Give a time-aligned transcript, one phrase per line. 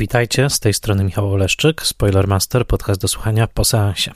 [0.00, 4.12] Witajcie, z tej strony Michał Oleszczyk, Spoilermaster, podcast do słuchania po seansie.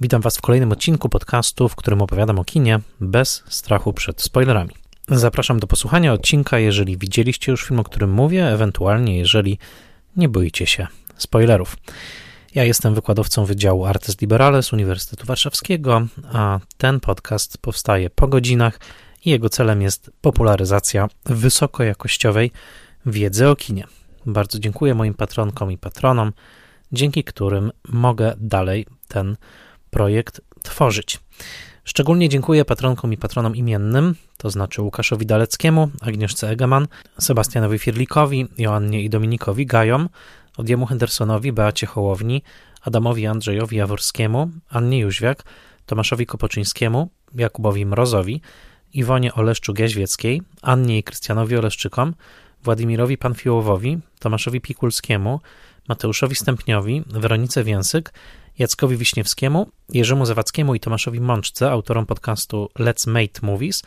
[0.00, 4.70] Witam Was w kolejnym odcinku podcastu, w którym opowiadam o kinie bez strachu przed spoilerami.
[5.08, 9.58] Zapraszam do posłuchania odcinka, jeżeli widzieliście już film, o którym mówię, ewentualnie jeżeli
[10.16, 10.86] nie boicie się
[11.16, 11.76] spoilerów.
[12.54, 18.80] Ja jestem wykładowcą Wydziału Artes Liberales Uniwersytetu Warszawskiego, a ten podcast powstaje po godzinach
[19.24, 22.50] i jego celem jest popularyzacja wysokojakościowej
[23.06, 23.86] wiedzy o kinie.
[24.26, 26.32] Bardzo dziękuję moim patronkom i patronom,
[26.92, 29.36] dzięki którym mogę dalej ten
[29.90, 31.20] projekt tworzyć.
[31.84, 36.88] Szczególnie dziękuję patronkom i patronom imiennym, to znaczy Łukaszowi Daleckiemu, Agnieszce Egeman,
[37.20, 40.08] Sebastianowi Firlikowi, Joannie i Dominikowi Gajom,
[40.56, 42.42] Odjemu Hendersonowi, Beacie Hołowni,
[42.82, 45.42] Adamowi Andrzejowi Jaworskiemu, Annie Jóźwiak,
[45.86, 48.40] Tomaszowi Kopoczyńskiemu, Jakubowi Mrozowi,
[48.94, 52.14] Iwonie Oleszczu-Gieźwieckiej, Annie i Krystianowi Oleszczykom,
[52.62, 55.40] Władimirowi Panfiłowowi, Tomaszowi Pikulskiemu,
[55.88, 58.12] Mateuszowi Stępniowi, Weronice Więsyk,
[58.58, 63.82] Jackowi Wiśniewskiemu, Jerzemu Zawackiemu i Tomaszowi Mączce, autorom podcastu Let's Mate Movies,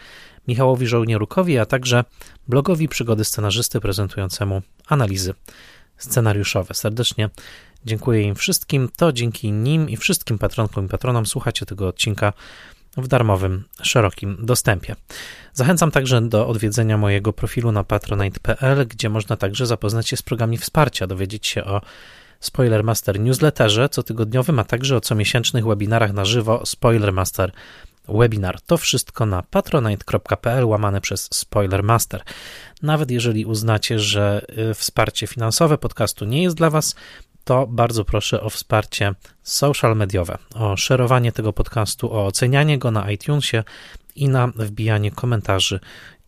[0.47, 2.03] Michałowi Żołnierukowi, a także
[2.47, 5.33] blogowi Przygody Scenarzysty prezentującemu analizy
[5.97, 6.73] scenariuszowe.
[6.73, 7.29] Serdecznie
[7.85, 8.89] dziękuję im wszystkim.
[8.97, 12.33] To dzięki nim i wszystkim patronkom i patronom słuchacie tego odcinka
[12.97, 14.95] w darmowym, szerokim dostępie.
[15.53, 20.57] Zachęcam także do odwiedzenia mojego profilu na patronite.pl, gdzie można także zapoznać się z programami
[20.57, 21.81] wsparcia, dowiedzieć się o
[22.39, 27.51] Spoilermaster newsletterze cotygodniowym, a także o comiesięcznych webinarach na żywo Spoilermaster
[28.07, 28.61] webinar.
[28.61, 32.23] To wszystko na patronite.pl łamane przez Spoilermaster.
[32.81, 36.95] Nawet jeżeli uznacie, że y, wsparcie finansowe podcastu nie jest dla Was,
[37.45, 43.11] to bardzo proszę o wsparcie social mediowe, o szerowanie tego podcastu, o ocenianie go na
[43.11, 43.63] iTunesie
[44.15, 45.79] i na wbijanie komentarzy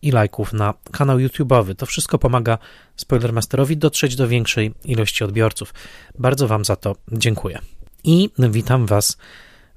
[0.02, 1.74] i lajków na kanał YouTube'owy.
[1.74, 2.58] To wszystko pomaga
[2.96, 5.74] Spoilermasterowi dotrzeć do większej ilości odbiorców.
[6.18, 7.58] Bardzo Wam za to dziękuję.
[8.04, 9.18] I witam Was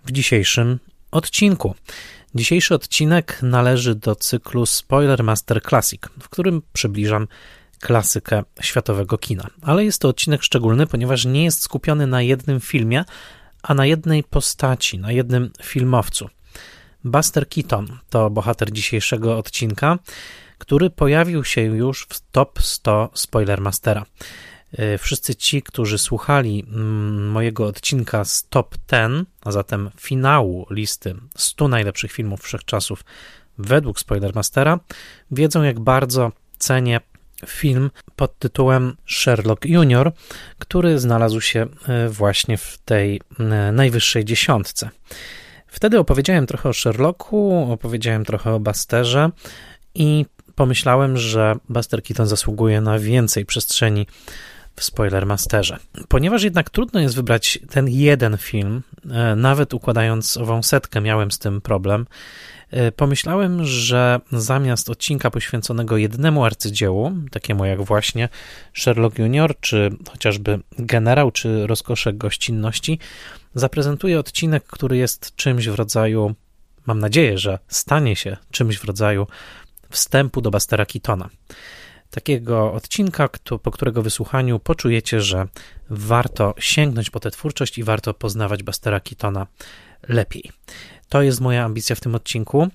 [0.06, 0.80] w dzisiejszym
[1.12, 1.76] odcinku.
[2.36, 7.28] Dzisiejszy odcinek należy do cyklu Spoiler Master Classic, w którym przybliżam
[7.82, 9.48] klasykę światowego kina.
[9.62, 13.04] Ale jest to odcinek szczególny, ponieważ nie jest skupiony na jednym filmie,
[13.64, 16.30] a na jednej postaci, na jednym filmowcu.
[17.04, 20.00] Buster Keaton to bohater dzisiejszego odcinka,
[20.58, 24.06] który pojawił się już w top 100 Spoilermastera.
[24.80, 31.16] Y, wszyscy ci, którzy słuchali mm, mojego odcinka z top 10, a zatem finału listy
[31.38, 33.04] 100 najlepszych filmów wszechczasów
[33.58, 34.80] według Spoilermastera,
[35.32, 37.02] wiedzą jak bardzo cenię
[37.48, 40.12] film pod tytułem Sherlock Junior,
[40.60, 44.90] który znalazł się e, właśnie w tej e, najwyższej dziesiątce.
[45.68, 49.30] Wtedy opowiedziałem trochę o Sherlocku, opowiedziałem trochę o Basterze
[49.96, 50.26] i
[50.56, 54.08] pomyślałem, że Buster Keaton zasługuje na więcej przestrzeni
[54.76, 55.78] w Spoilermasterze.
[56.08, 58.82] Ponieważ jednak trudno jest wybrać ten jeden film,
[59.12, 62.06] e, nawet układając ową setkę miałem z tym problem,
[62.96, 68.30] pomyślałem, że zamiast odcinka poświęconego jednemu arcydziełu, takiemu jak właśnie
[68.74, 73.00] Sherlock Junior, czy chociażby Generał, czy Rozkosze Gościnności,
[73.56, 76.36] zaprezentuję odcinek, który jest czymś w rodzaju,
[76.86, 79.28] mam nadzieję, że stanie się czymś w rodzaju
[79.90, 81.30] wstępu do Bastera Keatona.
[82.10, 83.30] Takiego odcinka,
[83.64, 85.48] po którego wysłuchaniu poczujecie, że
[85.90, 89.48] warto sięgnąć po tę twórczość i warto poznawać Bastera Keatona
[90.08, 90.52] lepiej.
[91.12, 92.68] To jest moja ambicja w tym odcinku.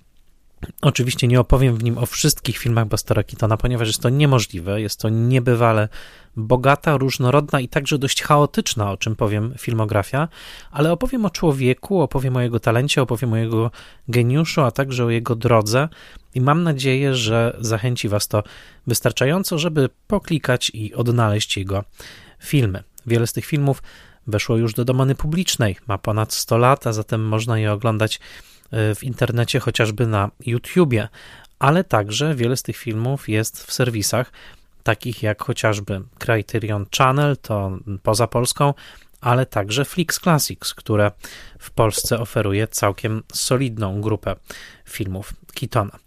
[0.83, 4.81] Oczywiście nie opowiem w nim o wszystkich filmach Bastera Keatona, ponieważ jest to niemożliwe.
[4.81, 5.89] Jest to niebywale
[6.37, 10.29] bogata, różnorodna i także dość chaotyczna, o czym powiem, filmografia,
[10.71, 13.71] ale opowiem o człowieku, opowiem o jego talencie, opowiem o jego
[14.09, 15.89] geniuszu, a także o jego drodze
[16.35, 18.43] i mam nadzieję, że zachęci Was to
[18.87, 21.85] wystarczająco, żeby poklikać i odnaleźć jego
[22.41, 22.83] filmy.
[23.07, 23.83] Wiele z tych filmów
[24.27, 28.21] weszło już do domeny publicznej, ma ponad 100 lat, a zatem można je oglądać
[28.71, 31.09] e, w internecie, chociażby na YouTubie,
[31.59, 34.33] ale także wiele z tych filmów jest w serwisach
[34.83, 38.75] takich jak chociażby Criterion Channel, to poza Polską,
[39.21, 41.11] ale także Flix Classics, które
[41.59, 44.37] w Polsce oferuje całkiem solidną grupę
[44.85, 45.99] filmów Kitona.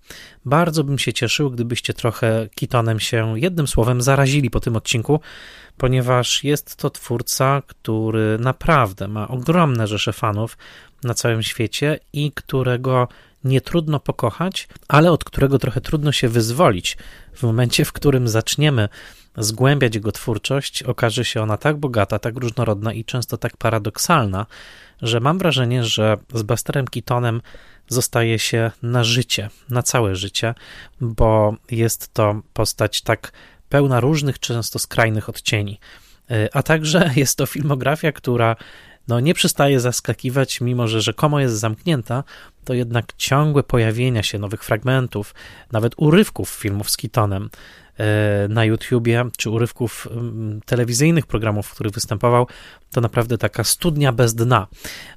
[0.45, 5.19] Bardzo bym się cieszył, gdybyście trochę Kitonem się jednym słowem zarazili po tym odcinku,
[5.79, 10.57] ponieważ jest to twórca, który naprawdę ma ogromne rzesze fanów
[11.03, 13.07] na całym świecie i którego
[13.43, 16.97] nie trudno pokochać, ale od którego trochę trudno się wyzwolić.
[17.33, 18.89] W momencie, w którym zaczniemy
[19.37, 24.45] zgłębiać jego twórczość, okaże się ona tak bogata, tak różnorodna i często tak paradoksalna,
[25.01, 27.41] że mam wrażenie, że z Busterem Keatonem
[27.87, 30.55] zostaje się na życie, na całe życie,
[31.01, 33.31] bo jest to postać tak
[33.69, 35.79] pełna różnych, często skrajnych odcieni.
[36.53, 38.55] a także jest to filmografia, która
[39.09, 42.23] no, nie przestaje zaskakiwać, mimo że rzekomo jest zamknięta,
[42.65, 45.35] to jednak ciągłe pojawienia się nowych fragmentów,
[45.71, 47.49] nawet urywków filmów z Kitonem e,
[48.49, 50.07] na YouTubie, czy urywków
[50.65, 52.47] telewizyjnych programów, w których występował,
[52.91, 54.67] to naprawdę taka studnia bez dna.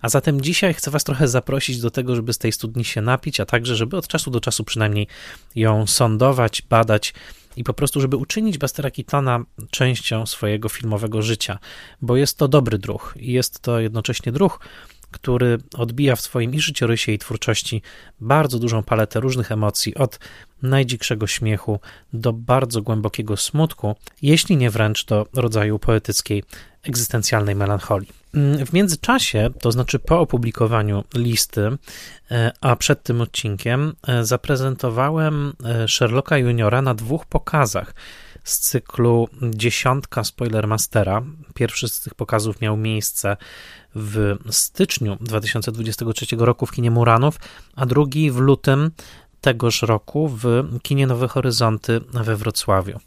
[0.02, 3.40] A zatem dzisiaj chcę Was trochę zaprosić do tego, żeby z tej studni się napić,
[3.40, 5.06] a także, żeby od czasu do czasu przynajmniej
[5.54, 7.14] ją sądować, badać
[7.56, 11.58] i po prostu, żeby uczynić Bastera Keatona częścią swojego filmowego życia,
[12.02, 14.60] bo jest to dobry druh i jest to jednocześnie druh,
[15.12, 17.82] który odbija w swoim i życiorysie, i twórczości
[18.20, 20.18] bardzo dużą paletę różnych emocji, od
[20.62, 21.80] najdzikszego śmiechu
[22.12, 26.44] do bardzo głębokiego smutku, jeśli nie wręcz do rodzaju poetyckiej,
[26.82, 28.08] egzystencjalnej melancholii.
[28.66, 31.70] W międzyczasie, to znaczy po opublikowaniu listy,
[32.30, 37.94] e, a przed tym odcinkiem, e, zaprezentowałem e, Sherlocka Juniora na dwóch pokazach
[38.44, 41.22] z cyklu Dziesiątka Spoilermastera.
[41.54, 43.36] Pierwszy z tych pokazów miał miejsce
[43.94, 47.36] w styczniu 2023 roku w kinie Muranów,
[47.76, 48.90] a drugi w lutym
[49.40, 50.46] tegoż roku w
[50.82, 53.00] kinie Nowe Horyzonty we Wrocławiu.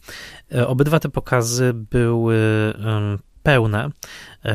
[0.68, 2.38] Obydwa te pokazy były
[3.46, 3.90] pełne.
[4.46, 4.54] E,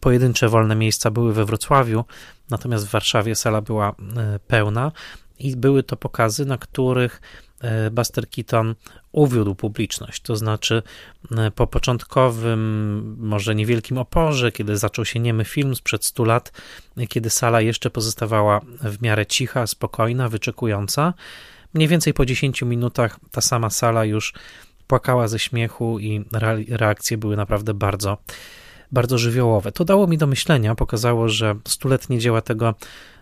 [0.00, 2.04] pojedyncze wolne miejsca były we Wrocławiu,
[2.50, 4.92] natomiast w Warszawie sala była e, pełna
[5.38, 7.20] i były to pokazy, na których
[7.60, 8.74] e, Buster Keaton
[9.16, 10.22] uwiódł publiczność.
[10.22, 10.82] To znaczy,
[11.54, 16.52] po początkowym, może niewielkim oporze, kiedy zaczął się niemy film sprzed 100 lat,
[17.08, 21.14] kiedy sala jeszcze pozostawała w miarę cicha, spokojna, wyczekująca,
[21.74, 24.34] mniej więcej po 10 minutach ta sama sala już
[24.86, 26.24] płakała ze śmiechu i
[26.68, 28.18] reakcje były naprawdę bardzo,
[28.92, 29.72] bardzo żywiołowe.
[29.72, 32.74] To dało mi do myślenia, pokazało, że stuletnie dzieła tego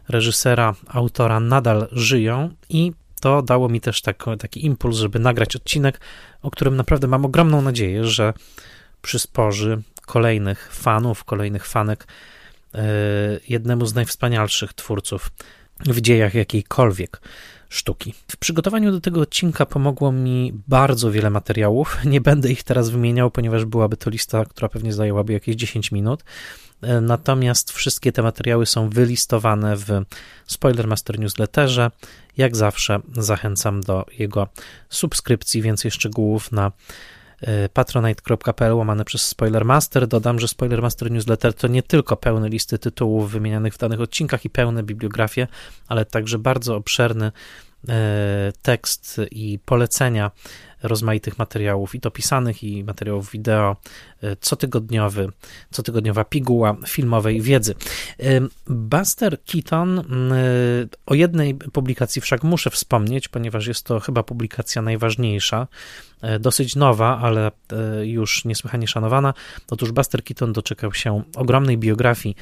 [0.08, 2.92] reżysera, autora nadal żyją i
[3.24, 6.00] to dało mi też taki, taki impuls, żeby nagrać odcinek,
[6.42, 8.32] o którym naprawdę mam ogromną nadzieję, że
[9.02, 12.06] przysporzy kolejnych fanów, kolejnych fanek
[12.74, 12.84] e,
[13.48, 15.30] jednemu z najwspanialszych twórców
[15.80, 17.20] w dziejach jakiejkolwiek
[17.68, 18.14] sztuki.
[18.28, 21.96] W przygotowaniu do tego odcinka pomogło mi bardzo wiele materiałów.
[22.04, 26.24] Nie będę ich teraz wymieniał, ponieważ byłaby to lista, która pewnie zajęłaby jakieś 10 minut.
[26.82, 29.88] E, natomiast wszystkie te materiały są wylistowane w
[30.46, 31.90] Spoilermaster Newsletterze.
[32.36, 34.48] Jak zawsze zachęcam do jego
[34.88, 35.62] subskrypcji.
[35.62, 36.72] Więcej szczegółów na
[37.40, 40.06] e, patronite.pl łamane przez Spoilermaster.
[40.06, 44.50] Dodam, że Spoilermaster Newsletter to nie tylko pełne listy tytułów wymienianych w danych odcinkach i
[44.50, 45.46] pełne bibliografie,
[45.88, 47.32] ale także bardzo obszerny
[47.88, 50.30] E, tekst i polecenia
[50.82, 53.76] rozmaitych materiałów, i to pisanych, i materiałów wideo,
[54.40, 55.28] cotygodniowy,
[55.70, 57.74] cotygodniowa piguła filmowej wiedzy.
[58.20, 60.04] E, Buster Keaton,
[61.06, 65.66] o jednej publikacji wszak muszę wspomnieć, ponieważ jest to chyba publikacja najważniejsza,
[66.40, 67.50] dosyć nowa, ale
[68.02, 69.34] już niesłychanie szanowana.
[69.70, 72.36] Otóż Buster Keaton doczekał się ogromnej biografii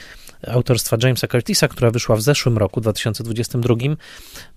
[0.49, 3.75] autorstwa Jamesa Curtisa, która wyszła w zeszłym roku, 2022.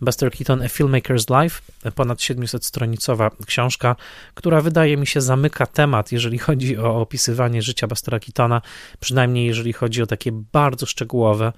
[0.01, 1.61] Buster Keaton, A Filmmaker's Life,
[1.95, 3.95] ponad 700-stronicowa książka,
[4.33, 8.61] która wydaje mi się zamyka temat, jeżeli chodzi o opisywanie życia Bustera Keatona,
[8.99, 11.53] przynajmniej jeżeli chodzi o takie bardzo szczegółowe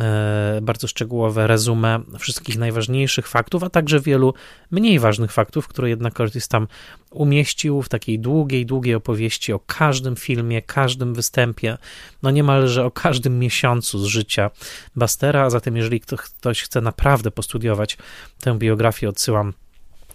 [0.00, 4.34] E, bardzo szczegółowe resume wszystkich najważniejszych faktów, a także wielu
[4.70, 6.68] mniej ważnych faktów, które jednak Curtis tam
[7.10, 11.78] umieścił w takiej długiej, długiej opowieści o każdym filmie, każdym występie,
[12.22, 14.50] no niemalże o każdym miesiącu z życia
[14.96, 17.98] Bastera, a zatem jeżeli ktoś chce naprawdę postudiować
[18.40, 19.52] tę biografię, odsyłam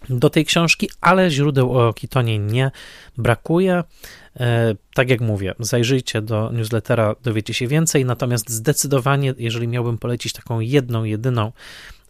[0.09, 2.71] do tej książki, ale źródeł o Kitonie nie
[3.17, 3.83] brakuje.
[4.39, 10.33] E, tak jak mówię, zajrzyjcie do newslettera, dowiecie się więcej, natomiast zdecydowanie, jeżeli miałbym polecić
[10.33, 11.51] taką jedną, jedyną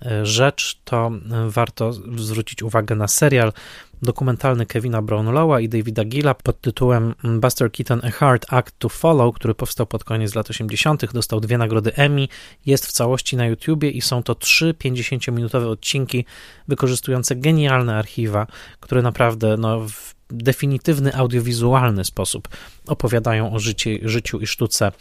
[0.05, 3.53] e, rzecz, to e, warto zwrócić uwagę na serial
[4.01, 9.35] dokumentalny Kevina Brownlowa i Davida Gilla pod tytułem Buster Keaton A Hard Act to Follow,
[9.35, 12.27] który powstał pod koniec lat 80., dostał dwie nagrody Emmy,
[12.65, 16.25] jest w całości na YouTubie i są to trzy 50-minutowe odcinki
[16.67, 18.47] wykorzystujące genialne archiwa,
[18.79, 22.47] które naprawdę no, w definitywny audiowizualny sposób
[22.87, 24.91] opowiadają o życie, życiu i sztuce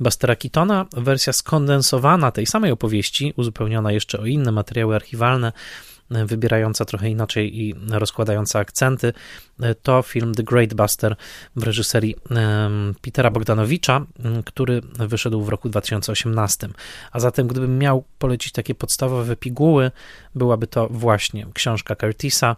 [0.00, 0.86] Bastera Keatona.
[0.92, 5.52] Wersja skondensowana tej samej opowieści, uzupełniona jeszcze o inne materiały archiwalne,
[6.10, 9.12] wybierająca trochę inaczej i rozkładająca akcenty,
[9.82, 11.16] to film The Great Buster
[11.56, 12.16] w reżyserii
[13.00, 14.06] Petera Bogdanowicza,
[14.44, 16.68] który wyszedł w roku 2018.
[17.12, 19.90] A zatem, gdybym miał polecić takie podstawowe piguły,
[20.34, 22.56] byłaby to właśnie książka Curtisa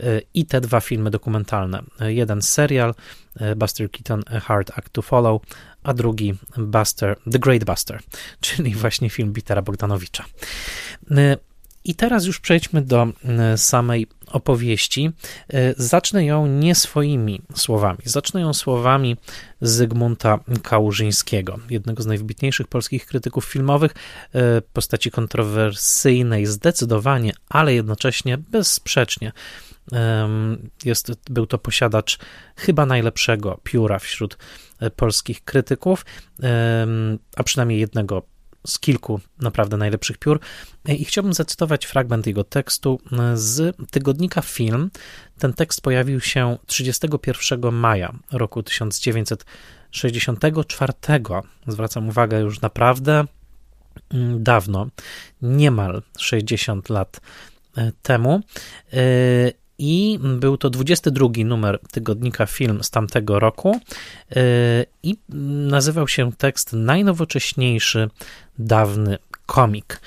[0.00, 1.82] e, i te dwa filmy dokumentalne.
[2.00, 2.94] Jeden serial
[3.36, 5.42] e, Buster Keaton A Hard Act to Follow,
[5.82, 8.00] a drugi Buster, The Great Buster,
[8.40, 10.24] czyli właśnie film Petera Bogdanowicza.
[11.86, 13.06] E, i teraz już przejdźmy do
[13.56, 15.10] samej opowieści,
[15.76, 17.98] zacznę ją nie swoimi słowami.
[18.04, 19.16] Zacznę ją słowami
[19.60, 23.94] Zygmunta Kałużyńskiego, jednego z najwybitniejszych polskich krytyków filmowych,
[24.72, 29.32] postaci kontrowersyjnej zdecydowanie, ale jednocześnie bezsprzecznie.
[30.84, 32.18] Jest, był to posiadacz
[32.56, 34.38] chyba najlepszego pióra wśród
[34.80, 36.04] e, polskich krytyków,
[37.36, 38.22] a przynajmniej jednego
[38.66, 40.40] z kilku naprawdę najlepszych piór.
[40.88, 43.00] I chciałbym zacytować fragment jego tekstu
[43.34, 44.90] z tygodnika Film.
[45.38, 50.92] Ten tekst pojawił się 31 maja roku 1964.
[51.66, 53.24] Zwracam uwagę już naprawdę
[54.38, 54.86] dawno,
[55.42, 57.20] niemal 60 lat
[58.02, 58.40] temu.
[59.78, 63.80] I był to 22 numer tygodnika Film z tamtego roku.
[64.36, 64.40] E,
[65.02, 65.16] I
[65.68, 68.10] nazywał się tekst Najnowocześniejszy
[68.58, 70.00] dawny komik.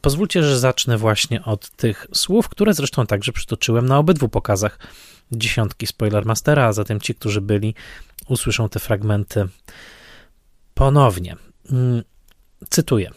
[0.00, 4.78] Pozwólcie, że zacznę właśnie od tych słów, które zresztą także przytoczyłem na obydwu pokazach
[5.32, 7.74] dziesiątki Spoilermastera, a zatem ci, którzy byli,
[8.28, 9.48] usłyszą te fragmenty
[10.74, 11.36] ponownie.
[11.72, 12.02] Mm,
[12.70, 13.10] cytuję.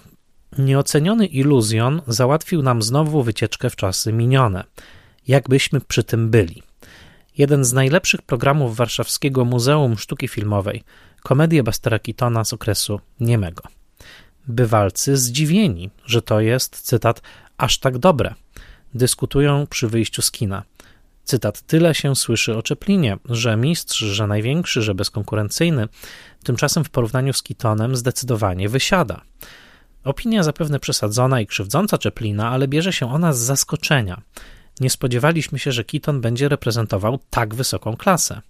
[0.57, 4.63] Nieoceniony iluzjon załatwił nam znowu wycieczkę w czasy minione
[5.27, 6.63] jakbyśmy przy tym byli.
[7.37, 10.83] Jeden z najlepszych programów Warszawskiego Muzeum Sztuki Filmowej,
[11.23, 13.63] komedię Bastera Keatona z okresu niemego.
[14.47, 17.21] Bywalcy zdziwieni, że to jest, cytat,
[17.57, 18.33] aż tak dobre.
[18.93, 20.63] Dyskutują przy wyjściu z kina.
[21.23, 25.87] Cytat, tyle się słyszy o Czeplinie, że mistrz, że największy, że bezkonkurencyjny,
[26.43, 29.21] tymczasem w porównaniu z Keatonem zdecydowanie wysiada.
[30.03, 34.21] Opinia zapewne przesadzona i krzywdząca Czeplina, ale bierze się ona z zaskoczenia.
[34.79, 38.41] Nie spodziewaliśmy się, że Keaton będzie reprezentował tak wysoką klasę.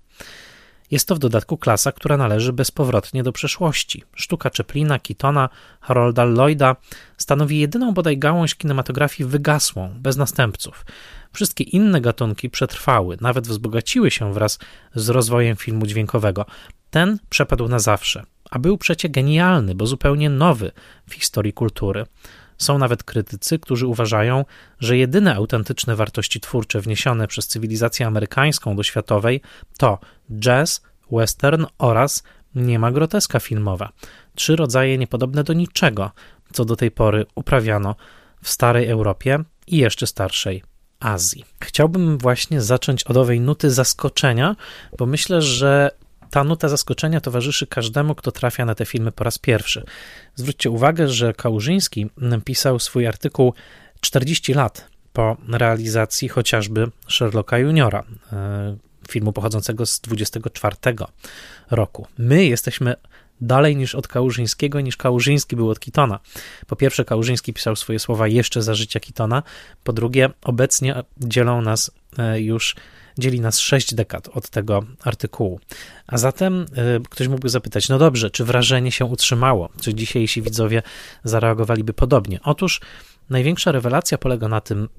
[0.91, 4.03] Jest to w dodatku klasa, która należy bezpowrotnie do przeszłości.
[4.15, 5.49] Sztuka Chaplina, Keatona,
[5.81, 6.75] Harolda Lloyda
[7.17, 10.85] stanowi jedyną bodaj gałąź kinematografii wygasłą, bez następców.
[11.33, 14.59] Wszystkie inne gatunki przetrwały, nawet wzbogaciły się wraz
[14.95, 16.45] z rozwojem filmu dźwiękowego.
[16.89, 20.71] Ten przepadł na zawsze, a był przecie genialny, bo zupełnie nowy
[21.09, 22.05] w historii kultury.
[22.57, 24.45] Są nawet krytycy, którzy uważają,
[24.79, 29.41] że jedyne autentyczne wartości twórcze wniesione przez cywilizację amerykańską do światowej
[29.77, 29.99] to
[30.39, 32.23] jazz, western oraz
[32.55, 33.89] nie ma groteska filmowa.
[34.35, 36.11] Trzy rodzaje niepodobne do niczego,
[36.53, 37.95] co do tej pory uprawiano
[38.43, 40.63] w starej Europie i jeszcze starszej
[40.99, 41.45] Azji.
[41.63, 44.55] Chciałbym właśnie zacząć od owej nuty zaskoczenia,
[44.97, 45.91] bo myślę, że
[46.29, 49.83] ta nuta zaskoczenia towarzyszy każdemu, kto trafia na te filmy po raz pierwszy.
[50.35, 52.09] Zwróćcie uwagę, że Kałużyński
[52.45, 53.53] pisał swój artykuł
[54.01, 58.03] 40 lat po realizacji chociażby Sherlocka Juniora,
[58.33, 58.77] e,
[59.09, 61.07] filmu pochodzącego z 24
[61.71, 62.07] roku.
[62.17, 62.95] My jesteśmy
[63.41, 66.19] dalej niż od Kałużyńskiego, niż Kałużyński był od Kitona.
[66.67, 69.43] Po pierwsze, Kałużyński pisał swoje słowa jeszcze za życia Kitona,
[69.83, 72.75] po drugie, obecnie dzielą nas e, już
[73.17, 75.59] dzieli nas sześć dekad od tego artykułu.
[76.07, 76.65] A zatem y,
[77.09, 79.69] ktoś mógłby zapytać, no dobrze, czy wrażenie się utrzymało?
[79.81, 80.81] Czy dzisiejsi widzowie
[81.23, 82.39] zareagowaliby podobnie?
[82.43, 82.81] Otóż
[83.29, 84.89] Największa rewelacja polega na tym,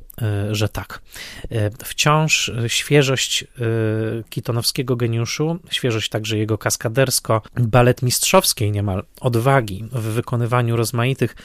[0.51, 1.01] y, że tak.
[1.53, 3.45] Y, wciąż świeżość
[4.31, 11.37] kitonowskiego geniuszu, świeżość także jego kaskadersko-balet mistrzowskiej niemal odwagi w wykonywaniu rozmaitych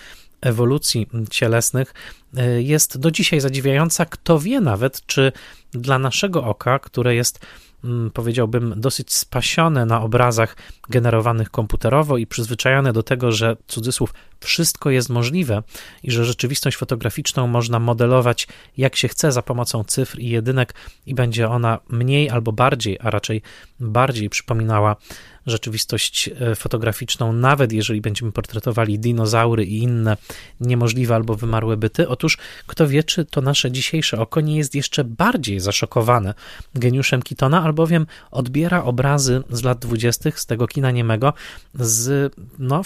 [0.44, 1.94] ewolucji cielesnych
[2.38, 4.06] e, jest do dzisiaj zadziwiająca.
[4.06, 5.32] Kto wie nawet, czy
[5.72, 7.46] dla naszego oka, które jest
[7.84, 10.56] mm, powiedziałbym, dosyć spasione na obrazach
[10.90, 15.64] generowanych komputerowo i przyzwyczajone do tego, że cudzysłów wszystko jest możliwe
[16.04, 18.48] i że rzeczywistość fotograficzną można modelować
[18.78, 20.74] jak się chce za pomocą cyfr i jedynek
[21.06, 23.42] i będzie ona mniej albo bardziej, a raczej
[23.80, 24.96] bardziej przypominała
[25.46, 30.18] rzeczywistość e, fotograficzną, nawet jeżeli będziemy portretowali dinozaury i inne
[30.60, 32.10] niemożliwe albo wymarłe byty.
[32.10, 36.34] Otóż kto wie, czy to nasze dzisiejsze oko nie jest jeszcze bardziej zaszokowane
[36.76, 41.34] geniuszem Kitona, albowiem odbiera obrazy z lat dwudziestych z tego kina niemego
[41.74, 42.82] z no,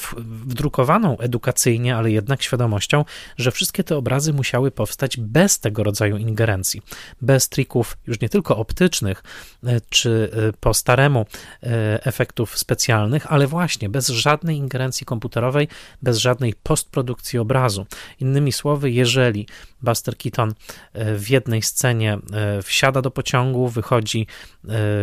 [0.45, 3.05] wdrukowaną edukacyjnie, ale jednak świadomością,
[3.37, 6.81] że wszystkie te obrazy musiały powstać bez tego rodzaju ingerencji,
[7.21, 9.23] bez trików już nie tylko optycznych,
[9.63, 11.25] e, czy e, po staremu
[11.61, 15.67] efektów efektów specjalnych, ale właśnie bez żadnej ingerencji komputerowej,
[16.01, 17.85] bez żadnej postprodukcji obrazu.
[18.19, 19.47] Innymi słowy, jeżeli
[19.81, 20.53] Buster Keaton
[20.93, 24.56] e, w jednej scenie e, wsiada do pociągu, wychodzi e,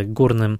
[0.04, 0.58] górnym,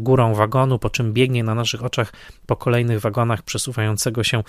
[0.00, 2.12] górą wagonu, po czym biegnie na naszych oczach
[2.46, 4.42] po kolejnych wagonach przesuwającego się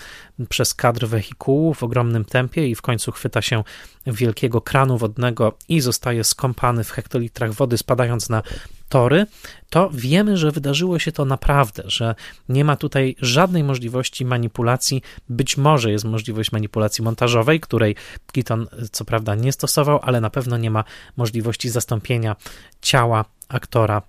[0.48, 3.64] przez kadr wehikułu w ogromnym tempie i w końcu chwyta się
[4.06, 8.42] wielkiego kranu wodnego i zostaje skąpany w hektolitrach wody, spadając na
[8.88, 9.26] tory,
[9.70, 12.14] to wiemy, że wydarzyło się to naprawdę, że
[12.48, 15.02] nie ma tutaj żadnej możliwości manipulacji.
[15.28, 17.96] Być może jest możliwość manipulacji montażowej, której
[18.32, 20.84] Keaton co prawda nie stosował, ale na pewno nie ma
[21.16, 22.36] możliwości zastąpienia
[22.82, 24.02] ciała aktora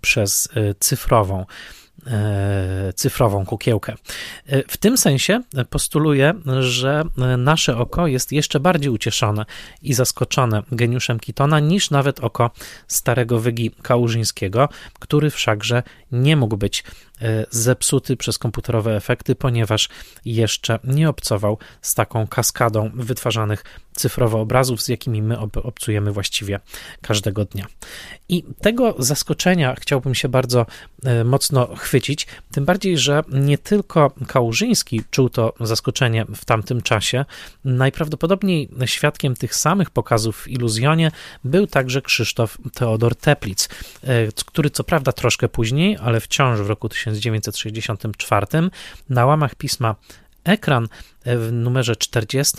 [0.00, 1.44] przez y, cyfrową
[2.06, 3.94] E, cyfrową kukiełkę.
[4.46, 7.04] E, w tym sensie postuluję, że
[7.38, 9.44] nasze oko jest jeszcze bardziej ucieszone
[9.82, 12.50] i zaskoczone geniuszem Kitona niż nawet oko
[12.88, 14.68] starego wygi Kałużyńskiego,
[15.00, 15.82] który wszakże
[16.12, 16.84] nie mógł być
[17.20, 19.88] e, zepsuty przez komputerowe efekty, ponieważ
[20.24, 23.64] jeszcze nie obcował z taką kaskadą wytwarzanych
[23.96, 26.60] cyfrowo obrazów, z jakimi my obcujemy właściwie
[27.02, 27.66] każdego dnia.
[28.28, 30.66] I tego zaskoczenia chciałbym się bardzo
[31.04, 37.24] e, mocno chwycić, tym bardziej, że nie tylko Kałużyński czuł to zaskoczenie w tamtym czasie.
[37.64, 41.10] Najprawdopodobniej świadkiem tych samych pokazów w Iluzjonie
[41.44, 43.68] był także Krzysztof Teodor Teplic,
[44.02, 48.46] e, który co prawda troszkę później, ale wciąż w roku 1964
[49.08, 49.94] na łamach pisma
[50.44, 50.88] Ekran
[51.24, 52.56] w numerze 40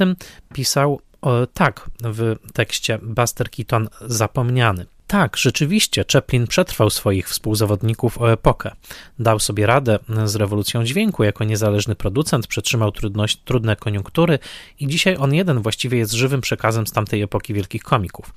[0.54, 4.86] pisał o, tak w tekście Buster Keaton zapomniany.
[5.08, 8.72] Tak, rzeczywiście, Chaplin przetrwał swoich współzawodników o epokę.
[9.20, 14.40] Dał sobie radę z rewolucją dźwięku jako niezależny producent, przetrzymał trudność, trudne koniunktury
[14.80, 18.34] i dzisiaj on jeden właściwie jest żywym przekazem z tamtej epoki wielkich komików.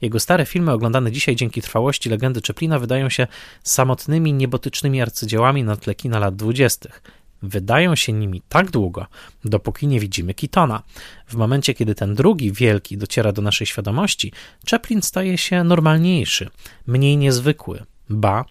[0.00, 3.26] Jego stare filmy, oglądane dzisiaj dzięki trwałości legendy Chaplina, wydają się
[3.62, 7.02] samotnymi, niebotycznymi arcydziełami na tle kina lat dwudziestych
[7.42, 9.06] wydają się nimi tak długo,
[9.44, 10.82] dopóki nie widzimy Kitona.
[11.26, 14.32] W momencie, kiedy ten drugi wielki dociera do naszej świadomości,
[14.70, 16.50] Chaplin staje się normalniejszy,
[16.86, 18.44] mniej niezwykły, ba,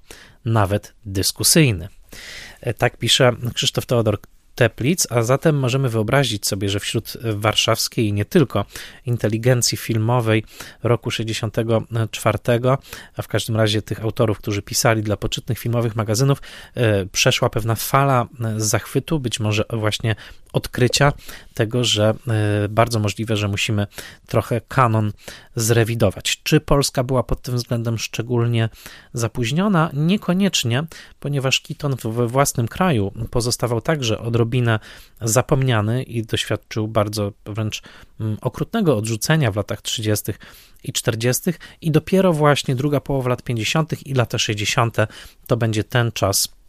[0.46, 1.88] nawet dyskusyjny.
[2.62, 4.20] E, tak pisze Krzysztof Teodor
[4.60, 8.66] Teplic, a zatem możemy wyobrazić sobie, że wśród warszawskiej i nie tylko
[9.06, 10.44] inteligencji filmowej
[10.84, 12.40] roku 64,
[13.18, 16.42] a w każdym razie tych autorów, którzy pisali dla poczytnych filmowych magazynów,
[16.76, 20.16] e, przeszła pewna fala e, zachwytu, być może właśnie
[20.54, 21.14] odkrycia
[21.54, 23.88] tego, że e, bardzo możliwe, że musimy
[24.28, 25.12] trochę kanon
[25.56, 26.42] zrewidować.
[26.44, 28.70] Czy Polska była pod tym względem szczególnie
[29.14, 29.90] zapóźniona?
[29.94, 30.84] Niekoniecznie,
[31.20, 34.49] ponieważ Kiton we własnym kraju pozostawał także odrobinę
[35.22, 37.82] zapomniany i doświadczył bardzo wręcz
[38.20, 40.34] mm, okrutnego odrzucenia w latach 30.
[40.84, 41.54] i 40.
[41.82, 44.08] i dopiero właśnie druga połowa lat 50.
[44.08, 44.98] i lata 60.
[45.48, 46.60] to będzie ten czas,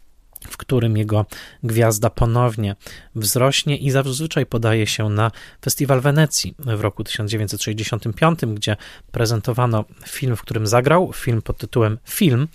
[0.49, 1.25] w którym jego
[1.63, 2.75] gwiazda ponownie
[3.15, 5.31] wzrośnie i zazwyczaj podaje się na
[5.65, 8.77] Festiwal Wenecji w roku 1965, gdzie
[9.11, 12.47] prezentowano film, w którym zagrał, film pod tytułem Film,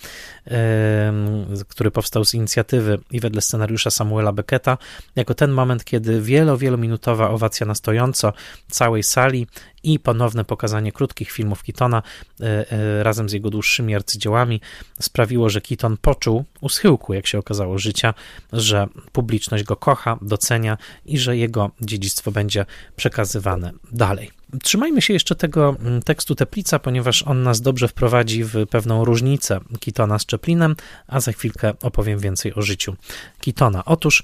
[1.67, 4.77] który powstał z inicjatywy i wedle scenariusza Samuela Becketa,
[5.15, 8.33] jako ten moment, kiedy wielo, wielominutowa owacja na stojąco
[8.71, 9.47] całej sali
[9.83, 12.03] i ponowne pokazanie krótkich filmów Keatona
[12.41, 14.61] e, e, razem z jego dłuższymi arcydziełami
[15.01, 18.13] sprawiło, że Keaton poczuł u schyłku, jak się okazało, życia,
[18.53, 24.36] że publiczność go kocha, docenia i że jego dziedzictwo będzie przekazywane dalej.
[24.63, 29.59] Trzymajmy się jeszcze tego mm, tekstu Teplica, ponieważ on nas dobrze wprowadzi w pewną różnicę
[29.79, 30.75] Kitona z Chaplinem,
[31.07, 32.95] a za chwilkę opowiem więcej o życiu
[33.41, 33.85] Kitona.
[33.85, 34.23] Otóż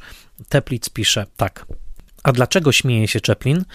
[0.50, 1.66] Teplic pisze tak.
[2.24, 3.66] A dlaczego śmieje się Chaplin?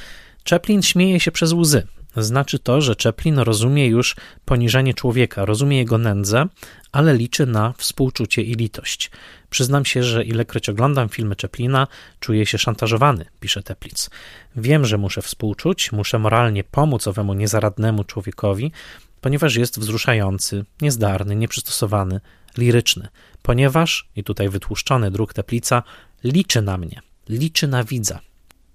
[0.51, 1.87] Chaplin śmieje się przez łzy.
[2.17, 6.47] Znaczy to, że Chaplin rozumie już poniżanie człowieka, rozumie jego nędzę,
[6.93, 9.11] ale liczy na współczucie i litość.
[9.51, 11.87] Przyznam się, że ilekroć oglądam filmy Chaplina,
[12.21, 14.11] czuję się szantażowany, pisze Teplic.
[14.57, 18.73] Wiem, że muszę współczuć, muszę moralnie pomóc owemu niezaradnemu człowiekowi,
[19.21, 22.21] ponieważ jest wzruszający, niezdarny, nieprzystosowany,
[22.57, 23.09] liryczny,
[23.43, 25.83] ponieważ, i tutaj wytłuszczony druk Teplica,
[26.25, 28.21] liczy na mnie, liczy na widza.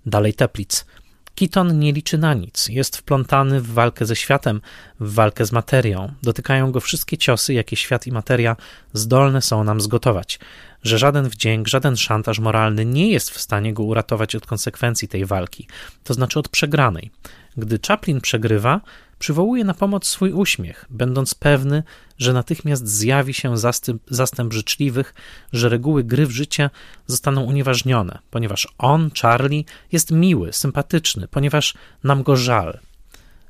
[0.06, 0.86] Dalej Teplic.
[1.36, 4.62] Kiton nie liczy na nic, jest wplątany w walkę ze światem,
[5.00, 6.14] w walkę z materią.
[6.24, 8.56] Dotykają go wszystkie ciosy, jakie świat i materia
[8.94, 10.40] zdolne są nam zgotować.
[10.84, 15.26] Że żaden wdzięk, żaden szantaż moralny nie jest w stanie go uratować od konsekwencji tej
[15.26, 15.68] walki,
[16.04, 17.12] to znaczy od przegranej.
[17.58, 18.82] Gdy Chaplin przegrywa,
[19.24, 21.84] przywołuje na pomoc swój uśmiech, będąc pewny,
[22.18, 25.14] że natychmiast zjawi się zastęp, zastęp życzliwych,
[25.54, 26.70] że reguły gry w życie
[27.08, 32.80] zostaną unieważnione, ponieważ on, Charlie, jest miły, sympatyczny, ponieważ nam go żal.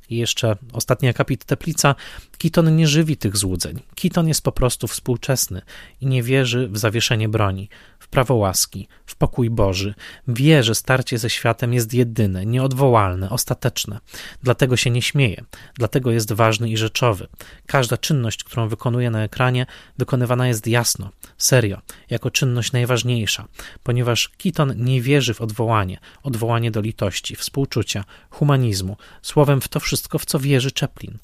[0.09, 1.95] I jeszcze ostatni akapit Teplica.
[2.37, 3.79] Kiton nie żywi tych złudzeń.
[3.95, 5.61] Kiton jest po prostu współczesny
[6.01, 7.69] i nie wierzy w zawieszenie broni
[8.13, 9.93] prawo łaski, w pokój Boży.
[10.27, 13.99] Wie, że starcie ze światem jest jedyne, nieodwołalne, ostateczne.
[14.43, 15.43] Dlatego się nie śmieje,
[15.75, 17.27] dlatego jest ważny i rzeczowy.
[17.65, 19.65] Każda czynność, którą wykonuje na ekranie,
[19.97, 23.47] wykonywana jest jasno, serio, jako czynność najważniejsza,
[23.83, 30.19] ponieważ Kiton nie wierzy w odwołanie, odwołanie do litości, współczucia, humanizmu, słowem w to wszystko,
[30.19, 31.17] w co wierzy Chaplin.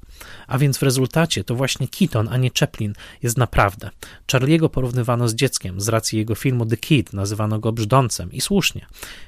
[0.48, 3.90] A więc w rezultacie to właśnie Keaton, a nie Chaplin jest naprawdę.
[4.32, 8.86] Charliego porównywano z dzieckiem z racji jego filmu The Kid, nazywano go brzdącem i słusznie.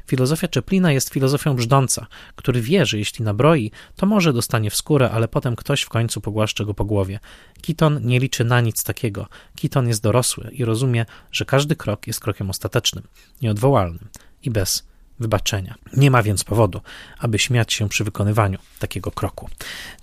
[0.08, 5.12] Filozofia Chaplina jest filozofią brzdąca, który wie, że jeśli nabroi, to może dostanie w skórę,
[5.12, 7.20] ale potem ktoś w końcu pogłaszcze go po głowie.
[7.62, 9.28] Keaton nie liczy na nic takiego.
[9.62, 13.08] Keaton jest dorosły i rozumie, że każdy krok jest krokiem ostatecznym,
[13.42, 14.08] nieodwołalnym
[14.44, 14.91] i bez
[15.22, 15.76] wybaczenia.
[15.98, 16.82] Nie ma więc powodu,
[17.20, 19.50] aby śmiać się przy wykonywaniu takiego kroku.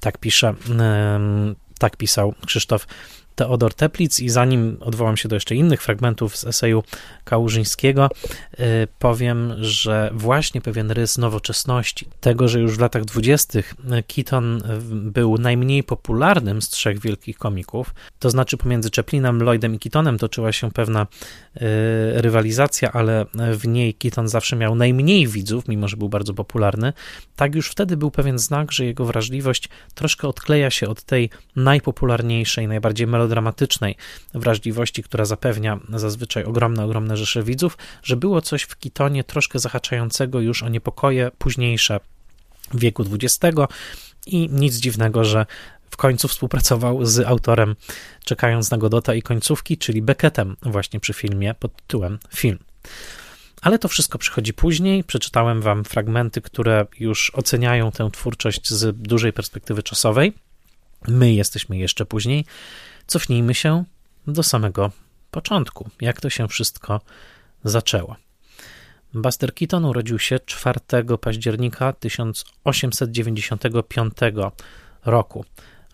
[0.01, 0.55] Tak pisze,
[1.79, 2.87] tak pisał Krzysztof
[3.39, 6.83] Teodor Teplic i zanim odwołam się do jeszcze innych fragmentów z eseju
[7.25, 8.09] Kałużyńskiego,
[8.61, 8.65] y,
[8.99, 13.75] powiem, że właśnie pewien rys nowoczesności, tego, że już w latach dwudziestych
[14.15, 20.19] Keaton był najmniej popularnym z trzech wielkich komików, to znaczy pomiędzy Chaplinem, Lloydem i Keatonem
[20.19, 21.61] toczyła się pewna y,
[22.15, 23.27] rywalizacja, ale
[23.59, 26.93] w niej Keaton zawsze miał najmniej widzów, mimo że był bardzo popularny,
[27.37, 32.69] tak już wtedy był pewien znak, że jego wrażliwość troszkę odkleja się od tej najpopularniejszej,
[32.69, 33.97] najbardziej melodramatycznej
[34.35, 40.41] wrażliwości, która zapewnia zazwyczaj ogromne, ogromne rzesze widzów, że było coś w Kitonie troszkę zahaczającego
[40.41, 42.01] już o niepokoje późniejsze
[42.75, 43.57] wieku XX
[44.27, 45.47] i nic dziwnego, że
[45.91, 47.77] w końcu współpracował z autorem
[48.25, 52.59] Czekając na Godota i końcówki, czyli Beckettem właśnie przy filmie pod tytułem Film.
[53.63, 55.05] Ale to wszystko przychodzi później.
[55.05, 60.33] Przeczytałem wam fragmenty, które już oceniają tę twórczość z dużej perspektywy czasowej.
[61.09, 62.45] My jesteśmy jeszcze później.
[63.09, 63.85] Cofnijmy się
[64.27, 64.91] do samego
[65.31, 67.01] początku, jak to się wszystko
[67.65, 68.17] zaczęło.
[69.15, 70.81] Buster Keaton urodził się 4
[71.21, 74.13] października 1895
[75.05, 75.45] roku,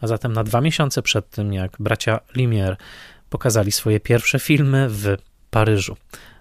[0.00, 2.76] a zatem na dwa miesiące przed tym, jak bracia Limier
[3.30, 5.16] pokazali swoje pierwsze filmy w
[5.50, 5.96] Paryżu.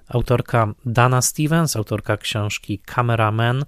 [0.07, 3.65] Autorka Dana Stevens, autorka książki Cameraman,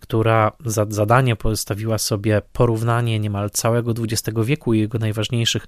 [0.00, 5.66] która za zadanie postawiła sobie porównanie niemal całego XX wieku i jego najważniejszych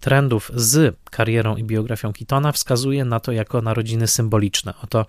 [0.00, 4.74] trendów z karierą i biografią Keatona, wskazuje na to jako narodziny symboliczne.
[4.82, 5.06] Oto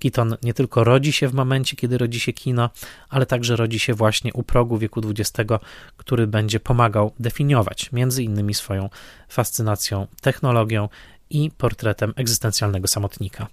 [0.00, 2.70] Keaton nie tylko rodzi się w momencie, kiedy rodzi się kino,
[3.08, 5.50] ale także rodzi się właśnie u progu wieku XX,
[5.96, 8.88] który będzie pomagał definiować między innymi swoją
[9.28, 10.88] fascynacją technologią
[11.30, 13.46] i portretem egzystencjalnego samotnika.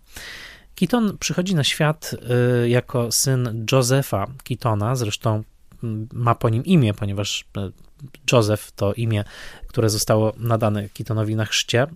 [0.76, 2.16] Keaton przychodzi na świat
[2.64, 5.44] y, jako syn Josepha Keatona, zresztą
[5.84, 7.72] mm, ma po nim imię, ponieważ y,
[8.32, 9.24] Joseph to imię,
[9.68, 11.88] które zostało nadane Keatonowi na chrzcie, y,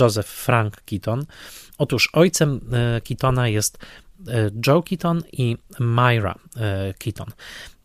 [0.00, 1.26] Joseph Frank Keaton.
[1.78, 2.60] Otóż ojcem
[3.04, 3.78] Keatona jest
[4.66, 6.34] Joe Keaton i Myra
[6.98, 7.26] Keaton.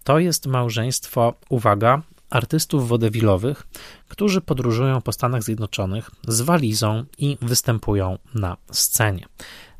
[0.03, 2.01] To jest małżeństwo, uwaga,
[2.33, 3.67] artystów wodewilowych,
[4.09, 9.25] którzy podróżują po Stanach Zjednoczonych z walizą i występują na scenie.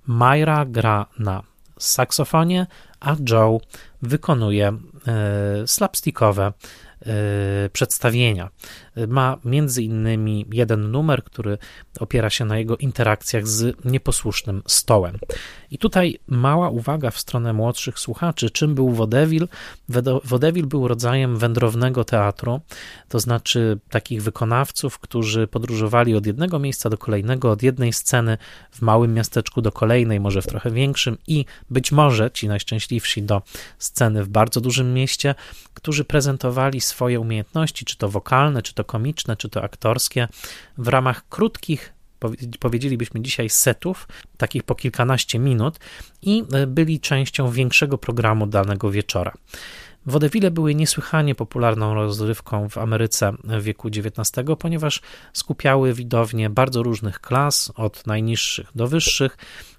[0.07, 1.43] Myra gra na
[1.79, 2.67] saksofonie,
[2.99, 3.59] a Joe
[4.01, 6.53] wykonuje e, slapstickowe e,
[7.73, 8.49] przedstawienia.
[9.07, 11.57] Ma między innymi jeden numer, który
[11.99, 15.17] opiera się na jego interakcjach z nieposłusznym stołem.
[15.71, 19.47] I tutaj mała uwaga w stronę młodszych słuchaczy, czym był Vaudeville.
[20.23, 22.61] Vaudeville był rodzajem wędrownego teatru,
[23.09, 28.37] to znaczy takich wykonawców, którzy podróżowali od jednego miejsca do kolejnego, od jednej sceny
[28.71, 33.41] w małym miasteczku do kolejnej, może w trochę większym i być może ci najszczęśliwsi do
[33.77, 35.35] sceny w bardzo dużym mieście,
[35.73, 40.27] którzy prezentowali swoje umiejętności, czy to wokalne, czy to komiczne, czy to aktorskie,
[40.77, 41.93] w ramach krótkich
[42.59, 45.79] powiedzielibyśmy dzisiaj setów, takich po kilkanaście minut,
[46.21, 49.33] i e, byli częścią większego programu danego wieczora.
[50.05, 55.01] Wodewile były niesłychanie popularną rozrywką w Ameryce w wieku XIX, ponieważ
[55.33, 59.37] skupiały widownie bardzo różnych klas, od najniższych do wyższych,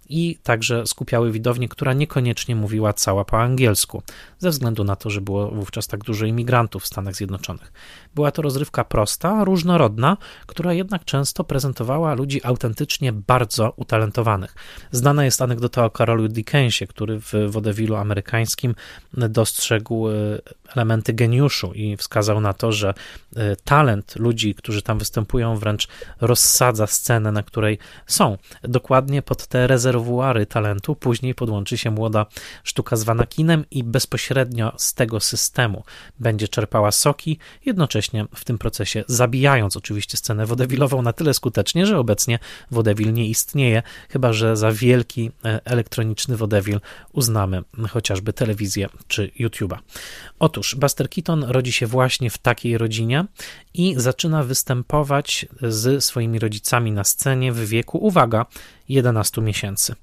[0.08, 4.02] i także skupiały widownię, która niekoniecznie mówiła cała po angielsku,
[4.38, 7.72] ze względu na to, że było wówczas tak dużo imigrantów w Stanach Zjednoczonych.
[8.14, 14.54] Była to rozrywka prosta, różnorodna, która jednak często prezentowała ludzi autentycznie bardzo utalentowanych.
[14.92, 18.74] Znana jest anegdota o Karolu Dickensie, który w wodewilu amerykańskim
[19.12, 20.12] dostrzegł e,
[20.76, 22.94] elementy geniuszu i wskazał na to, że
[23.36, 25.88] e, talent ludzi, którzy tam występują, wręcz
[26.20, 28.38] rozsadza scenę, na której są.
[28.62, 32.26] Dokładnie pod te rezerwuary talentu później podłączy się młoda
[32.64, 35.84] sztuka zwana kinem i bezpośrednio z tego systemu
[36.18, 41.98] będzie czerpała soki, jednocześnie w tym procesie zabijając oczywiście scenę wodewilową na tyle skutecznie, że
[41.98, 42.38] obecnie
[42.70, 46.80] wodewil nie istnieje, chyba że za wielki e, elektroniczny wodewil
[47.12, 49.78] uznamy chociażby telewizję czy YouTube'a.
[50.38, 53.24] Otóż Buster Keaton rodzi się właśnie w takiej rodzinie
[53.74, 58.46] i zaczyna występować z swoimi rodzicami na scenie w wieku, uwaga,
[58.88, 59.94] 11 miesięcy.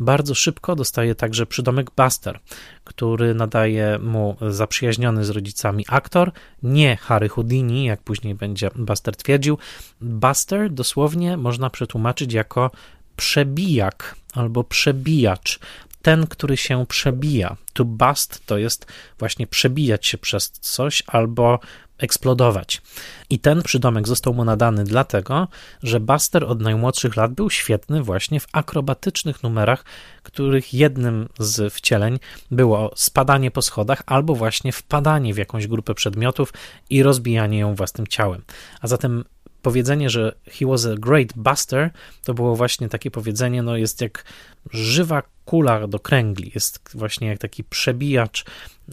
[0.00, 2.40] Bardzo szybko dostaje także przydomek Buster,
[2.84, 9.58] który nadaje mu zaprzyjaźniony z rodzicami aktor, nie Harry Houdini, jak później będzie Buster twierdził.
[10.00, 12.70] Buster dosłownie można przetłumaczyć jako
[13.16, 15.60] przebijak albo przebijacz
[16.02, 17.56] ten, który się przebija.
[17.72, 18.86] To bust to jest
[19.18, 21.60] właśnie przebijać się przez coś albo
[22.00, 22.82] eksplodować.
[23.30, 25.48] I ten przydomek został mu nadany dlatego,
[25.82, 29.84] że Buster od najmłodszych lat był świetny właśnie w akrobatycznych numerach,
[30.22, 32.18] których jednym z wcieleń
[32.50, 36.52] było spadanie po schodach albo właśnie wpadanie w jakąś grupę przedmiotów
[36.90, 38.42] i rozbijanie ją własnym ciałem.
[38.80, 39.24] A zatem
[39.62, 41.90] powiedzenie, że he was a great buster,
[42.24, 44.24] to było właśnie takie powiedzenie, no jest jak
[44.70, 48.44] żywa kula do kręgli, jest właśnie jak taki przebijacz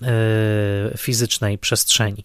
[0.02, 0.08] e,
[0.98, 2.24] fizycznej przestrzeni.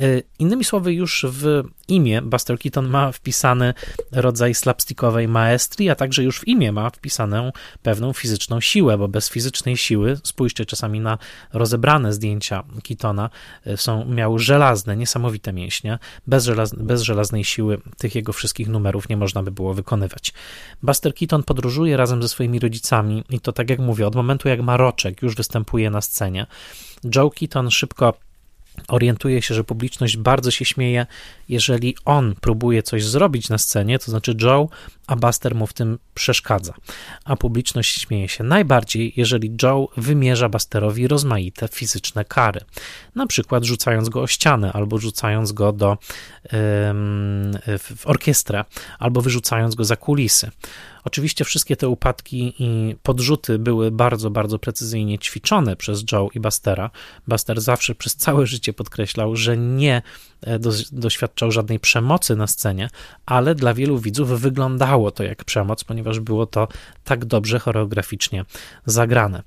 [0.00, 3.74] E, innymi słowy, już w imię Buster Keaton ma wpisany
[4.12, 7.52] rodzaj slapstickowej maestrii, a także już w imię ma wpisaną
[7.82, 11.18] pewną fizyczną siłę, bo bez fizycznej siły, spójrzcie czasami na
[11.52, 13.30] rozebrane zdjęcia Keatona,
[13.66, 15.98] e, są, miał żelazne, niesamowite mięśnie.
[16.26, 20.32] Bez, bez żelaznej siły tych jego wszystkich numerów nie można by było wykonywać.
[20.82, 24.60] Buster Keaton podróżuje razem ze swoimi rodzicami i to tak jak mówię, od momentu jak
[24.60, 26.46] Maroczek już występuje na scenie.
[27.14, 28.14] Joe Keaton szybko
[28.88, 31.06] orientuje się, że publiczność bardzo się śmieje,
[31.48, 34.68] jeżeli on próbuje coś zrobić na scenie, to znaczy Joe,
[35.06, 36.74] a Buster mu w tym przeszkadza.
[37.24, 42.60] A publiczność śmieje się najbardziej, jeżeli Joe wymierza Busterowi rozmaite fizyczne kary.
[43.14, 45.98] Na przykład rzucając go o ścianę, albo rzucając go do,
[47.78, 48.64] w orkiestrę,
[48.98, 50.50] albo wyrzucając go za kulisy.
[51.04, 56.90] Oczywiście wszystkie te upadki i podrzuty były bardzo, bardzo precyzyjnie ćwiczone przez Joe i Bustera.
[57.28, 60.02] Buster zawsze przez całe życie podkreślał, że nie
[60.40, 60.58] e,
[60.92, 62.90] doświadczał żadnej przemocy na scenie,
[63.26, 66.68] ale dla wielu widzów wyglądało to jak przemoc, ponieważ było to
[67.04, 68.44] tak dobrze choreograficznie
[68.86, 69.42] zagrane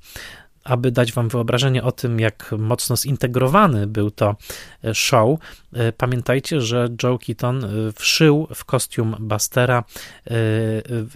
[0.65, 4.35] aby dać Wam wyobrażenie o tym, jak mocno zintegrowany był to
[4.83, 5.39] e, show,
[5.73, 9.83] e, pamiętajcie, że Joe Keaton e, wszył w kostium Bastera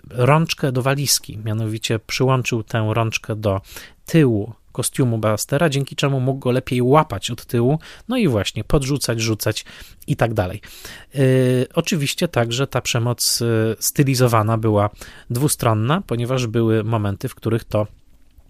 [0.09, 3.61] rączkę do walizki, mianowicie przyłączył tę rączkę do
[4.05, 9.21] tyłu kostiumu Bastera, dzięki czemu mógł go lepiej łapać od tyłu, no i właśnie podrzucać,
[9.21, 9.65] rzucać
[10.07, 10.61] i tak dalej.
[11.73, 13.43] oczywiście także ta przemoc
[13.79, 14.89] stylizowana była
[15.29, 17.87] dwustronna, ponieważ były momenty, w których to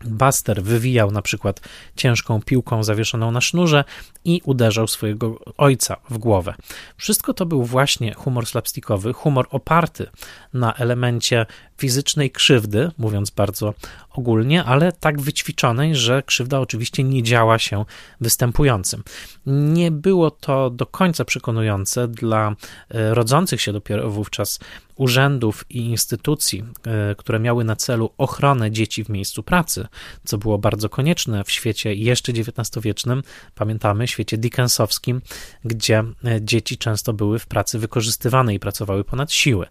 [0.05, 1.61] Buster wywijał na przykład
[1.95, 3.83] ciężką piłką zawieszoną na sznurze
[4.25, 6.53] i uderzał swojego ojca w głowę.
[6.97, 10.07] Wszystko to był właśnie humor slapstickowy, humor oparty
[10.53, 11.45] na elemencie
[11.79, 13.73] fizycznej krzywdy, mówiąc bardzo
[14.09, 17.85] ogólnie, ale tak wyćwiczonej, że krzywda oczywiście nie działa się
[18.21, 19.03] występującym.
[19.45, 22.55] Nie było to do końca przekonujące dla
[22.89, 24.59] e, rodzących się dopiero wówczas
[24.95, 29.87] urzędów i instytucji, e, które miały na celu ochronę dzieci w miejscu pracy,
[30.25, 33.23] co było bardzo konieczne w świecie jeszcze XIX-wiecznym,
[33.55, 35.21] pamiętamy, świecie dickensowskim,
[35.65, 39.65] gdzie e, dzieci często były w pracy wykorzystywane i pracowały ponad siły.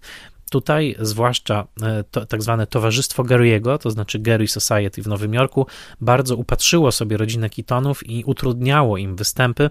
[0.50, 5.66] Tutaj, zwłaszcza e, to, tak zwane Towarzystwo Gary'ego, to znaczy Gary Society w Nowym Jorku,
[6.00, 9.70] bardzo upatrzyło sobie rodzinę Keatonów i utrudniało im występy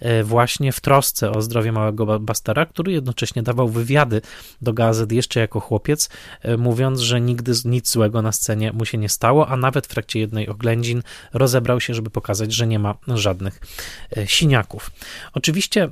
[0.00, 4.20] e, właśnie w trosce o zdrowie małego Bastera, który jednocześnie dawał wywiady
[4.62, 6.08] do gazet jeszcze jako chłopiec,
[6.42, 9.90] e, mówiąc, że nigdy nic złego na scenie mu się nie stało, a nawet w
[9.90, 13.60] trakcie jednej oględzin rozebrał się, żeby pokazać, że nie ma żadnych
[14.26, 14.90] siniaków.
[15.32, 15.90] Oczywiście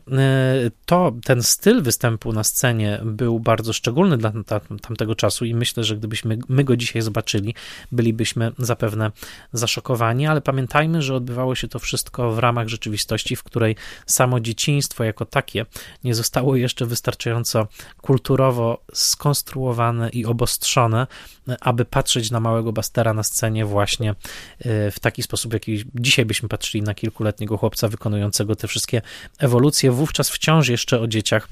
[0.87, 5.97] to, ten styl występu na scenie był bardzo szczególny dla tamtego czasu i myślę, że
[5.97, 7.55] gdybyśmy my go dzisiaj zobaczyli,
[7.93, 9.11] bylibyśmy zapewne
[9.53, 15.05] zaszokowani, ale pamiętajmy, że odbywało się to wszystko w ramach rzeczywistości, w której samo dzieciństwo
[15.05, 15.67] jako takie
[16.05, 17.67] nie zostało jeszcze wystarczająco
[18.03, 21.07] kulturowo skonstruowane i obostrzone,
[21.61, 26.25] aby patrzeć na małego Bastera na scenie właśnie e, w taki sposób, w jaki dzisiaj
[26.25, 29.03] byśmy patrzyli na kilkuletniego chłopca wykonującego te wszystkie
[29.39, 31.49] ewolucje, wówczas wciąż jeszcze o dzieciach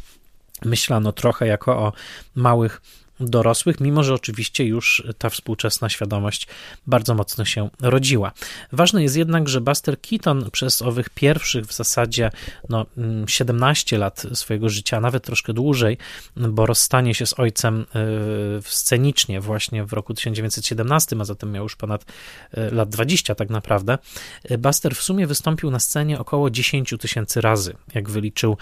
[0.64, 1.92] myślano trochę jako o
[2.34, 2.80] małych
[3.30, 6.46] dorosłych, mimo że oczywiście już ta współczesna świadomość
[6.86, 8.32] bardzo mocno się rodziła.
[8.72, 12.30] Ważne jest jednak, że Buster Keaton przez owych pierwszych w zasadzie
[12.68, 12.86] no,
[13.26, 15.98] 17 mm, lat swojego życia, nawet troszkę dłużej,
[16.36, 21.76] bo rozstanie się z ojcem y, scenicznie właśnie w roku 1917, a zatem miał już
[21.76, 22.04] ponad
[22.58, 23.98] y, lat 20 tak naprawdę,
[24.50, 28.56] y, Buster w sumie wystąpił na scenie około 10 tysięcy razy, jak wyliczył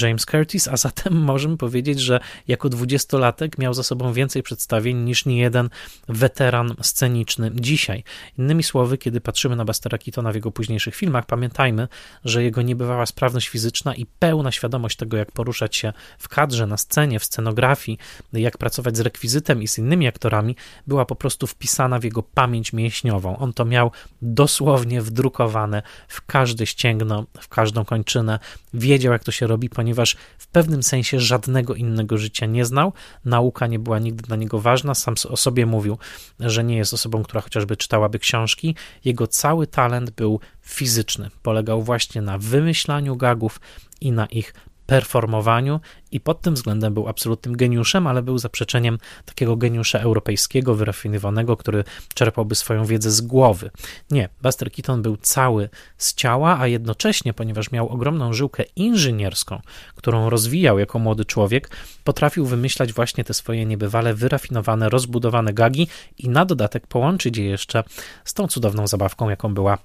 [0.00, 5.26] James Curtis, a zatem możemy powiedzieć, że jako dwudziestolatek miał za sobą więcej przedstawień niż
[5.26, 5.70] niejeden
[6.08, 8.04] weteran sceniczny dzisiaj.
[8.38, 11.88] Innymi słowy, kiedy patrzymy na Bustera Keatona w jego późniejszych filmach, pamiętajmy,
[12.24, 16.76] że jego niebywała sprawność fizyczna i pełna świadomość tego, jak poruszać się w kadrze, na
[16.76, 17.98] scenie, w scenografii,
[18.32, 22.72] jak pracować z rekwizytem i z innymi aktorami, była po prostu wpisana w jego pamięć
[22.72, 23.36] mięśniową.
[23.36, 23.90] On to miał
[24.22, 28.38] dosłownie wdrukowane w każde ścięgno, w każdą kończynę.
[28.74, 32.92] Wiedział, jak to się robi, ponieważ w pewnym sensie żadnego innego życia nie znał.
[33.24, 34.94] Nauka nie była nigdy dla niego ważna.
[34.94, 35.98] Sam o sobie mówił,
[36.40, 38.74] że nie jest osobą, która chociażby czytałaby książki.
[39.04, 41.30] Jego cały talent był fizyczny.
[41.42, 43.60] Polegał właśnie na wymyślaniu gagów
[44.00, 44.54] i na ich
[44.86, 45.80] performowaniu
[46.12, 51.84] i pod tym względem był absolutnym geniuszem, ale był zaprzeczeniem takiego geniusza europejskiego, wyrafinowanego, który
[52.14, 53.70] czerpałby swoją wiedzę z głowy.
[54.10, 55.68] Nie, Buster Keaton był cały
[55.98, 59.60] z ciała, a jednocześnie, ponieważ miał ogromną żyłkę inżynierską,
[59.94, 61.70] którą rozwijał jako młody człowiek,
[62.04, 67.84] potrafił wymyślać właśnie te swoje niebywale wyrafinowane, rozbudowane gagi i na dodatek połączyć je jeszcze
[68.24, 69.78] z tą cudowną zabawką, jaką była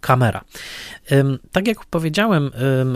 [0.00, 0.44] kamera.
[1.52, 2.50] Tak jak powiedziałem,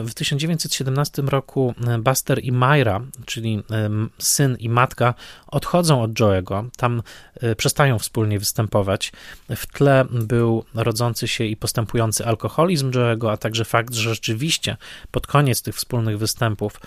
[0.05, 3.63] w 1917 roku Buster i Myra, czyli
[4.19, 5.15] syn i matka,
[5.47, 6.69] odchodzą od Joe'ego.
[6.77, 7.03] Tam
[7.41, 9.13] e, przestają wspólnie występować.
[9.57, 14.77] W tle był rodzący się i postępujący alkoholizm Joe'ego, a także fakt, że rzeczywiście
[15.11, 16.81] pod koniec tych wspólnych występów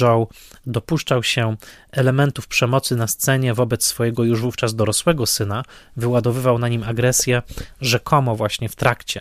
[0.00, 0.28] Joe
[0.66, 1.56] dopuszczał się
[1.92, 5.64] elementów przemocy na scenie wobec swojego już wówczas dorosłego syna,
[5.96, 7.42] wyładowywał na nim agresję
[7.80, 9.20] rzekomo właśnie w trakcie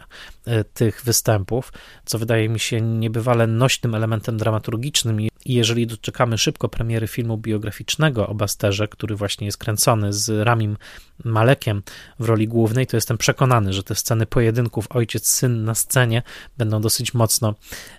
[0.73, 1.73] tych występów,
[2.05, 5.21] co wydaje mi się niebywale nośnym elementem dramaturgicznym.
[5.21, 10.77] I jeżeli doczekamy szybko premiery filmu biograficznego o Basterze, który właśnie jest kręcony z Ramim
[11.23, 11.83] Malekiem
[12.19, 16.21] w roli głównej, to jestem przekonany, że te sceny pojedynków ojciec-syn na scenie
[16.57, 17.55] będą dosyć mocno,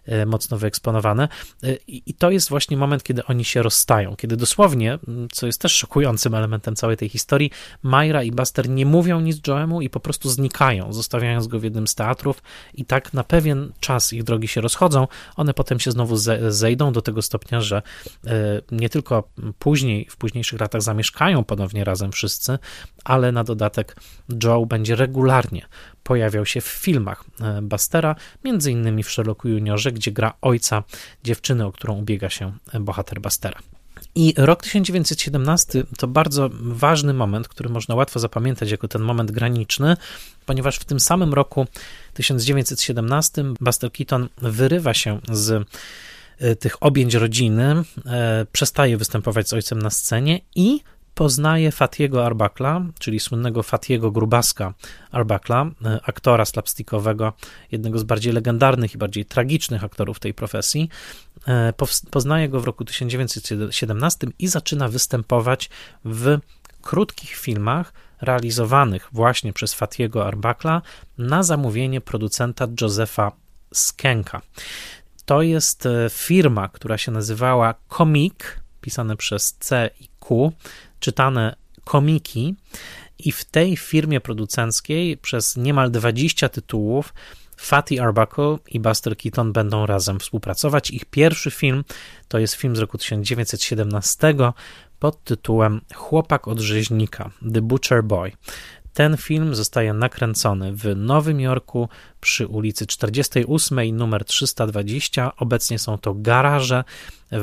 [0.06, 1.28] e, mocno wyeksponowane.
[1.62, 4.98] E, I to jest właśnie moment, kiedy oni się rozstają, kiedy dosłownie,
[5.32, 7.50] co jest też szokującym elementem całej tej historii,
[7.82, 11.86] Myra i Buster nie mówią nic Joemu i po prostu znikają, zostawiając go w jednym
[11.86, 12.42] z teatrów
[12.74, 16.16] i tak na pewien czas ich drogi się rozchodzą, one potem się znowu
[16.48, 17.82] zejdą do tego stopnia, że
[18.26, 18.32] e,
[18.72, 22.58] nie tylko później, w późniejszych latach zamieszkają ponownie razem wszyscy,
[23.04, 23.96] ale na dodatek
[24.44, 25.66] Joe będzie regularnie
[26.02, 30.82] pojawiał się w filmach e, Bastera, między innymi w Sherlocku Juniorze, gdzie gra ojca
[31.24, 33.58] dziewczyny, o którą ubiega się bohater Bastera.
[34.14, 39.96] I rok 1917 to bardzo ważny moment, który można łatwo zapamiętać jako ten moment graniczny,
[40.46, 41.66] ponieważ w tym samym roku
[42.14, 45.68] 1917 Buster Keaton wyrywa się z
[46.56, 50.80] tych objęć rodziny, e, przestaje występować z ojcem na scenie i
[51.14, 54.74] poznaje Fatiego Arbakla, czyli słynnego Fatiego Grubaska
[55.10, 57.32] Arbakla, e, aktora slapstickowego,
[57.72, 60.88] jednego z bardziej legendarnych i bardziej tragicznych aktorów tej profesji.
[62.10, 65.70] Poznaje go w roku 1917 i zaczyna występować
[66.04, 66.38] w
[66.82, 70.82] krótkich filmach realizowanych właśnie przez Fatiego Arbakla
[71.18, 73.32] na zamówienie producenta Josefa
[73.72, 74.42] Skenka.
[75.24, 78.34] To jest e, firma, która się nazywała Comic,
[78.80, 80.52] pisane przez C i Q,
[81.00, 82.54] czytane komiki
[83.18, 87.14] i w tej firmie producenckiej przez niemal 20 tytułów
[87.56, 90.90] Fatty Arbuckle i Buster Keaton będą razem współpracować.
[90.90, 91.84] Ich pierwszy film
[92.28, 94.34] to jest film z roku 1917
[94.98, 98.32] pod tytułem Chłopak od rzeźnika, The Butcher Boy.
[98.94, 101.88] Ten film zostaje nakręcony w Nowym Jorku
[102.20, 105.32] przy ulicy 48 numer 320.
[105.36, 106.84] Obecnie są to garaże.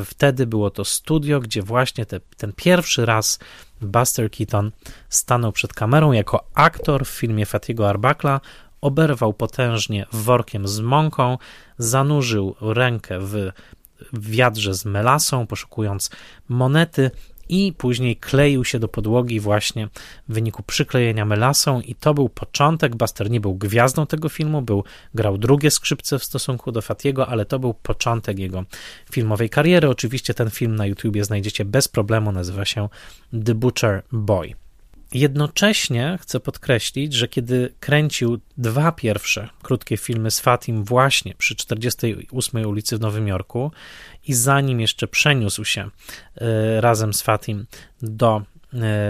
[0.05, 3.39] Wtedy było to studio, gdzie właśnie te, ten pierwszy raz
[3.81, 4.71] Buster Keaton
[5.09, 8.41] stanął przed kamerą jako aktor w filmie Fatigo Arbakla.
[8.81, 11.37] Oberwał potężnie workiem z mąką,
[11.77, 13.51] zanurzył rękę w
[14.13, 16.09] wiadrze z melasą, poszukując
[16.49, 17.11] monety
[17.51, 19.87] i później kleił się do podłogi właśnie
[20.29, 22.95] w wyniku przyklejenia melasą i to był początek.
[22.95, 24.83] Buster nie był gwiazdą tego filmu, był,
[25.15, 28.63] grał drugie skrzypce w stosunku do Fatiego, ale to był początek jego
[29.11, 29.89] filmowej kariery.
[29.89, 32.89] Oczywiście ten film na YouTubie znajdziecie bez problemu, nazywa się
[33.45, 34.55] The Butcher Boy.
[35.13, 42.65] Jednocześnie chcę podkreślić, że kiedy kręcił dwa pierwsze krótkie filmy z Fatim właśnie przy 48
[42.65, 43.71] ulicy w Nowym Jorku
[44.27, 45.89] i zanim jeszcze przeniósł się
[46.35, 47.65] e, razem z Fatim
[48.01, 48.41] do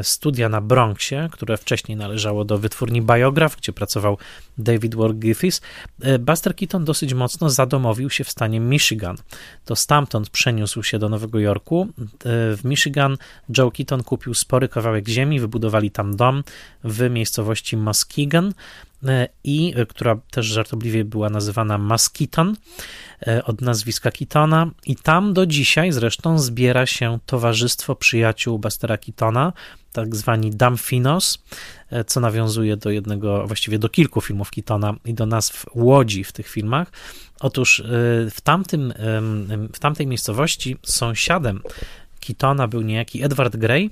[0.03, 4.17] studia na Bronxie, które wcześniej należało do wytwórni Biograph, gdzie pracował
[4.57, 5.61] David Ward Griffiths,
[6.01, 9.17] e, Buster Keaton dosyć mocno zadomowił się w stanie Michigan.
[9.65, 11.87] To stamtąd przeniósł się do Nowego Jorku.
[11.99, 12.05] E,
[12.57, 13.17] w Michigan
[13.57, 16.43] Joe Keaton kupił spory kawałek ziemi, wybudowali tam dom
[16.83, 18.53] w miejscowości Muskegon
[19.43, 22.55] i która też żartobliwie była nazywana Maskiton
[23.43, 29.53] od nazwiska Kitona i tam do dzisiaj zresztą zbiera się Towarzystwo Przyjaciół Bastera Kitona,
[29.91, 31.43] tak zwani Damfinos,
[32.07, 36.47] co nawiązuje do jednego, właściwie do kilku filmów Kitona i do nazw łodzi w tych
[36.47, 36.91] filmach.
[37.39, 37.83] Otóż
[38.31, 38.93] w, tamtym,
[39.73, 41.61] w tamtej miejscowości sąsiadem
[42.19, 43.89] Kitona był niejaki Edward Grey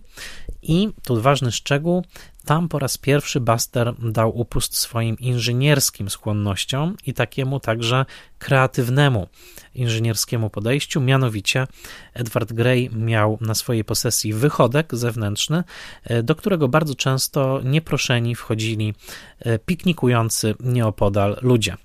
[0.62, 2.04] i tu ważny szczegół,
[2.46, 8.06] tam po raz pierwszy Buster dał upust swoim inżynierskim skłonnościom i takiemu także
[8.40, 9.28] kreatywnemu
[9.76, 11.02] inżynierskiemu podejściu.
[11.02, 11.68] Mianowicie
[12.14, 15.64] Edward Grey miał na swojej posesji wychodek zewnętrzny,
[16.04, 18.94] e, do którego bardzo często nieproszeni wchodzili
[19.40, 21.78] e, piknikujący nieopodal ludzie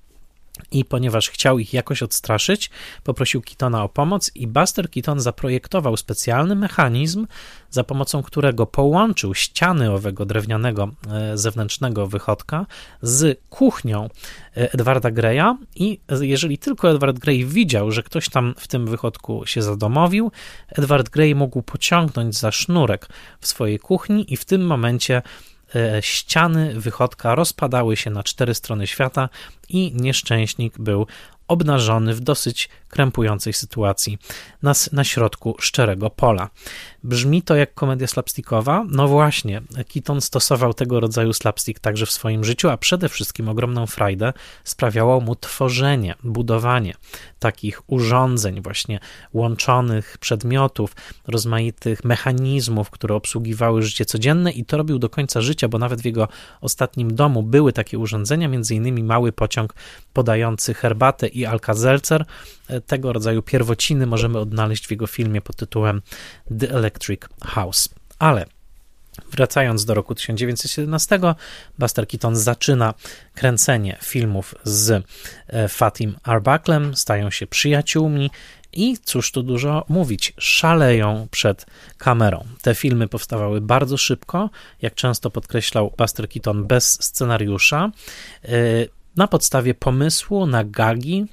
[0.71, 2.69] i ponieważ chciał ich jakoś odstraszyć,
[3.03, 7.27] poprosił Kitona o pomoc i Buster Keaton zaprojektował specjalny mechanizm,
[7.69, 12.65] za pomocą którego połączył ściany owego drewnianego e, zewnętrznego wychodka
[13.01, 14.05] z kuchnią
[14.57, 15.57] e, Edwarda Greya.
[15.75, 20.31] I jeżeli tylko Edward Grey widział, że ktoś tam w tym wychodku się zadomowił,
[20.69, 23.07] Edward Grey mógł pociągnąć za sznurek
[23.39, 25.21] w swojej kuchni i w tym momencie
[26.01, 29.29] ściany wychodka rozpadały się na cztery strony świata
[29.69, 31.07] i nieszczęśnik był
[31.47, 34.17] obnażony w dosyć krępującej sytuacji
[34.61, 36.49] na, na środku szczerego pola.
[37.05, 38.85] Brzmi to jak komedia slapstickowa?
[38.89, 39.61] No właśnie,
[39.93, 44.33] Keaton stosował tego rodzaju slapstick także w swoim życiu, a przede wszystkim ogromną frajdę
[44.63, 46.93] sprawiało mu tworzenie, budowanie
[47.39, 48.99] takich urządzeń, właśnie
[49.33, 50.95] łączonych przedmiotów,
[51.27, 56.05] rozmaitych mechanizmów, które obsługiwały życie codzienne i to robił do końca życia, bo nawet w
[56.05, 56.27] jego
[56.61, 59.73] ostatnim domu były takie urządzenia, między innymi mały pociąg
[60.13, 62.25] podający herbatę i Alka-Seltzer.
[62.85, 66.01] Tego rodzaju pierwociny możemy odnaleźć w jego filmie pod tytułem
[66.59, 67.89] The Electric House.
[68.19, 68.45] Ale
[69.31, 71.19] Wracając do roku 1917,
[71.79, 72.93] Buster Keaton zaczyna
[73.33, 75.05] kręcenie filmów z
[75.47, 78.31] e, Fatim Arbacklem, stają się przyjaciółmi
[78.73, 81.65] i cóż tu dużo mówić, szaleją przed
[81.97, 82.45] kamerą.
[82.61, 84.49] Te filmy powstawały bardzo szybko,
[84.81, 87.91] jak często podkreślał Buster Keaton, bez scenariusza,
[88.43, 88.49] e,
[89.17, 91.25] na podstawie pomysłu na gagi,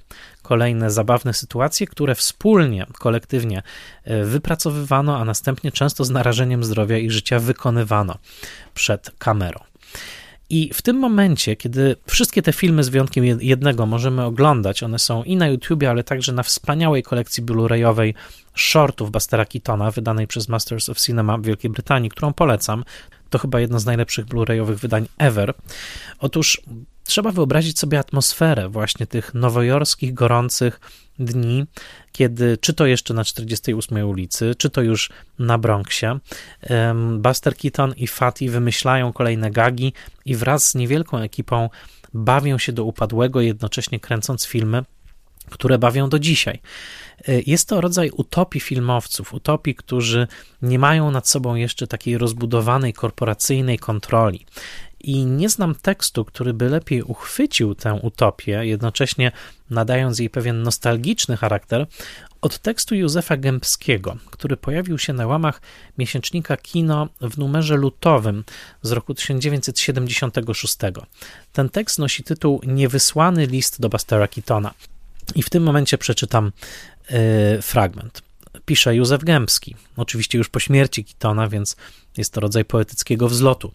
[0.43, 3.62] kolejne zabawne sytuacje, które wspólnie, kolektywnie
[4.05, 8.18] e, wypracowywano, a następnie często z narażeniem zdrowia i życia wykonywano
[8.74, 9.61] przed kamerą.
[10.51, 15.22] I w tym momencie, kiedy wszystkie te filmy z wyjątkiem jednego możemy oglądać, one są
[15.22, 18.14] i na YouTubie, ale także na wspaniałej kolekcji Blu-rayowej
[18.55, 22.85] shortów Bustera Keatona, wydanej przez Masters of Cinema w Wielkiej Brytanii, którą polecam.
[23.30, 25.55] To chyba jedno z najlepszych Blu-rayowych wydań ever.
[26.18, 26.62] Otóż
[27.05, 30.80] Trzeba wyobrazić sobie atmosferę właśnie tych nowojorskich, gorących
[31.18, 31.64] dni,
[32.12, 36.18] kiedy czy to jeszcze na 48 ulicy, czy to już na Bronxie,
[37.18, 39.92] Buster Keaton i Fatty wymyślają kolejne gagi
[40.24, 41.70] i wraz z niewielką ekipą
[42.14, 44.84] bawią się do upadłego, jednocześnie kręcąc filmy,
[45.50, 46.61] które bawią do dzisiaj.
[47.28, 50.26] E, jest to rodzaj utopii filmowców, utopii, którzy
[50.62, 54.46] nie mają nad sobą jeszcze takiej rozbudowanej korporacyjnej kontroli
[55.03, 59.32] i nie znam tekstu, który by lepiej uchwycił tę utopię, jednocześnie
[59.70, 61.86] nadając jej pewien nostalgiczny charakter,
[62.40, 65.61] od tekstu Józefa Gębskiego, który pojawił się na łamach
[65.98, 68.44] miesięcznika Kino w numerze lutowym
[68.82, 70.76] z roku 1976.
[71.53, 74.74] Ten tekst nosi tytuł Niewysłany list do Bastera Keatona.
[75.34, 76.53] I w tym momencie przeczytam
[77.11, 78.22] yy, fragment.
[78.64, 81.76] Pisze Józef Gębski, oczywiście już po śmierci Keatona, więc
[82.16, 83.72] jest to rodzaj poetyckiego wzlotu.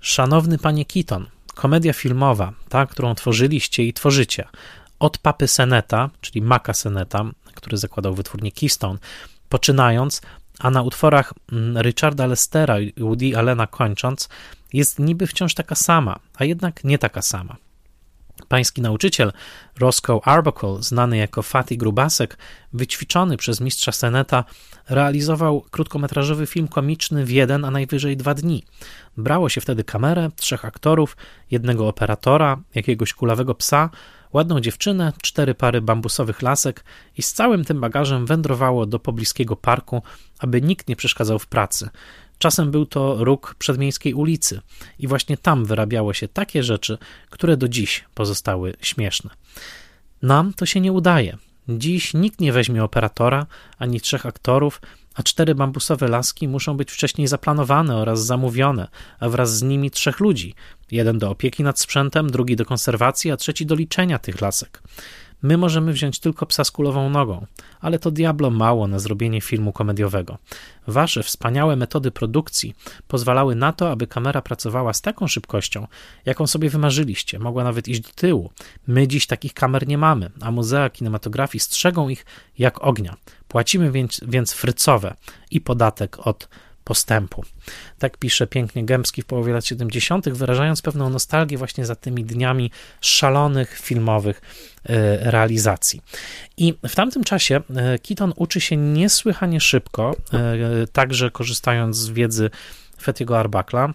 [0.00, 4.48] Szanowny panie Keaton, komedia filmowa, ta, którą tworzyliście i tworzycie,
[4.98, 7.24] od papy Seneta, czyli Maka Seneta,
[7.54, 8.98] który zakładał wytwórnię Keystone,
[9.48, 10.22] poczynając,
[10.58, 14.28] a na utworach mm, Richarda Lestera i Woody Allena kończąc,
[14.72, 17.56] jest niby wciąż taka sama, a jednak nie taka sama.
[18.46, 19.32] Pański nauczyciel
[19.78, 22.38] Roscoe Arbuckle, znany jako Fatty Grubasek,
[22.72, 24.44] wyćwiczony przez mistrza Seneta,
[24.88, 28.64] realizował krótkometrażowy film komiczny w jeden, a najwyżej dwa dni.
[29.16, 31.16] Brało się wtedy kamerę, trzech aktorów,
[31.50, 33.90] jednego operatora, jakiegoś kulawego psa,
[34.32, 36.84] ładną dziewczynę, cztery pary bambusowych lasek
[37.16, 40.02] i z całym tym bagażem wędrowało do pobliskiego parku,
[40.38, 41.90] aby nikt nie przeszkadzał w pracy.
[42.40, 44.60] Czasem był to róg przedmiejskiej ulicy
[44.98, 46.98] i właśnie tam wyrabiało się takie rzeczy,
[47.30, 49.30] które do dziś pozostały śmieszne.
[50.22, 51.36] Nam to się nie udaje.
[51.68, 53.46] Dziś nikt nie weźmie operatora
[53.78, 54.80] ani trzech aktorów,
[55.14, 58.88] a cztery bambusowe laski muszą być wcześniej zaplanowane oraz zamówione,
[59.20, 60.54] a wraz z nimi trzech ludzi:
[60.90, 64.82] jeden do opieki nad sprzętem, drugi do konserwacji, a trzeci do liczenia tych lasek.
[65.42, 67.46] My możemy wziąć tylko psa z kulową nogą,
[67.80, 70.38] ale to diablo mało na zrobienie filmu komediowego.
[70.86, 72.74] Wasze wspaniałe metody produkcji
[73.08, 75.86] pozwalały na to, aby kamera pracowała z taką szybkością,
[76.26, 77.38] jaką sobie wymarzyliście.
[77.38, 78.50] Mogła nawet iść do tyłu.
[78.86, 82.26] My dziś takich kamer nie mamy, a muzea kinematografii strzegą ich
[82.58, 83.16] jak ognia.
[83.48, 85.14] Płacimy więc, więc frycowe
[85.50, 86.48] i podatek od
[86.90, 87.44] postępu.
[87.98, 92.70] Tak pisze pięknie Gębski w połowie lat 70., wyrażając pewną nostalgię właśnie za tymi dniami
[93.00, 94.40] szalonych filmowych
[94.84, 96.00] e, realizacji.
[96.56, 102.50] I w tamtym czasie e, Keaton uczy się niesłychanie szybko, e, także korzystając z wiedzy
[103.02, 103.94] Fetiego Arbakla.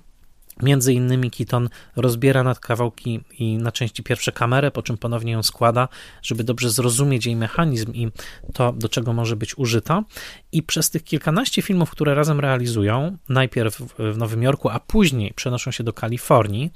[0.62, 5.44] Między innymi Keaton rozbiera na kawałki i na części pierwsze kamerę, po czym ponownie ją
[5.44, 5.88] składa,
[6.22, 8.12] żeby dobrze zrozumieć jej mechanizm i
[8.54, 10.04] to, do czego może być użyta.
[10.52, 15.72] I przez tych kilkanaście filmów, które razem realizują, najpierw w Nowym Jorku, a później przenoszą
[15.72, 16.72] się do Kalifornii,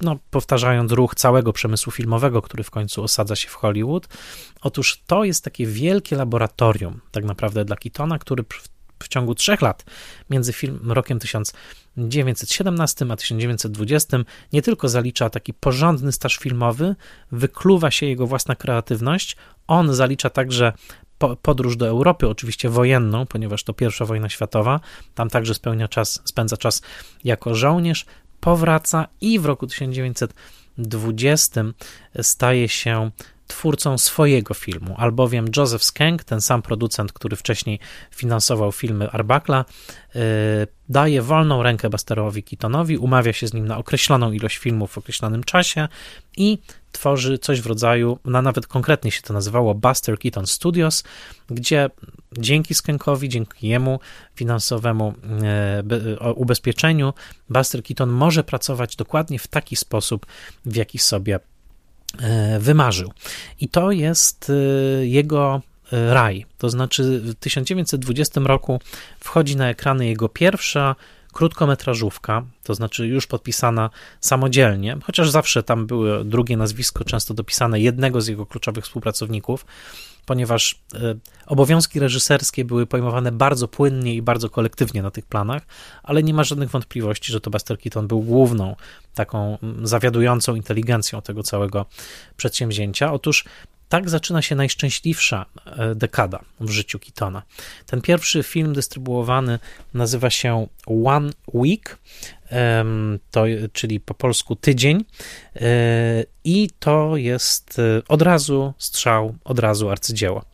[0.00, 4.08] no, powtarzając ruch całego przemysłu filmowego, który w końcu osadza się w Hollywood.
[4.60, 8.44] Otóż to jest takie wielkie laboratorium, tak naprawdę dla Keatona, który
[9.02, 9.84] w ciągu trzech lat
[10.30, 11.18] między film, rokiem
[11.94, 14.18] 1917 a 1920
[14.52, 16.96] nie tylko zalicza taki porządny staż filmowy,
[17.32, 19.36] wykluwa się jego własna kreatywność,
[19.66, 20.72] on zalicza także
[21.42, 24.80] podróż do Europy, oczywiście wojenną, ponieważ to pierwsza wojna światowa,
[25.14, 26.82] tam także spełnia czas, spędza czas
[27.24, 28.06] jako żołnierz,
[28.40, 31.64] powraca i w roku 1920
[32.22, 33.10] staje się
[33.46, 37.78] twórcą swojego filmu, albowiem Joseph Skank, ten sam producent, który wcześniej
[38.10, 39.64] finansował filmy Arbakla,
[40.14, 40.22] yy,
[40.88, 45.44] daje wolną rękę Busterowi Keatonowi, umawia się z nim na określoną ilość filmów w określonym
[45.44, 45.88] czasie
[46.36, 46.58] i
[46.92, 51.04] tworzy coś w rodzaju, na nawet konkretnie się to nazywało Buster Keaton Studios,
[51.50, 51.90] gdzie
[52.38, 54.00] dzięki Skankowi, dzięki jemu
[54.34, 55.14] finansowemu
[56.20, 57.12] yy, ubezpieczeniu,
[57.48, 60.26] Buster Keaton może pracować dokładnie w taki sposób,
[60.66, 61.40] w jaki sobie
[62.58, 63.12] wymarzył.
[63.60, 65.62] I to jest e, jego
[65.92, 66.46] e, raj.
[66.58, 68.80] To znaczy, w 1920 roku
[69.20, 70.96] wchodzi na ekrany jego pierwsza
[71.32, 73.90] krótkometrażówka, to znaczy już podpisana
[74.20, 79.66] samodzielnie, chociaż zawsze tam było drugie nazwisko, często dopisane jednego z jego kluczowych współpracowników
[80.26, 81.14] ponieważ e,
[81.46, 85.62] obowiązki reżyserskie były pojmowane bardzo płynnie i bardzo kolektywnie na tych planach,
[86.02, 88.76] ale nie ma żadnych wątpliwości, że to Buster Keaton był główną
[89.14, 91.86] taką zawiadującą inteligencją tego całego
[92.36, 93.12] przedsięwzięcia.
[93.12, 93.44] Otóż
[93.94, 97.42] tak zaczyna się najszczęśliwsza e, dekada w życiu Keatona.
[97.86, 99.58] Ten pierwszy film dystrybuowany
[99.94, 101.98] nazywa się One Week,
[103.30, 105.04] to, czyli po polsku tydzień,
[105.56, 110.44] e, i to jest e, od razu strzał, od razu arcydzieło.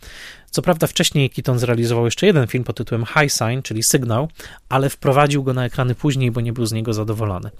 [0.50, 4.28] Co prawda wcześniej Keaton zrealizował jeszcze jeden film pod tytułem High Sign, czyli Sygnał,
[4.68, 7.50] ale wprowadził go na ekrany później, bo nie był z niego zadowolony.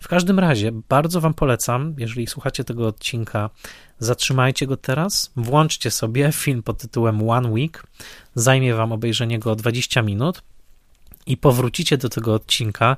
[0.00, 3.50] W każdym razie bardzo Wam polecam, jeżeli słuchacie tego odcinka,
[3.98, 7.86] zatrzymajcie go teraz, włączcie sobie film pod tytułem One Week,
[8.34, 10.42] zajmie Wam obejrzenie go 20 minut
[11.26, 12.96] i powrócicie do tego odcinka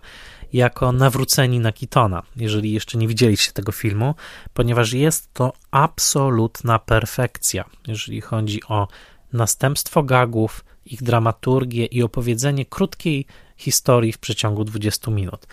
[0.53, 4.15] jako nawróceni na Kitona, jeżeli jeszcze nie widzieliście tego filmu,
[4.55, 8.89] ponieważ jest to absolutna perfekcja, jeżeli chodzi o
[9.35, 13.27] następstwo gagów, ich dramaturgię i opowiedzenie krótkiej
[13.57, 15.47] historii w przeciągu 20 minut.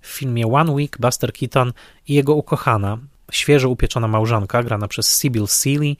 [0.00, 1.72] W filmie One Week Buster Keaton
[2.08, 2.98] i jego ukochana,
[3.32, 5.96] świeżo upieczona małżonka, grana przez Sybil Seeley,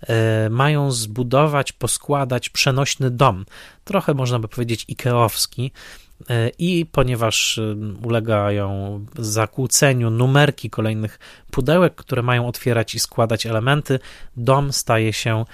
[0.00, 3.44] e, mają zbudować, poskładać przenośny dom,
[3.84, 5.72] trochę można by powiedzieć ikeowski,
[6.30, 11.18] e, i ponieważ e, ulegają zakłóceniu numerki kolejnych
[11.50, 13.98] pudełek, które mają otwierać i składać elementy,
[14.36, 15.44] dom staje się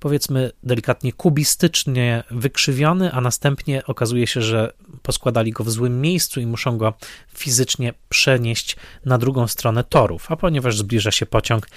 [0.00, 4.72] powiedzmy delikatnie kubistycznie wykrzywiony, a następnie okazuje się, że
[5.02, 6.94] poskładali go w złym miejscu i muszą go
[7.34, 11.68] fizycznie przenieść na drugą stronę torów, a ponieważ zbliża się pociąg,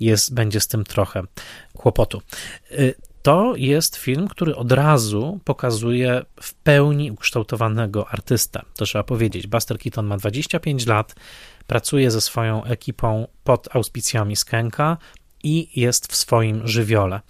[0.00, 1.22] jest, będzie z tym trochę
[1.76, 2.22] kłopotu.
[2.72, 8.62] Y, to jest film, który od razu pokazuje w pełni ukształtowanego artystę.
[8.76, 9.46] To trzeba powiedzieć.
[9.46, 11.14] Buster Keaton ma 25 lat,
[11.66, 14.96] pracuje ze swoją ekipą pod auspicjami Skanka
[15.42, 17.20] i jest w swoim żywiole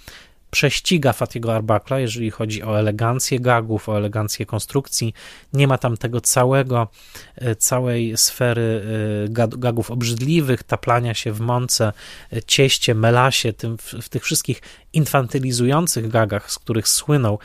[0.50, 5.14] prześciga Fatiego Arbakla, jeżeli chodzi o elegancję gagów, o elegancję konstrukcji.
[5.52, 6.88] Nie ma tam tego całego,
[7.36, 8.82] e, całej sfery
[9.26, 9.28] e,
[9.58, 11.92] gagów obrzydliwych, taplania się w mące,
[12.32, 17.38] e, cieście, melasie, tym, w, w tych wszystkich infantylizujących gagach, z których słynął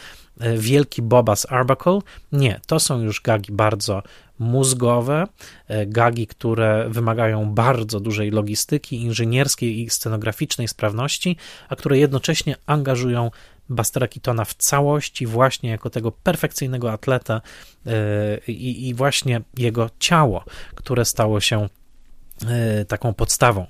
[0.57, 1.99] wielki Bobas Arbuckle.
[2.31, 4.03] Nie, to są już gagi bardzo
[4.39, 5.27] mózgowe,
[5.67, 11.38] e, gagi, które wymagają bardzo dużej logistyki, inżynierskiej i scenograficznej sprawności,
[11.69, 13.31] a które jednocześnie angażują
[13.69, 17.41] Bastera Keatona w całości, właśnie jako tego perfekcyjnego atleta
[17.86, 17.91] e,
[18.47, 20.43] i, i właśnie jego ciało,
[20.75, 21.69] które stało się
[22.88, 23.67] taką podstawą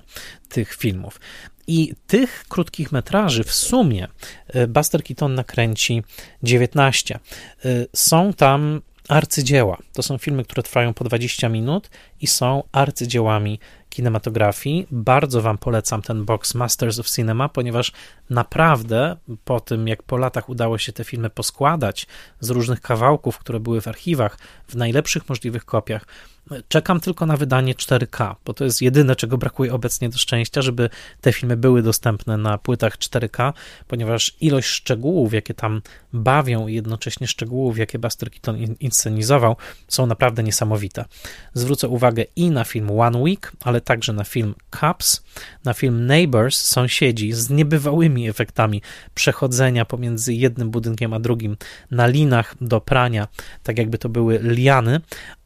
[0.48, 1.20] tych filmów.
[1.66, 4.08] I tych krótkich metraży w sumie
[4.68, 6.02] Buster Keaton nakręci
[6.42, 7.18] 19.
[7.94, 9.78] Są tam arcydzieła.
[9.92, 11.90] To są filmy, które trwają po 20 minut
[12.20, 13.58] i są arcydziełami
[13.96, 14.86] kinematografii.
[14.90, 17.92] Bardzo Wam polecam ten box Masters of Cinema, ponieważ
[18.30, 22.06] naprawdę po tym, jak po latach udało się te filmy poskładać
[22.40, 24.38] z różnych kawałków, które były w archiwach,
[24.68, 26.06] w najlepszych możliwych kopiach,
[26.68, 30.90] Czekam tylko na wydanie 4K, bo to jest jedyne, czego brakuje obecnie do szczęścia, żeby
[31.20, 33.52] te filmy były dostępne na płytach 4K,
[33.88, 35.82] ponieważ ilość szczegółów, jakie tam
[36.12, 39.56] bawią i jednocześnie szczegółów, jakie Buster Keaton inscenizował,
[39.88, 41.04] są naprawdę niesamowite.
[41.54, 45.22] Zwrócę uwagę i na film One Week, ale także na film Cups,
[45.64, 48.82] na film Neighbors, sąsiedzi, z niebywałymi efektami
[49.14, 51.56] przechodzenia pomiędzy jednym budynkiem a drugim
[51.90, 53.28] na linach do prania,
[53.62, 55.00] tak jakby to były liany,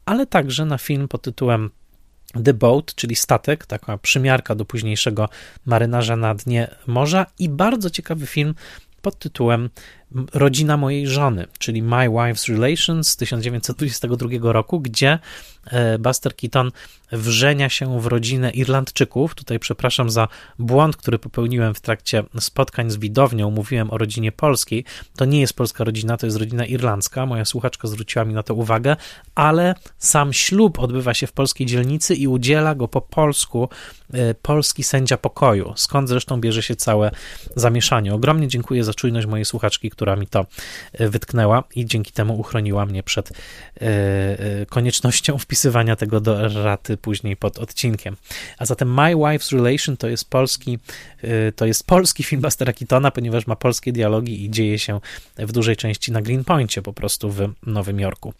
[0.05, 1.69] ale także na film pod tytułem
[2.43, 5.29] The Boat, czyli statek, taka przymiarka do późniejszego
[5.65, 8.55] marynarza na dnie morza i bardzo ciekawy film
[9.01, 9.69] pod tytułem
[10.33, 15.19] Rodzina mojej żony, czyli My Wife's Relations z 1922 roku, gdzie
[15.65, 16.71] e, Buster Keaton
[17.11, 19.35] wrzenia się w rodzinę Irlandczyków.
[19.35, 20.27] Tutaj przepraszam za
[20.59, 23.51] błąd, który popełniłem w trakcie spotkań z widownią.
[23.51, 24.85] Mówiłem o rodzinie polskiej.
[25.15, 27.25] To nie jest polska rodzina, to jest rodzina irlandzka.
[27.25, 28.95] Moja słuchaczka zwróciła mi na to uwagę,
[29.35, 33.69] ale sam ślub odbywa się w polskiej dzielnicy i udziela go po polsku
[34.13, 37.11] e, polski sędzia pokoju, skąd zresztą bierze się całe
[37.55, 38.13] zamieszanie.
[38.13, 40.45] Ogromnie dziękuję za czujność mojej słuchaczki, która mi to
[40.93, 47.37] e, wytknęła i dzięki temu uchroniła mnie przed e, koniecznością wpisywania tego do raty później
[47.37, 48.15] pod odcinkiem.
[48.57, 50.79] A zatem My Wife's Relation to jest polski,
[51.55, 54.99] to jest polski film Bastera Keatona, ponieważ ma polskie dialogi i dzieje się
[55.37, 58.33] w dużej części na Greenpointie, po prostu w Nowym Jorku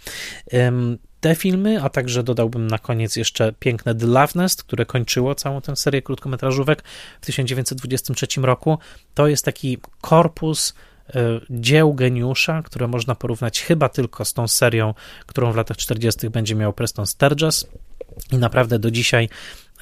[1.22, 5.62] te filmy, a także dodałbym na koniec jeszcze piękne The Love Nest, które kończyło całą
[5.62, 6.84] tę serię krótkometrażówek
[7.22, 8.78] w 1923 roku.
[9.14, 10.76] To jest taki korpus e,
[11.50, 14.94] dzieł geniusza, które można porównać chyba tylko z tą serią,
[15.26, 16.30] którą w latach 40.
[16.30, 17.68] będzie miał Preston Sturges.
[18.32, 19.30] I naprawdę do dzisiaj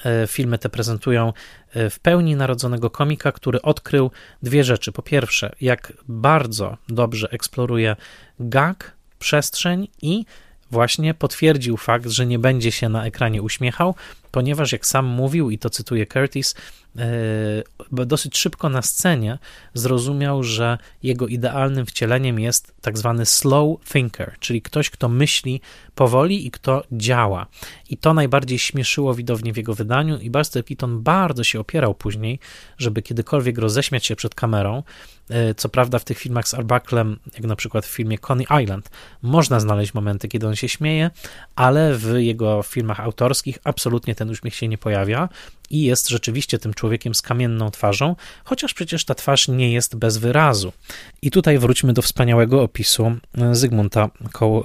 [0.06, 1.34] e, filmy te prezentują
[1.74, 4.12] e, w pełni narodzonego komika, który odkrył
[4.44, 4.92] dwie rzeczy.
[4.92, 7.96] Po pierwsze, jak bardzo dobrze eksploruje
[8.40, 10.26] gag, przestrzeń i
[10.72, 13.96] właśnie potwierdził fakt, że nie będzie się na ekranie uśmiechał,
[14.32, 16.56] ponieważ jak sam mówił, i to cytuję Curtis,
[16.98, 19.38] e, dosyć szybko na scenie
[19.74, 25.62] zrozumiał, że jego idealnym wcieleniem jest tak zwany slow thinker, czyli ktoś, kto myśli
[25.96, 27.48] powoli i kto działa.
[27.90, 32.40] I to najbardziej śmieszyło widownię w jego wydaniu i Buster Keaton bardzo się opierał później,
[32.78, 34.84] żeby kiedykolwiek roześmiać się przed kamerą.
[35.30, 38.90] E, co prawda w tych filmach z Arbucklem, jak na przykład w filmie Coney Island,
[39.22, 41.12] można znaleźć momenty, kiedy on się śmieje,
[41.56, 45.30] ale w jego filmach autorskich absolutnie ten uśmiech się nie pojawia
[45.70, 50.18] i jest rzeczywiście tym człowiekiem z kamienną twarzą, chociaż przecież ta twarz nie jest bez
[50.18, 50.74] wyrazu.
[51.22, 53.12] I tutaj wróćmy do wspaniałego opisu
[53.52, 54.10] Zygmunta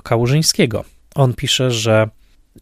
[0.02, 0.84] Kałużyńskiego.
[1.14, 2.08] On pisze, że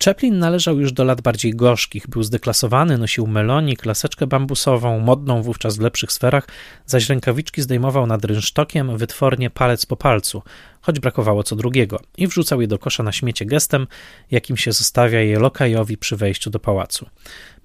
[0.01, 5.77] Chaplin należał już do lat bardziej gorzkich, był zdeklasowany, nosił melonik, laseczkę bambusową, modną wówczas
[5.77, 6.49] w lepszych sferach,
[6.87, 10.43] zaś rękawiczki zdejmował nad rynsztokiem, wytwornie palec po palcu,
[10.81, 13.87] choć brakowało co drugiego, i wrzucał je do kosza na śmiecie gestem,
[14.31, 17.07] jakim się zostawia je lokajowi przy wejściu do pałacu.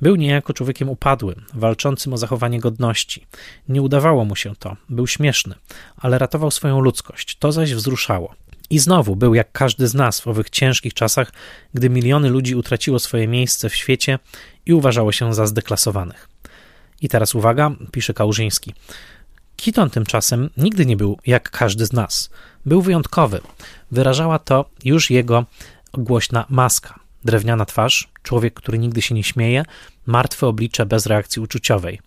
[0.01, 3.25] Był niejako człowiekiem upadłym, walczącym o zachowanie godności.
[3.69, 5.55] Nie udawało mu się to, był śmieszny,
[5.97, 8.46] ale ratował swoją ludzkość, to zaś wzruszało.
[8.69, 11.31] I znowu był jak każdy z nas w owych ciężkich czasach,
[11.73, 14.19] gdy miliony ludzi utraciło swoje miejsce w świecie
[14.65, 16.29] i uważało się za zdeklasowanych.
[17.01, 18.73] I teraz uwaga, pisze Kałużyński.
[19.55, 22.29] Kiton tymczasem nigdy nie był jak każdy z nas.
[22.65, 23.41] Był wyjątkowy.
[23.91, 25.45] Wyrażała to już jego
[25.93, 26.99] głośna maska.
[27.25, 29.65] Drewniana twarz, człowiek, który nigdy się nie śmieje,
[30.05, 31.99] martwe oblicze bez reakcji uczuciowej.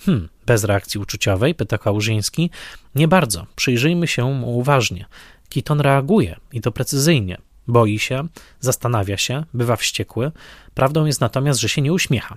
[0.00, 1.54] Hmm, bez reakcji uczuciowej?
[1.54, 2.50] pyta Kałużyński.
[2.94, 3.46] Nie bardzo.
[3.56, 5.06] Przyjrzyjmy się mu uważnie.
[5.48, 7.38] Keaton reaguje i to precyzyjnie.
[7.68, 8.28] Boi się,
[8.60, 10.32] zastanawia się, bywa wściekły.
[10.74, 12.36] Prawdą jest natomiast, że się nie uśmiecha.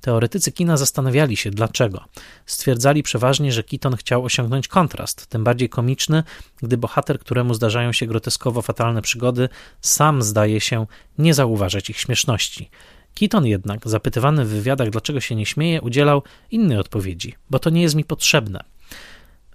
[0.00, 2.04] Teoretycy kina zastanawiali się dlaczego.
[2.46, 6.22] Stwierdzali przeważnie, że Keaton chciał osiągnąć kontrast, tym bardziej komiczny,
[6.62, 9.48] gdy bohater, któremu zdarzają się groteskowo fatalne przygody,
[9.80, 10.86] sam zdaje się
[11.18, 12.70] nie zauważać ich śmieszności.
[13.14, 17.82] Keaton jednak, zapytywany w wywiadach, dlaczego się nie śmieje, udzielał innej odpowiedzi, bo to nie
[17.82, 18.64] jest mi potrzebne.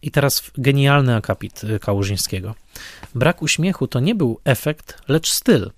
[0.05, 2.55] I teraz genialny akapit y, Kałużyńskiego.
[3.15, 5.71] Brak uśmiechu to nie był efekt, lecz styl.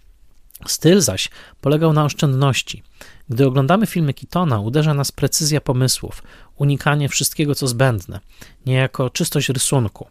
[0.65, 1.30] Styl zaś
[1.61, 2.84] polegał na oszczędności.
[3.30, 6.23] Gdy oglądamy filmy Kitona, uderza nas precyzja pomysłów,
[6.55, 8.19] unikanie wszystkiego, co zbędne,
[8.65, 10.07] niejako czystość rysunku.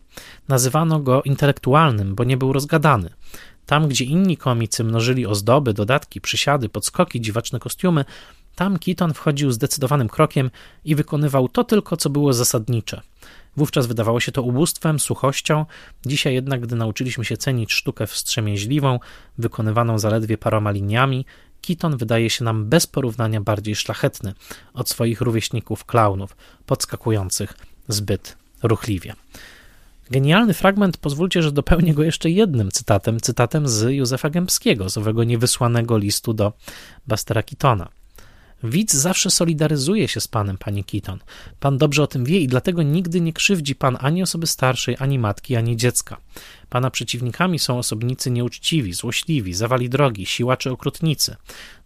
[0.48, 3.10] Nazywano go intelektualnym, bo nie był rozgadany.
[3.66, 8.04] Tam, gdzie inni komicy mnożyli ozdoby, dodatki, przysiady, podskoki, dziwaczne kostiumy,
[8.56, 10.50] Tam Keaton wchodził zdecydowanym krokiem
[10.84, 13.00] i wykonywał to tylko, co było zasadnicze.
[13.57, 15.66] Wówczas wydawało się to ubóstwem, suchością,
[16.07, 18.98] dzisiaj jednak, gdy nauczyliśmy się cenić sztukę wstrzemięźliwą,
[19.38, 21.24] wykonywaną zaledwie paroma liniami,
[21.66, 24.34] Keaton wydaje się nam bez porównania bardziej szlachetny
[24.74, 26.36] od swoich rówieśników klaunów,
[26.66, 27.54] podskakujących
[27.88, 29.14] zbyt ruchliwie.
[30.11, 35.24] Genialny fragment, pozwólcie, że dopełnię go jeszcze jednym cytatem, cytatem z Józefa Gębskiego, z owego
[35.24, 36.52] niewysłanego listu do
[37.07, 37.88] Bastera Keatona.
[38.62, 41.18] Widz zawsze solidaryzuje się z panem, pani Keaton.
[41.61, 45.18] Pan dobrze o tym wie i dlatego nigdy nie krzywdzi pan ani osoby starszej, ani
[45.18, 46.16] matki, ani dziecka.
[46.68, 51.36] Pana przeciwnikami są osobnicy nieuczciwi, złośliwi, zawali drogi, siłacze okrutnicy.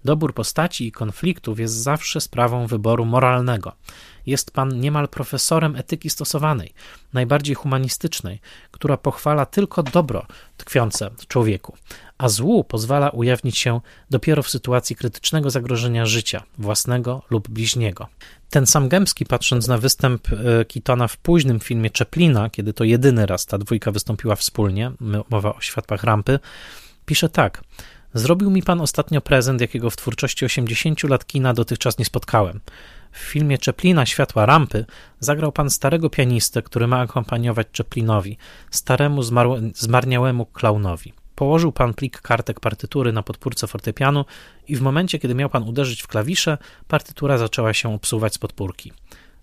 [0.05, 3.73] Dobór postaci i konfliktów jest zawsze sprawą wyboru moralnego.
[4.27, 6.73] Jest pan niemal profesorem etyki stosowanej,
[7.13, 8.41] najbardziej humanistycznej,
[8.71, 11.77] która pochwala tylko dobro tkwiące w człowieku,
[12.21, 18.07] a złu pozwala ujawnić się dopiero w sytuacji krytycznego zagrożenia życia, własnego lub bliźniego.
[18.51, 23.27] Ten sam Gębski, patrząc na występ e, Kitona w późnym filmie Czeplina, kiedy to jedyny
[23.27, 24.93] raz ta dwójka wystąpiła wspólnie,
[25.31, 26.39] mowa o światłach rampy,
[27.07, 27.65] pisze tak.
[28.15, 32.61] Zrobił mi pan ostatnio prezent, jakiego w twórczości 80 lat kina dotychczas nie spotkałem.
[33.13, 34.85] W filmie Czeplina Światła Rampy
[35.21, 38.39] zagrał pan starego pianistę, który ma akompaniować Czeplinowi,
[38.71, 39.23] staremu
[39.75, 41.13] zmarniałemu klaunowi.
[41.41, 44.25] Położył pan plik kartek partytury na podpórce fortepianu
[44.69, 48.93] i w momencie, kiedy miał pan uderzyć w klawisze, partytura zaczęła się obsuwać z podpórki.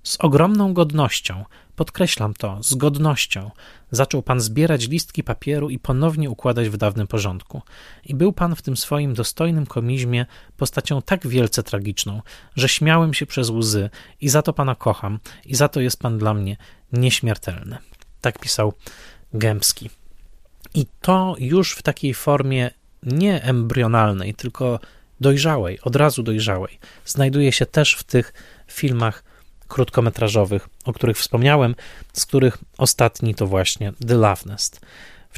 [0.04, 1.46] Z ogromną godnością,
[1.76, 3.52] podkreślam to, z godnością,
[3.92, 7.62] zaczął pan zbierać listki papieru i ponownie układać w dawnym porządku.
[8.06, 10.26] I był pan w tym swoim dostojnym komizmie
[10.58, 12.22] postacią tak wielce tragiczną,
[12.56, 13.90] że śmiałem się przez łzy
[14.22, 16.58] i za to pana kocham i za to jest pan dla mnie
[16.94, 17.78] nieśmiertelny.
[18.22, 18.74] Tak pisał
[19.34, 19.90] Gębski.
[20.78, 22.72] I to już w takiej formie
[23.04, 24.80] nie embrionalnej, tylko
[25.20, 28.34] dojrzałej, od razu dojrzałej, znajduje się też w tych
[28.68, 29.24] filmach
[29.68, 31.76] krótkometrażowych, o których wspomniałem,
[32.14, 34.82] z których ostatni to właśnie The Love Nest.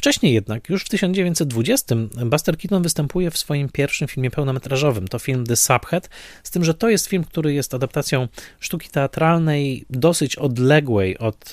[0.00, 1.96] Wcześniej jednak, już w 1920,
[2.26, 5.08] Buster Keaton występuje w swoim pierwszym filmie pełnometrażowym.
[5.08, 6.10] To film The Subhead,
[6.42, 8.28] z tym, że to jest film, który jest adaptacją
[8.60, 11.52] sztuki teatralnej dosyć odległej od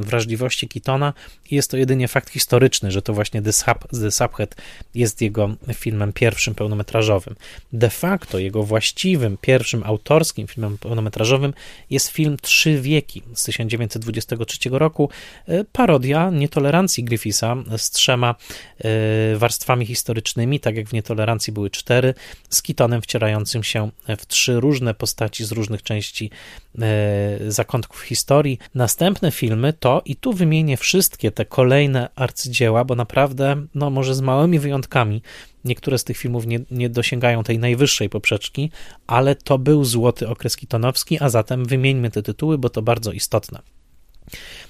[0.00, 1.12] wrażliwości Keatona
[1.50, 4.56] i jest to jedynie fakt historyczny, że to właśnie The, Sub, The Subhead
[4.94, 7.36] jest jego filmem pierwszym pełnometrażowym.
[7.72, 11.54] De facto jego właściwym, pierwszym autorskim filmem pełnometrażowym
[11.90, 15.10] jest film Trzy wieki z 1923 roku,
[15.48, 18.34] e, parodia nietolerancji Griffitha z trzema
[18.78, 22.14] e, warstwami historycznymi, tak jak w Nietolerancji były cztery,
[22.50, 26.30] z Kitonem wcierającym się w trzy różne postaci z różnych części
[26.78, 28.58] e, zakątków historii.
[28.74, 34.20] Następne filmy to, i tu wymienię wszystkie te kolejne arcydzieła, bo naprawdę, no może z
[34.20, 35.22] małymi wyjątkami,
[35.66, 38.70] Niektóre z tych filmów nie, nie, dosięgają tej najwyższej poprzeczki,
[39.06, 43.62] ale to był złoty okres kitonowski, a zatem wymieńmy te tytuły, bo to bardzo istotne.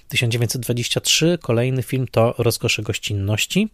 [0.08, 3.68] 1923 kolejny film to Rozkosze gościnności.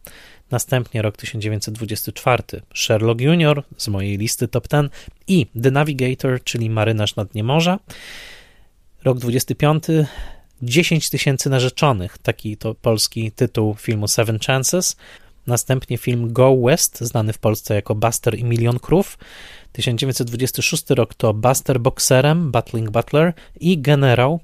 [0.50, 2.42] Następnie rok 1924
[2.74, 4.92] Sherlock Junior z mojej listy top 10
[5.28, 7.78] i The Navigator, czyli Marynarz na dnie morza.
[9.04, 9.84] Rok 25
[10.62, 14.96] 10 tysięcy narzeczonych, taki to polski tytuł filmu Seven Chances.
[15.46, 19.18] Następnie film Go West, znany w Polsce jako Buster i Milion Krów.
[19.72, 24.40] 1926 rok to Buster Boxerem, Battling Butler i Generał,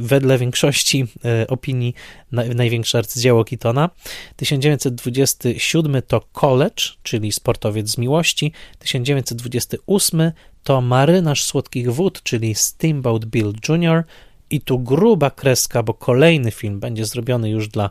[0.00, 1.94] wedle większości e, opinii
[2.32, 3.90] największe arcydzieło Keatona.
[4.36, 8.52] 1927 to College, czyli Sportowiec z miłości.
[8.78, 10.32] 1928
[10.62, 14.04] to Marynarz Słodkich Wód, czyli Steamboat Bill Jr.
[14.50, 17.90] I tu gruba kreska, bo kolejny film będzie zrobiony już dla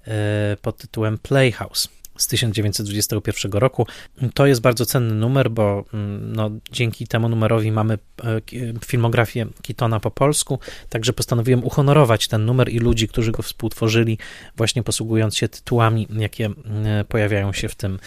[0.08, 3.88] e, pod tytułem Playhouse z 1921 roku.
[4.34, 8.42] To jest bardzo cenny numer, bo mm, no, dzięki temu numerowi mamy e,
[8.86, 10.60] filmografię Kitona po polsku,
[10.90, 14.18] także postanowiłem uhonorować ten numer i ludzi, którzy go współtworzyli,
[14.58, 18.00] właśnie posługując się tytułami, jakie mm, pojawiają się w tym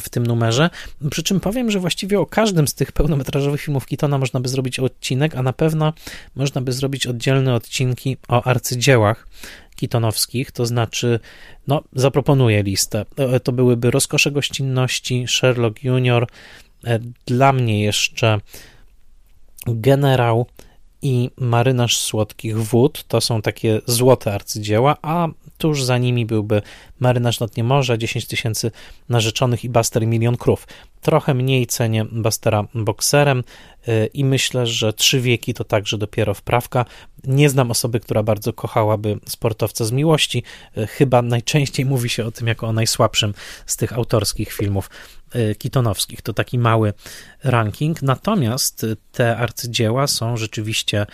[0.00, 0.70] w tym numerze.
[1.10, 4.78] Przy czym powiem, że właściwie o każdym z tych pełnometrażowych filmów Kitona można by zrobić
[4.78, 5.92] odcinek, a na pewno
[6.34, 9.26] można by zrobić oddzielne odcinki o arcydziełach
[9.82, 11.20] kitonowskich, to znaczy,
[11.66, 13.04] no, zaproponuję listę.
[13.16, 16.26] E, to byłyby Rozkosze Gościnności, Sherlock Junior,
[16.84, 18.40] e, dla mnie jeszcze
[19.66, 20.46] Generał
[21.02, 25.28] i Marynarz Słodkich Wód to są takie złote arcydzieła, a
[25.62, 26.62] tuż za nimi byłby
[27.00, 28.70] Marynarz nad dnie morza, 10 tysięcy
[29.08, 30.66] narzeczonych i Buster Milion Krów.
[31.00, 33.44] Trochę mniej cenię Bustera bokserem
[33.88, 36.84] y, i myślę, że trzy wieki to także dopiero wprawka.
[37.24, 40.42] Nie znam osoby, która bardzo kochałaby sportowca z miłości.
[40.78, 43.34] Y, chyba najczęściej mówi się o tym jako o najsłabszym
[43.66, 44.90] z tych autorskich filmów
[45.34, 46.22] y, kitonowskich.
[46.22, 46.92] To taki mały
[47.44, 48.02] ranking.
[48.02, 51.06] Natomiast te arcydzieła są rzeczywiście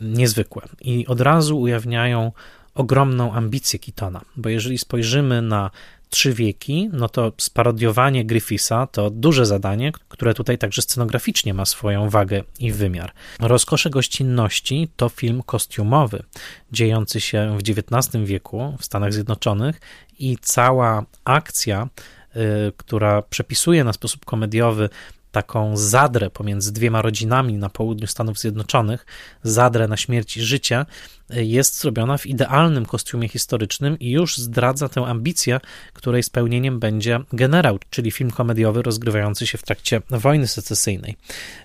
[0.00, 2.32] niezwykłe i od razu ujawniają
[2.76, 5.70] ogromną ambicję Kitona, bo jeżeli spojrzymy na
[6.10, 12.10] trzy wieki, no to sparodiowanie Griffisa to duże zadanie, które tutaj także scenograficznie ma swoją
[12.10, 13.12] wagę i wymiar.
[13.40, 16.22] Rozkosze gościnności to film kostiumowy,
[16.72, 19.80] dziejący się w XIX wieku w Stanach Zjednoczonych
[20.18, 21.88] i cała akcja,
[22.36, 22.40] y,
[22.76, 24.88] która przepisuje na sposób komediowy
[25.36, 29.06] taką zadrę pomiędzy dwiema rodzinami na południu Stanów Zjednoczonych,
[29.42, 30.86] zadrę na śmierć i życie,
[31.30, 35.60] jest zrobiona w idealnym kostiumie historycznym i już zdradza tę ambicję,
[35.92, 41.16] której spełnieniem będzie Generał, czyli film komediowy rozgrywający się w trakcie wojny secesyjnej.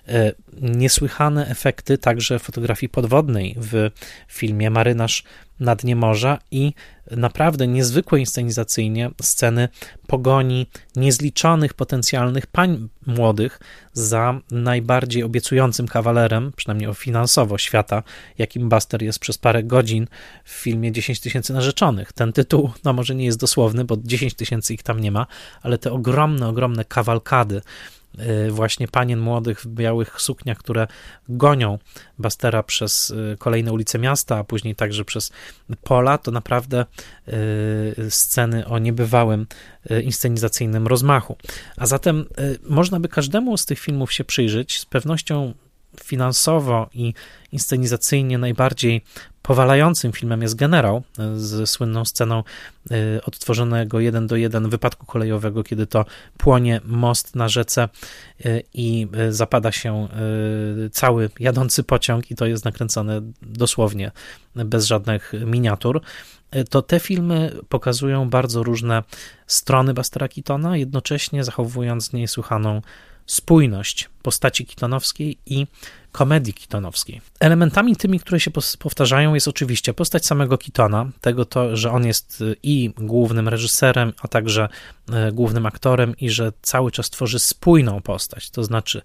[0.08, 3.90] E, niesłychane efekty także fotografii podwodnej w
[4.28, 5.24] filmie Marynarz
[5.62, 6.72] na dnie morza i
[7.10, 9.68] naprawdę niezwykłe inscenizacyjnie sceny
[10.06, 13.60] pogoni niezliczonych potencjalnych pań młodych
[13.92, 18.02] za najbardziej obiecującym kawalerem, przynajmniej finansowo, świata,
[18.38, 20.06] jakim Buster jest przez parę godzin
[20.44, 22.12] w filmie 10 tysięcy narzeczonych.
[22.12, 25.26] Ten tytuł, no może nie jest dosłowny, bo 10 tysięcy ich tam nie ma,
[25.62, 27.62] ale te ogromne, ogromne kawalkady
[28.50, 30.86] właśnie panien młodych w białych sukniach, które
[31.28, 31.78] gonią
[32.18, 35.32] Bastera przez y, kolejne ulice miasta, a później także przez
[35.82, 36.86] pola, to naprawdę
[37.28, 39.46] y, sceny o niebywałym
[40.02, 41.36] inscenizacyjnym rozmachu.
[41.76, 42.24] A zatem
[42.62, 44.78] można by każdemu z tych filmów się przyjrzeć.
[44.78, 45.54] Z pewnością
[46.00, 47.14] finansowo i
[47.52, 49.04] inscenizacyjnie najbardziej
[49.42, 51.02] powalającym filmem jest Generał
[51.36, 52.44] z słynną sceną
[52.90, 56.04] y, odtworzonego jeden do jeden wypadku kolejowego, kiedy to
[56.38, 57.88] płonie most na rzece
[58.46, 60.08] y, i zapada się
[60.92, 64.10] cały jadący pociąg i to jest nakręcone dosłownie
[64.54, 66.00] bez żadnych miniatur.
[66.70, 69.02] To te filmy pokazują bardzo różne
[69.46, 72.82] strony Bastera Keatona, jednocześnie zachowując niesłychaną
[73.26, 75.66] spójność postaci kitonowskiej i
[76.12, 77.20] komedii kitonowskiej.
[77.40, 82.40] Elementami tymi, które się powtarzają, jest oczywiście postać samego Kitona, tego to, że on jest
[82.40, 84.68] y, i głównym reżyserem, a także
[85.28, 89.02] y, głównym aktorem i że cały czas tworzy spójną postać, to znaczy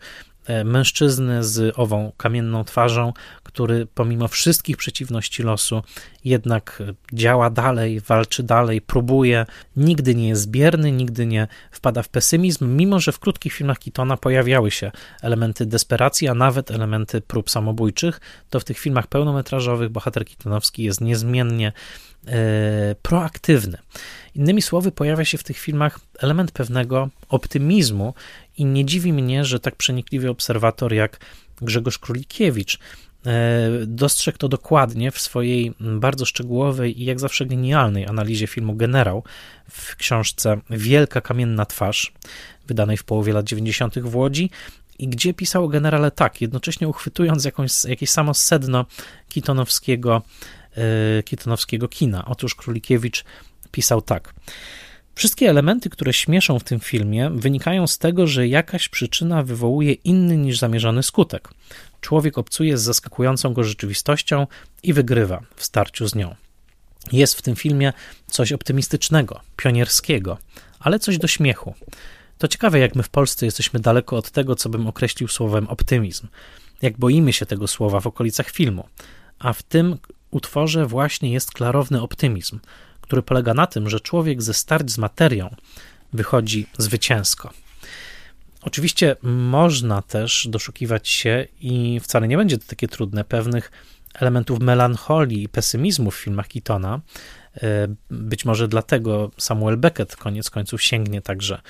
[0.65, 5.83] mężczyzny z ową kamienną twarzą, który pomimo wszystkich przeciwności losu
[6.25, 6.83] jednak
[7.13, 9.45] działa dalej, walczy dalej, próbuje,
[9.75, 14.17] nigdy nie jest bierny, nigdy nie wpada w pesymizm, mimo że w krótkich filmach Kitona
[14.17, 14.91] pojawiały się
[15.21, 21.01] elementy desperacji, a nawet elementy prób samobójczych, to w tych filmach pełnometrażowych bohater Kitonowski jest
[21.01, 21.71] niezmiennie
[22.27, 23.77] e, proaktywny.
[24.35, 28.13] Innymi słowy, pojawia się w tych filmach element pewnego optymizmu
[28.57, 31.19] i nie dziwi mnie, że tak przenikliwy obserwator jak
[31.61, 32.79] Grzegorz Królikiewicz
[33.25, 39.23] e, dostrzegł to dokładnie w swojej bardzo szczegółowej i jak zawsze genialnej analizie filmu Generał
[39.69, 42.13] w książce Wielka kamienna twarz,
[42.67, 43.99] wydanej w połowie lat 90.
[43.99, 44.49] w Łodzi,
[44.99, 48.85] i gdzie pisał o generale tak, jednocześnie uchwytując jakąś, jakieś samo sedno
[49.29, 50.21] kitonowskiego,
[50.77, 52.25] e, kitonowskiego kina.
[52.25, 53.23] Otóż Królikiewicz
[53.71, 54.33] pisał tak.
[55.17, 60.37] Wszystkie elementy, które śmieszą w tym filmie, wynikają z tego, że jakaś przyczyna wywołuje inny
[60.37, 61.49] niż zamierzony skutek.
[62.01, 64.47] Człowiek obcuje z zaskakującą go rzeczywistością
[64.83, 66.35] i wygrywa w starciu z nią.
[67.11, 67.93] Jest w tym filmie
[68.27, 70.37] coś optymistycznego, pionierskiego,
[70.79, 71.73] ale coś do śmiechu.
[72.37, 76.27] To ciekawe, jak my w Polsce jesteśmy daleko od tego, co bym określił słowem optymizm.
[76.81, 78.87] Jak boimy się tego słowa w okolicach filmu.
[79.39, 79.97] A w tym
[80.31, 82.59] utworze właśnie jest klarowny optymizm
[83.07, 85.55] który polega na tym, że człowiek ze starć z materią
[86.13, 87.49] wychodzi zwycięsko.
[88.61, 93.71] Oczywiście można też doszukiwać się, i wcale nie będzie to takie trudne, pewnych
[94.13, 97.01] elementów melancholii i pesymizmu w filmach Keatona.
[97.63, 101.61] E, być może dlatego Samuel Beckett koniec końców sięgnie także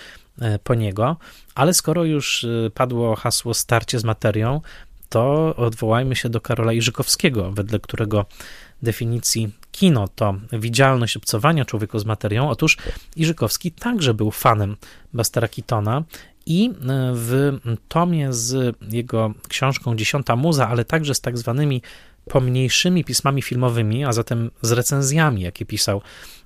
[0.41, 1.17] e, po niego,
[1.55, 4.61] ale skoro już e, padło hasło starcie z materią,
[5.09, 8.25] to odwołajmy się do Karola Iżykowskiego, wedle którego
[8.81, 12.49] definicji kino to widzialność obcowania człowieka z materią.
[12.49, 12.77] Otóż
[13.15, 14.75] Iżykowski także był fanem
[15.13, 16.03] Bastera Keatona
[16.45, 16.73] i e,
[17.15, 17.57] w
[17.87, 21.81] tomie z jego książką Dziesiąta Muza, ale także z tak zwanymi
[22.29, 26.01] pomniejszymi pismami filmowymi, a zatem z recenzjami, jakie pisał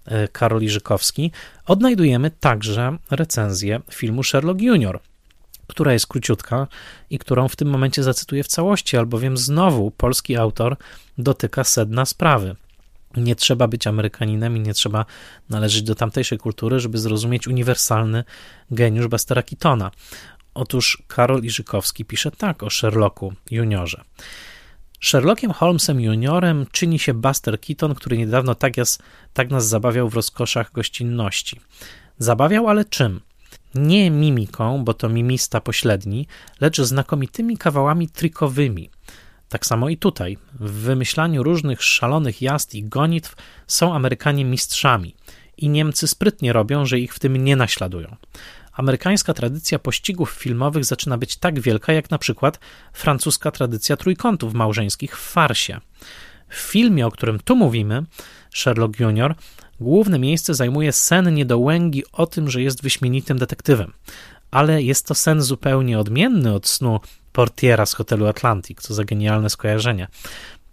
[0.05, 1.31] e, Karol Iżykowski,
[1.65, 4.99] odnajdujemy także recenzję filmu Sherlock Junior,
[5.67, 6.67] która jest króciutka
[7.09, 10.77] i którą w tym momencie zacytuję w całości, albowiem znowu polski autor
[11.17, 12.55] dotyka sedna sprawy.
[13.17, 15.05] Nie trzeba być Amerykaninem i nie trzeba
[15.49, 18.23] należeć do tamtejszej kultury, żeby zrozumieć uniwersalny
[18.71, 19.91] geniusz Bastera Keatona.
[20.53, 24.03] Otóż Karol Iżykowski pisze tak o Sherlocku juniorze.
[25.01, 29.03] Sherlockiem Holmesem juniorem czyni się Buster Keaton, który niedawno tak, jest,
[29.33, 31.59] tak nas zabawiał w rozkoszach gościnności.
[32.17, 33.21] Zabawiał, ale czym?
[33.75, 36.27] Nie mimiką, bo to mimista pośredni,
[36.61, 38.89] lecz znakomitymi kawałami trikowymi.
[39.51, 40.37] Tak samo i tutaj.
[40.59, 43.35] W wymyślaniu różnych szalonych jazd i gonitw
[43.67, 45.15] są Amerykanie mistrzami
[45.57, 48.15] i Niemcy sprytnie robią, że ich w tym nie naśladują
[48.73, 52.59] amerykańska tradycja pościgów filmowych zaczyna być tak wielka, jak na przykład
[52.93, 55.79] francuska tradycja trójkątów małżeńskich w farsie.
[56.49, 58.03] W filmie, o którym tu mówimy,
[58.53, 59.35] Sherlock Jr.,
[59.79, 63.93] główne miejsce zajmuje sen niedołęgi o tym, że jest wyśmienitym detektywem.
[64.51, 66.99] Ale jest to sen zupełnie odmienny od snu
[67.31, 70.07] portiera z hotelu Atlantic, co za genialne skojarzenie.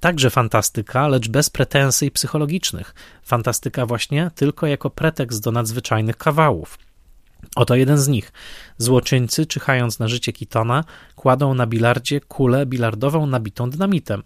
[0.01, 2.95] Także fantastyka, lecz bez pretensji psychologicznych.
[3.23, 6.79] Fantastyka właśnie tylko jako pretekst do nadzwyczajnych kawałów.
[7.57, 8.33] Oto jeden z nich.
[8.79, 10.85] Złoczyńcy, czyhając na życie Kitona,
[11.17, 14.23] kładą na bilardzie kulę bilardową nabitą dynamitem.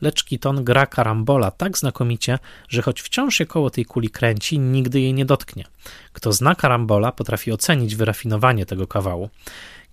[0.00, 5.00] Lecz Kiton gra karambola tak znakomicie, że choć wciąż się koło tej kuli kręci, nigdy
[5.00, 5.64] jej nie dotknie.
[6.12, 9.30] Kto zna karambola, potrafi ocenić wyrafinowanie tego kawału.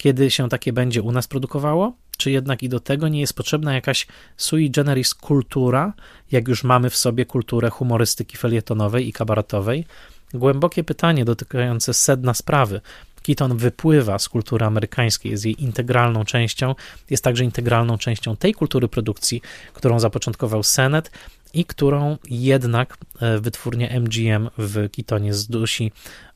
[0.02, 1.94] Kiedy się takie będzie u nas produkowało?
[2.18, 5.94] Czy jednak i do tego nie jest potrzebna jakaś sui generis kultura,
[6.32, 9.86] jak już mamy w sobie kulturę humorystyki felietonowej i kabaretowej?
[10.34, 12.82] Głębokie pytanie dotykające sedna sprawy.
[13.24, 16.76] Keaton wypływa z kultury amerykańskiej, jest jej integralną częścią,
[17.10, 19.42] jest także integralną częścią tej kultury produkcji,
[19.74, 21.12] którą zapoczątkował Senet
[21.54, 25.92] i którą jednak e, wytwórnia MGM w Keatonie zdusi,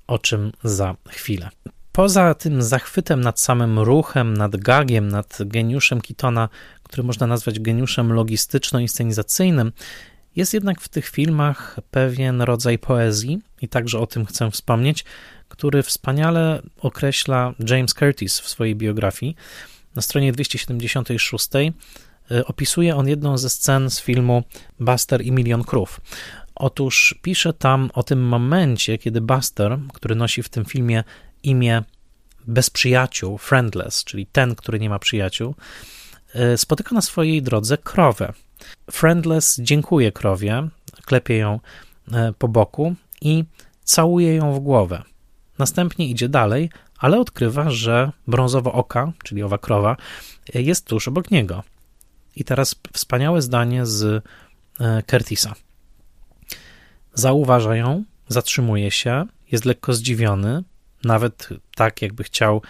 [0.07, 1.49] o czym za chwilę.
[1.95, 6.49] Poza tym zachwytem nad samym ruchem, nad gagiem, nad geniuszem Keatona,
[6.83, 9.71] który można nazwać geniuszem logistyczno-inscenizacyjnym,
[10.35, 15.05] jest jednak w tych filmach pewien rodzaj poezji, i także o tym chcę wspomnieć,
[15.47, 19.35] który wspaniale określa James Curtis w swojej biografii.
[19.95, 21.49] Na stronie 276
[22.31, 24.43] y, opisuje on jedną ze scen z filmu
[24.79, 26.01] Buster i Milion Krów.
[26.55, 31.03] Otóż pisze tam o tym momencie, kiedy Buster, który nosi w tym filmie
[31.47, 31.83] imię
[32.47, 35.55] bez przyjaciół, friendless, czyli ten, który nie ma przyjaciół,
[36.53, 38.33] y, spotyka na swojej drodze krowę.
[38.91, 40.67] Friendless dziękuję krowie,
[41.05, 41.59] klepie ją
[42.11, 43.43] e, po boku i
[43.83, 45.03] całuje ją w głowę.
[45.57, 49.97] Następnie idzie dalej, ale odkrywa, że brązowo oka, czyli owa krowa,
[50.55, 51.63] e, jest tuż obok niego.
[52.35, 54.23] I teraz wspaniałe zdanie z
[55.11, 55.53] Curtisa.
[57.13, 60.63] Zauważa ją, zatrzymuje się, jest lekko zdziwiony,
[61.05, 62.61] nawet tak, jakby chciał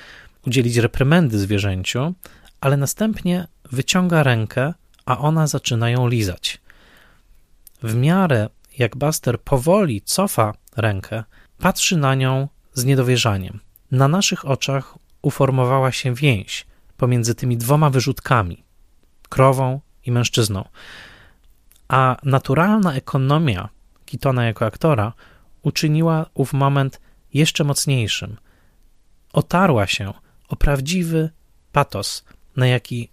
[0.48, 2.14] udzielić reprymendy zwierzęciu,
[2.62, 4.74] ale następnie wyciąga rękę
[5.06, 6.62] a ona zaczyna ją lizać.
[7.84, 11.24] W miarę jak Buster powoli cofa rękę,
[11.60, 13.60] patrzy na nią z niedowierzaniem.
[13.92, 16.66] Na naszych oczach uformowała się więź
[16.98, 18.64] pomiędzy tymi dwoma wyrzutkami
[19.30, 20.66] krową i mężczyzną.
[21.88, 23.70] A naturalna ekonomia
[24.06, 25.14] Kitona jako aktora
[25.62, 27.02] uczyniła ów moment
[27.36, 28.38] jeszcze mocniejszym.
[29.34, 30.14] Otarła się
[30.48, 31.30] o prawdziwy
[31.72, 32.26] patos,
[32.56, 33.10] na jaki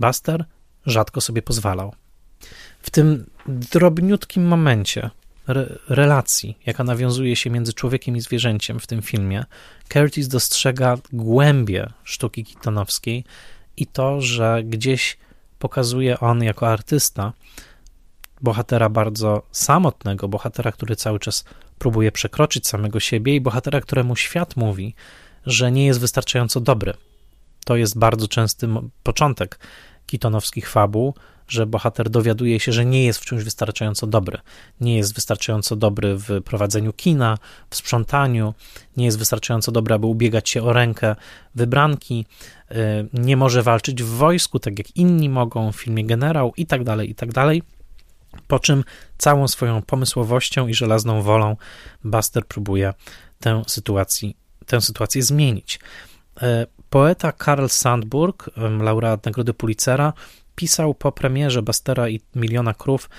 [0.00, 0.44] Buster
[0.86, 1.94] rzadko sobie pozwalał.
[2.80, 5.10] W tym drobniutkim momencie
[5.48, 9.44] re relacji, jaka nawiązuje się między człowiekiem i zwierzęciem w tym filmie,
[9.88, 13.24] Curtis dostrzega głębie sztuki kitonowskiej
[13.76, 15.18] i to, że gdzieś
[15.58, 17.32] pokazuje on jako artysta
[18.40, 21.44] bohatera bardzo samotnego, bohatera, który cały czas
[21.78, 24.94] próbuje przekroczyć samego siebie i bohatera, któremu świat mówi,
[25.46, 26.94] że nie jest wystarczająco dobry.
[27.64, 28.68] To jest bardzo częsty
[29.02, 29.58] początek
[30.06, 31.14] kitonowskich fabuł,
[31.48, 34.38] że bohater dowiaduje się, że nie jest wciąż wystarczająco dobry.
[34.80, 37.38] Nie jest wystarczająco dobry w prowadzeniu kina,
[37.70, 38.54] w sprzątaniu,
[38.96, 41.16] nie jest wystarczająco dobry, aby ubiegać się o rękę
[41.54, 42.26] wybranki,
[42.70, 42.74] y,
[43.12, 47.10] nie może walczyć w wojsku, tak jak inni mogą w filmie Generał i tak dalej,
[47.10, 47.62] i tak dalej.
[48.46, 48.84] Po czym
[49.18, 51.56] całą swoją pomysłowością i żelazną wolą
[52.04, 52.94] Buster próbuje
[53.40, 54.30] tę sytuację,
[54.66, 55.80] tę sytuację zmienić.
[56.42, 56.42] Y,
[56.90, 58.50] Poeta Karl Sandburg,
[58.80, 60.12] laureat Nagrody Pulitzera,
[60.54, 63.10] pisał po premierze Bastera i Miliona Krów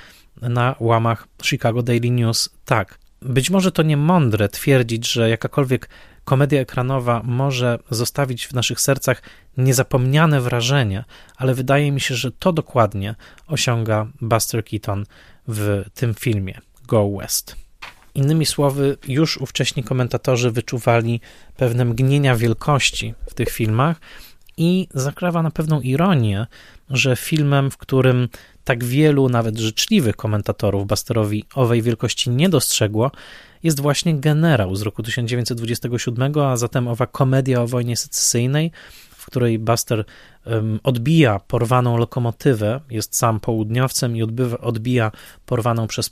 [0.41, 2.99] na łamach Chicago Daily News tak.
[3.21, 5.89] Być może to nie mądre twierdzić, że jakakolwiek
[6.23, 9.21] komedia ekranowa może zostawić w naszych sercach
[9.57, 11.03] niezapomniane wrażenie,
[11.37, 13.15] ale wydaje mi się, że to dokładnie
[13.47, 15.05] osiąga Buster Keaton
[15.47, 17.55] w tym filmie Go West.
[18.15, 21.21] Innymi słowy, już ówcześni komentatorzy wyczuwali
[21.57, 24.01] pewne mgnienia wielkości w tych filmach
[24.57, 26.47] i zakrawa na pewną ironię,
[26.89, 28.29] że filmem, w którym
[28.63, 33.11] tak wielu, nawet życzliwych komentatorów Basterowi owej wielkości nie dostrzegło,
[33.63, 38.71] jest właśnie Generał z roku 1927, a zatem owa komedia o wojnie secesyjnej,
[39.09, 40.05] w której Buster
[40.83, 45.11] odbija porwaną lokomotywę, jest sam południowcem i odbywa, odbija
[45.45, 46.11] porwaną przez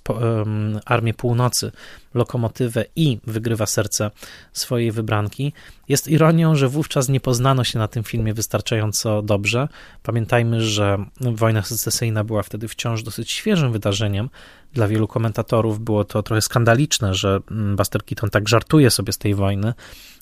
[0.85, 1.71] Armię Północy
[2.13, 4.11] lokomotywę i wygrywa serce
[4.53, 5.53] swojej wybranki.
[5.89, 9.67] Jest ironią, że wówczas nie poznano się na tym filmie wystarczająco dobrze.
[10.03, 14.29] Pamiętajmy, że wojna secesyjna była wtedy wciąż dosyć świeżym wydarzeniem.
[14.73, 17.39] Dla wielu komentatorów było to trochę skandaliczne, że
[17.77, 19.73] Buster Keaton tak żartuje sobie z tej wojny,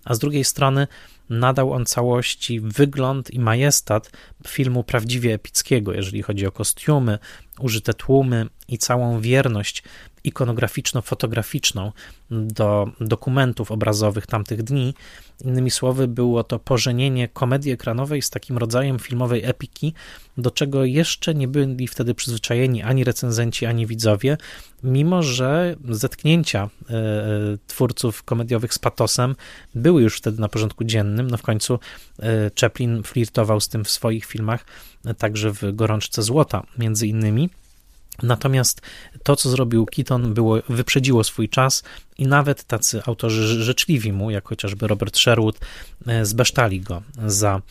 [0.06, 0.88] a z drugiej strony
[1.30, 4.03] nadał on całości wygląd i majestat
[4.48, 7.20] filmu prawdziwie epickiego, jeżeli chodzi o kostiumy,
[7.60, 9.84] użyte tłumy i całą wierność
[10.24, 11.92] ikonograficzno-fotograficzną
[12.32, 14.94] do dokumentów obrazowych tamtych dni.
[15.42, 19.94] Innymi słowy, było to pożenienie komedii ekranowej z takim rodzajem filmowej epiki,
[20.38, 24.38] do czego jeszcze nie byli wtedy przyzwyczajeni ani recenzenci, ani widzowie,
[24.84, 26.94] mimo że zetknięcia e,
[27.68, 29.36] twórców komediowych z patosem
[29.76, 31.32] były już wtedy na porządku dziennym.
[31.32, 31.80] No w końcu
[32.20, 34.66] e, Chaplin flirtował z tym w swoich filmach,
[35.18, 37.50] także w Gorączce Złota, między innymi.
[38.24, 38.82] Natomiast
[39.24, 41.84] to, co zrobił Keaton, było, wyprzedziło swój czas
[42.18, 45.60] i nawet tacy autorzy życzliwi mu, jak chociażby Robert Sherwood,
[46.08, 47.62] e, zbesztali go za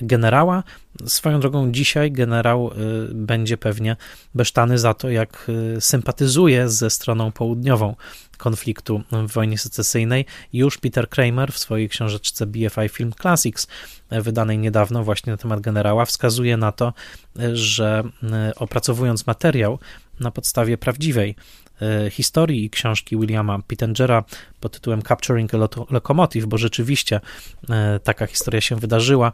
[0.00, 0.62] generała.
[1.06, 2.74] Swoją drogą dzisiaj generał e,
[3.14, 3.96] będzie pewnie
[4.34, 7.96] besztany za to, jak e, sympatyzuje ze stroną południową
[8.36, 10.24] konfliktu w wojnie secesyjnej.
[10.52, 13.66] Już Peter Kramer w swojej książeczce BFI Film Classics,
[14.10, 16.92] wydanej niedawno właśnie na temat generała, wskazuje na to,
[17.52, 18.02] że
[18.56, 19.78] opracowując materiał
[20.20, 21.34] na podstawie prawdziwej
[22.10, 24.24] historii i książki Williama Pittengera
[24.60, 25.52] pod tytułem Capturing
[25.90, 27.20] Locomotive, bo rzeczywiście
[27.70, 29.32] e, taka historia się wydarzyła,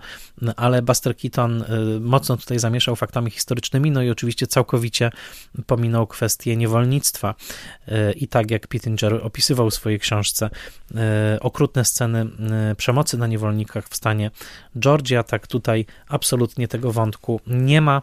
[0.56, 1.66] ale Buster Keaton e,
[2.00, 5.10] mocno tutaj zamieszał faktami historycznymi, no i oczywiście całkowicie
[5.66, 7.34] pominął kwestię niewolnictwa.
[8.16, 10.50] I tak jak Pittenger opisywał w swojej książce
[11.40, 12.26] okrutne sceny
[12.76, 14.30] przemocy na niewolnikach w stanie
[14.78, 18.02] Georgia, tak tutaj absolutnie tego wątku nie ma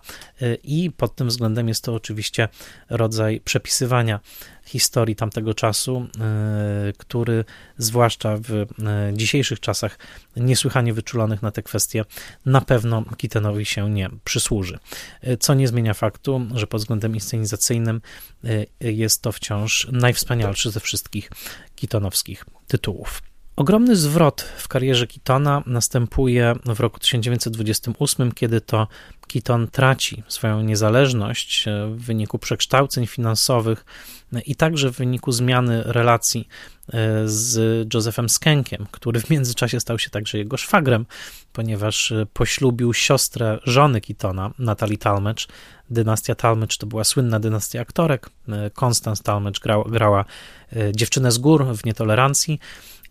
[0.64, 2.50] i pod tym względem jest to oczywiście
[2.90, 4.20] rodzaj przepisywania
[4.66, 7.46] historii tamtego czasu, e, który
[7.78, 8.66] zwłaszcza w e,
[9.14, 9.98] dzisiejszych czasach
[10.36, 12.06] niesłychanie wyczulonych na te kwestie
[12.46, 14.80] na pewno Kitenowi się nie przysłuży.
[15.22, 18.02] E, co nie zmienia faktu, że pod względem inscenizacyjnym
[18.82, 21.32] jest to wciąż najwspanialszy ze wszystkich
[21.76, 23.31] kitonowskich tytułów.
[23.62, 28.88] Ogromny zwrot w karierze Keatona następuje w roku 1928, kiedy to
[29.28, 33.86] Keaton traci swoją niezależność w wyniku przekształceń finansowych
[34.46, 36.48] i także w wyniku zmiany relacji
[36.88, 36.92] e,
[37.26, 41.06] z Josephem Skenkiem, który w międzyczasie stał się także jego szwagrem,
[41.54, 45.48] ponieważ e, poślubił siostrę żony Keatona, Natalie Talmadge.
[45.90, 48.30] Dynastia Talmadge to była słynna dynastia aktorek.
[48.50, 50.26] E, Constance Talmadge grała, grała
[50.96, 52.60] dziewczynę z gór w nietolerancji.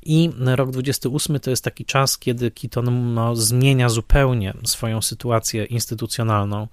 [0.03, 6.69] I rok 28 to jest taki czas, kiedy Keaton no, zmienia zupełnie swoją sytuację instytucjonalną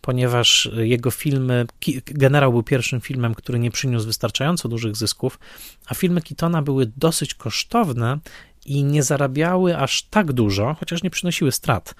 [0.00, 1.66] ponieważ jego filmy,
[2.04, 5.38] Generał był pierwszym filmem, który nie przyniósł wystarczająco dużych zysków,
[5.86, 8.18] a filmy Keatona były dosyć kosztowne
[8.66, 11.94] i nie zarabiały aż tak dużo, chociaż nie przynosiły strat,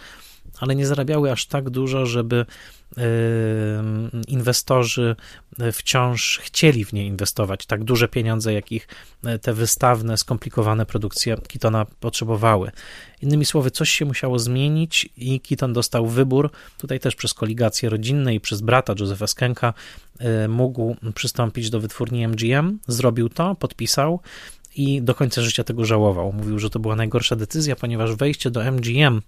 [0.60, 2.46] ale nie zarabiały aż tak dużo, żeby
[4.28, 5.16] inwestorzy
[5.72, 8.88] wciąż chcieli w nie inwestować tak duże pieniądze, jakich
[9.24, 12.70] e, te wystawne, skomplikowane produkcje Kitona potrzebowały.
[13.22, 18.34] Innymi słowy, coś się musiało zmienić i Keaton dostał wybór, tutaj też przez koligacje rodzinne
[18.34, 19.74] i przez brata Josepha Skenka
[20.18, 24.20] e, mógł przystąpić do wytwórni MGM, zrobił to, podpisał
[24.76, 26.32] i do końca życia tego żałował.
[26.32, 29.20] Mówił, że to była najgorsza decyzja, ponieważ wejście do MGM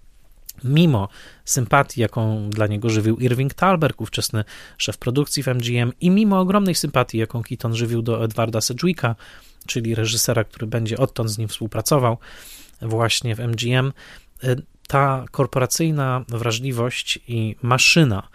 [0.65, 1.09] Mimo
[1.45, 4.45] sympatii, jaką dla niego żywił Irving Thalberg, ówczesny
[4.79, 9.17] szef produkcji w MGM, i mimo ogromnej sympatii, jaką Keaton żywił do Edwarda Sedgwicka,
[9.67, 12.19] czyli reżysera, który będzie odtąd z nim współpracował
[12.83, 13.93] właśnie w MGM,
[14.45, 18.29] y, ta korporacyjna wrażliwość i maszyna,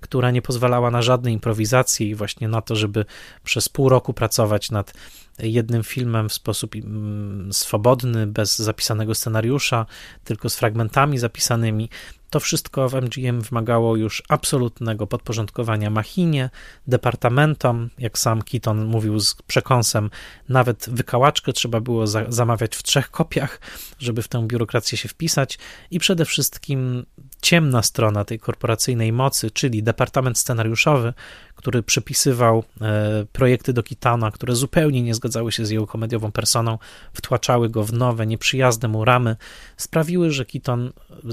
[0.00, 3.04] która nie pozwalała na żadne improwizacje i właśnie na to, żeby
[3.44, 4.94] przez pół roku pracować nad
[5.38, 9.86] jednym filmem w sposób mm, swobodny, bez zapisanego scenariusza,
[10.24, 11.88] tylko z fragmentami zapisanymi.
[12.30, 16.50] To wszystko w MGM wymagało już absolutnego podporządkowania machinie,
[16.86, 20.10] departamentom, jak sam Keaton mówił z przekąsem,
[20.48, 23.60] nawet wykałaczkę trzeba było za zamawiać w trzech kopiach,
[23.98, 25.58] żeby w tę biurokrację się wpisać
[25.90, 27.06] i przede wszystkim
[27.42, 31.12] ciemna strona tej korporacyjnej mocy, czyli departament scenariuszowy,
[31.54, 36.78] który przypisywał e, projekty do Kitana, które zupełnie nie zgadzały się z jego komediową personą,
[37.12, 39.36] wtłaczały go w nowe, nieprzyjazne mu ramy,
[39.76, 40.92] sprawiły, że Keaton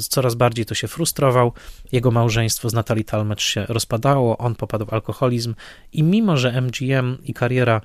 [0.10, 1.54] coraz bardziej to się frustrował.
[1.92, 5.56] Jego małżeństwo z Natalie Talmadge się rozpadało, on popadł w alkoholizm
[5.94, 7.82] i mimo, że MGM i kariera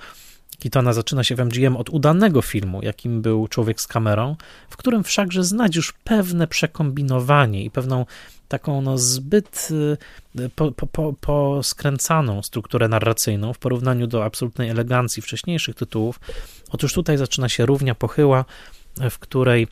[0.59, 4.37] Kitona zaczyna się w MGM od udanego filmu, jakim był Człowiek z kamerą,
[4.71, 8.07] w którym wszakże znać już pewne przekombinowanie i pewną
[8.49, 15.23] taką no, zbyt y, po, po, po, poskręcaną strukturę narracyjną w porównaniu do absolutnej elegancji
[15.23, 16.21] wcześniejszych tytułów.
[16.71, 18.45] Otóż tutaj zaczyna się równia pochyła,
[19.11, 19.69] w której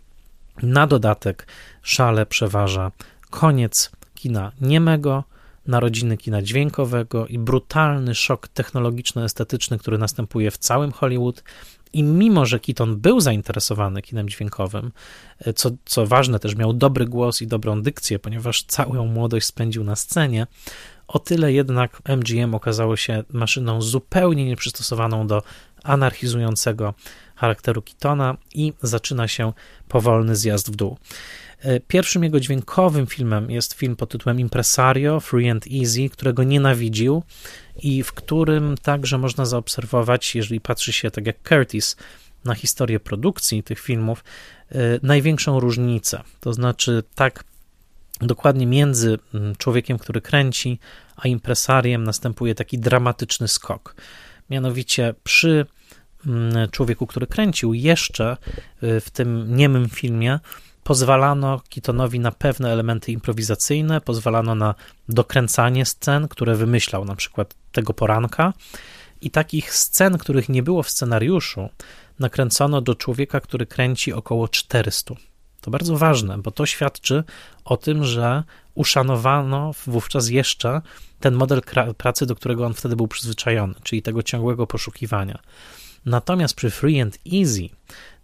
[0.62, 1.46] na dodatek
[1.82, 2.90] szale przeważa
[3.30, 5.24] koniec kina niemego,
[5.66, 11.42] narodziny kina dźwiękowego i brutalny szok technologiczno-estetyczny, który następuje w całym Hollywood.
[11.92, 14.92] I mimo, że Keaton był zainteresowany kinem dźwiękowym,
[15.38, 19.84] e, co, co ważne, też miał dobry głos i dobrą dykcję, ponieważ całą młodość spędził
[19.84, 20.46] na scenie,
[21.08, 25.42] o tyle jednak MGM okazało się maszyną zupełnie nieprzystosowaną do
[25.82, 26.94] anarchizującego
[27.36, 29.52] charakteru Keatona i zaczyna się
[29.88, 30.98] powolny zjazd w dół.
[31.62, 37.22] E, pierwszym jego dźwiękowym filmem jest film pod tytułem Impresario, Free and Easy, którego nienawidził
[37.76, 41.96] i w którym także można zaobserwować, jeżeli patrzy się tak jak Curtis
[42.44, 44.24] na historię produkcji tych filmów,
[44.70, 46.22] e, największą różnicę.
[46.40, 47.44] To znaczy, tak
[48.20, 50.78] dokładnie między mm, człowiekiem, który kręci,
[51.16, 53.94] a impresariem następuje taki dramatyczny skok.
[54.50, 55.66] Mianowicie przy
[56.26, 58.36] mm, człowieku, który kręcił, jeszcze
[58.82, 60.38] e, w tym niemym filmie
[60.84, 64.74] pozwalano Kitonowi na pewne elementy improwizacyjne, pozwalano na
[65.08, 68.52] dokręcanie scen, które wymyślał na przykład tego poranka
[69.20, 71.68] i takich scen, których nie było w scenariuszu,
[72.18, 75.14] nakręcono do człowieka, który kręci około 400.
[75.60, 77.24] To bardzo ważne, bo to świadczy
[77.64, 78.42] o tym, że
[78.74, 80.82] uszanowano wówczas jeszcze
[81.20, 81.62] ten model
[81.96, 85.38] pracy, do którego on wtedy był przyzwyczajony, czyli tego ciągłego poszukiwania.
[86.06, 87.68] Natomiast przy Free and Easy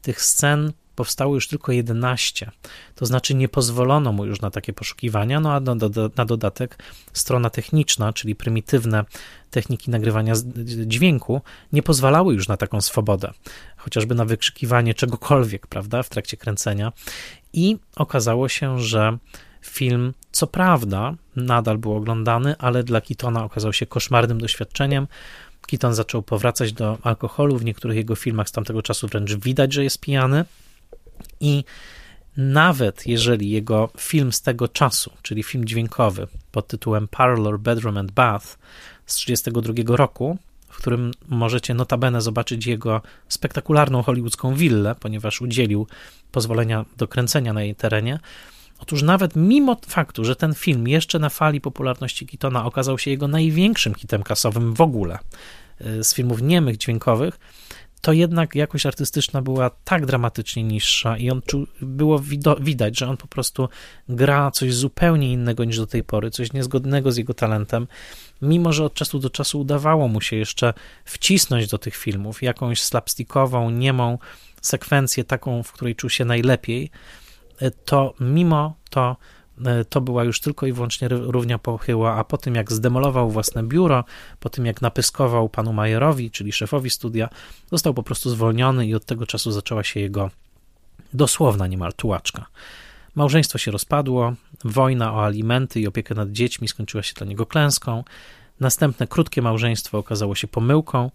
[0.03, 2.51] tych scen powstało już tylko 11.
[2.95, 5.75] To znaczy nie pozwolono mu już na takie poszukiwania, no a na,
[6.17, 6.79] na dodatek
[7.13, 9.05] strona techniczna, czyli prymitywne
[9.51, 10.35] techniki nagrywania
[10.87, 11.41] dźwięku,
[11.73, 13.33] nie pozwalały już na taką swobodę,
[13.77, 16.93] chociażby na wykrzykiwanie czegokolwiek, prawda, w trakcie kręcenia.
[17.53, 19.19] I okazało się, że
[19.63, 25.07] film, co prawda, nadal był oglądany, ale dla Kitona okazał się koszmarnym doświadczeniem.
[25.69, 27.59] Keaton zaczął powracać do alkoholu.
[27.59, 30.45] W niektórych jego filmach z tamtego czasu wręcz widać, że jest pijany.
[31.41, 31.65] I
[32.37, 38.13] nawet jeżeli jego film z tego czasu, czyli film dźwiękowy pod tytułem Parlor, Bedroom and
[38.13, 38.47] Bath
[39.07, 40.39] z 1932 roku,
[40.69, 45.87] w którym możecie notabene zobaczyć jego spektakularną hollywoodzką willę, ponieważ udzielił
[46.33, 48.19] pozwolenia do kręcenia na jej terenie.
[48.79, 53.29] Otóż nawet mimo faktu, że ten film jeszcze na fali popularności Keatona okazał się jego
[53.29, 55.19] największym hitem kasowym w ogóle
[55.81, 57.39] y, z filmów niemych dźwiękowych,
[58.01, 62.21] to jednak jakość artystyczna była tak dramatycznie niższa i on czu, było
[62.61, 63.69] widać, że on po prostu
[64.09, 67.87] gra coś zupełnie innego niż do tej pory, coś niezgodnego z jego talentem,
[68.43, 72.83] mimo że od czasu do czasu udawało mu się jeszcze wcisnąć do tych filmów jakąś
[72.83, 74.19] slapstickową, niemą
[74.63, 76.91] sekwencję, taką, w której czuł się najlepiej,
[77.85, 79.17] to mimo to
[79.89, 84.05] to była już tylko i wyłącznie równia pochyła, a po tym jak zdemolował własne biuro,
[84.41, 87.29] po tym jak napyskował panu Majerowi, czyli szefowi studia,
[87.71, 90.31] został po prostu zwolniony i od tego czasu zaczęła się jego
[91.13, 92.47] dosłowna niemal tułaczka.
[93.15, 98.05] Małżeństwo się rozpadło, wojna o alimenty i opiekę nad dziećmi skończyła się dla niego klęską,
[98.61, 101.11] następne krótkie małżeństwo okazało się pomyłką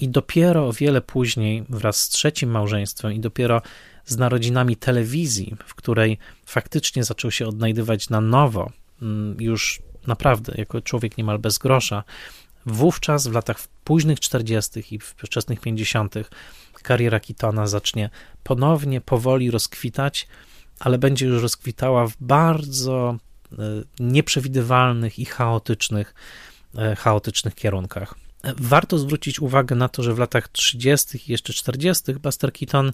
[0.00, 3.62] i dopiero o wiele później wraz z trzecim małżeństwem i dopiero
[4.06, 8.70] z narodzinami telewizji, w której faktycznie zaczął się odnajdywać na nowo,
[9.02, 12.04] mm, już naprawdę jako człowiek niemal bez grosza.
[12.66, 14.94] Wówczas w latach późnych 40.
[14.94, 16.14] i wczesnych 50.
[16.82, 18.10] kariera Kitona zacznie
[18.42, 20.28] ponownie, powoli rozkwitać,
[20.78, 23.16] ale będzie już rozkwitała w bardzo
[23.52, 23.56] e,
[24.00, 26.14] nieprzewidywalnych i chaotycznych,
[26.78, 28.19] e, chaotycznych kierunkach.
[28.58, 31.18] Warto zwrócić uwagę na to, że w latach 30.
[31.18, 32.14] i jeszcze 40.
[32.14, 32.92] Buster Keaton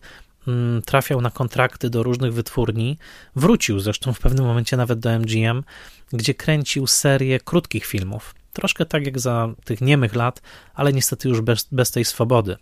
[0.48, 2.98] Mm, trafiał na kontrakty do różnych wytwórni.
[3.36, 5.64] Wrócił zresztą w pewnym momencie nawet do MGM,
[6.12, 8.35] gdzie kręcił serię krótkich filmów.
[8.52, 10.43] Troszkę tak jak za tych niemych lat,
[10.74, 12.56] ale niestety już bez, bez tej swobody.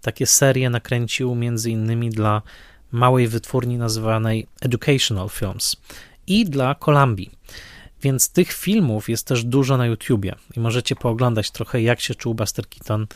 [0.00, 2.42] Takie serie nakręcił między innymi dla
[2.92, 5.76] małej wytwórni nazywanej Educational Films
[6.26, 7.30] i dla Columbia.
[8.04, 12.34] Więc tych filmów jest też dużo na YouTubie i możecie pooglądać trochę, jak się czuł
[12.34, 13.06] Buster Keaton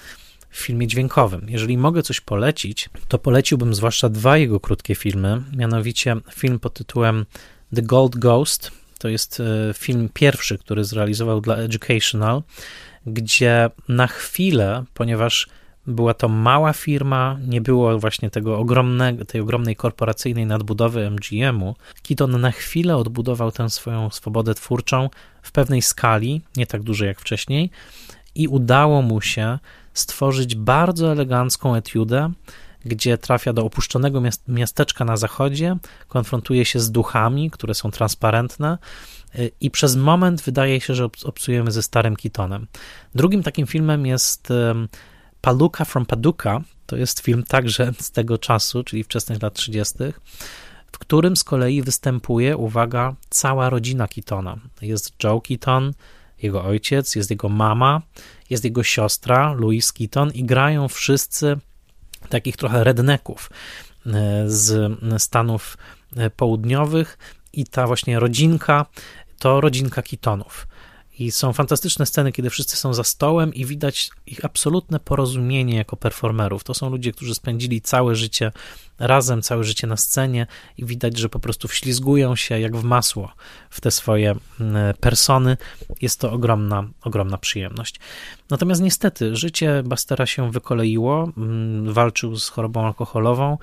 [0.51, 1.47] w filmie dźwiękowym.
[1.48, 7.27] Jeżeli mogę coś polecić, to poleciłbym zwłaszcza dwa jego krótkie filmy, mianowicie film pod tytułem
[7.74, 12.43] The Gold Ghost, To jest e, film pierwszy, który zrealizował dla Educational,
[13.06, 15.48] gdzie na chwilę, ponieważ
[15.89, 21.74] była to mała firma, nie było właśnie tego ogromnego, tej ogromnej korporacyjnej nadbudowy MGM-u.
[22.02, 25.10] Keaton na chwilę odbudował tę swoją swobodę twórczą
[25.43, 27.70] w pewnej skali, nie tak dużej jak wcześniej,
[28.35, 29.59] i udało mu się
[29.94, 32.32] stworzyć bardzo elegancką etiudę,
[32.85, 35.77] gdzie trafia do opuszczonego miasteczka na zachodzie,
[36.09, 38.78] konfrontuje się z duchami, które są transparentne,
[39.39, 42.66] y, i przez moment wydaje się, że obcujemy ze starym Kitonem.
[43.15, 44.51] Drugim takim filmem jest
[45.40, 46.62] Paluka from Paducah.
[46.86, 49.94] To jest film także z tego czasu, czyli wczesnych lat 30.,
[50.93, 54.56] w którym z kolei występuje, uwaga, cała rodzina Kitona.
[54.82, 55.93] Jest Joe Keaton,
[56.43, 58.02] jego ojciec, jest jego mama,
[58.51, 61.56] jest jego siostra, Louise Keaton i grają wszyscy
[62.28, 63.51] takich trochę redneków
[64.06, 64.93] e, z
[65.23, 65.78] Stanów
[66.36, 67.19] Południowych
[67.52, 68.86] i ta właśnie rodzinka
[69.39, 70.68] to rodzinka Keatonów.
[71.19, 75.97] I są fantastyczne sceny, kiedy wszyscy są za stołem i widać ich absolutne porozumienie jako
[75.97, 76.65] performerów.
[76.65, 78.53] To są ludzie, którzy spędzili całe życie
[78.99, 80.47] razem, całe życie na scenie
[80.78, 83.32] i widać, że po prostu wślizgują się jak w masło
[83.70, 85.57] w te swoje mm, persony.
[86.03, 88.01] Jest to ogromna, ogromna przyjemność.
[88.51, 93.59] Natomiast niestety życie Bastera się wykoleiło, mm, walczył z chorobą alkoholową,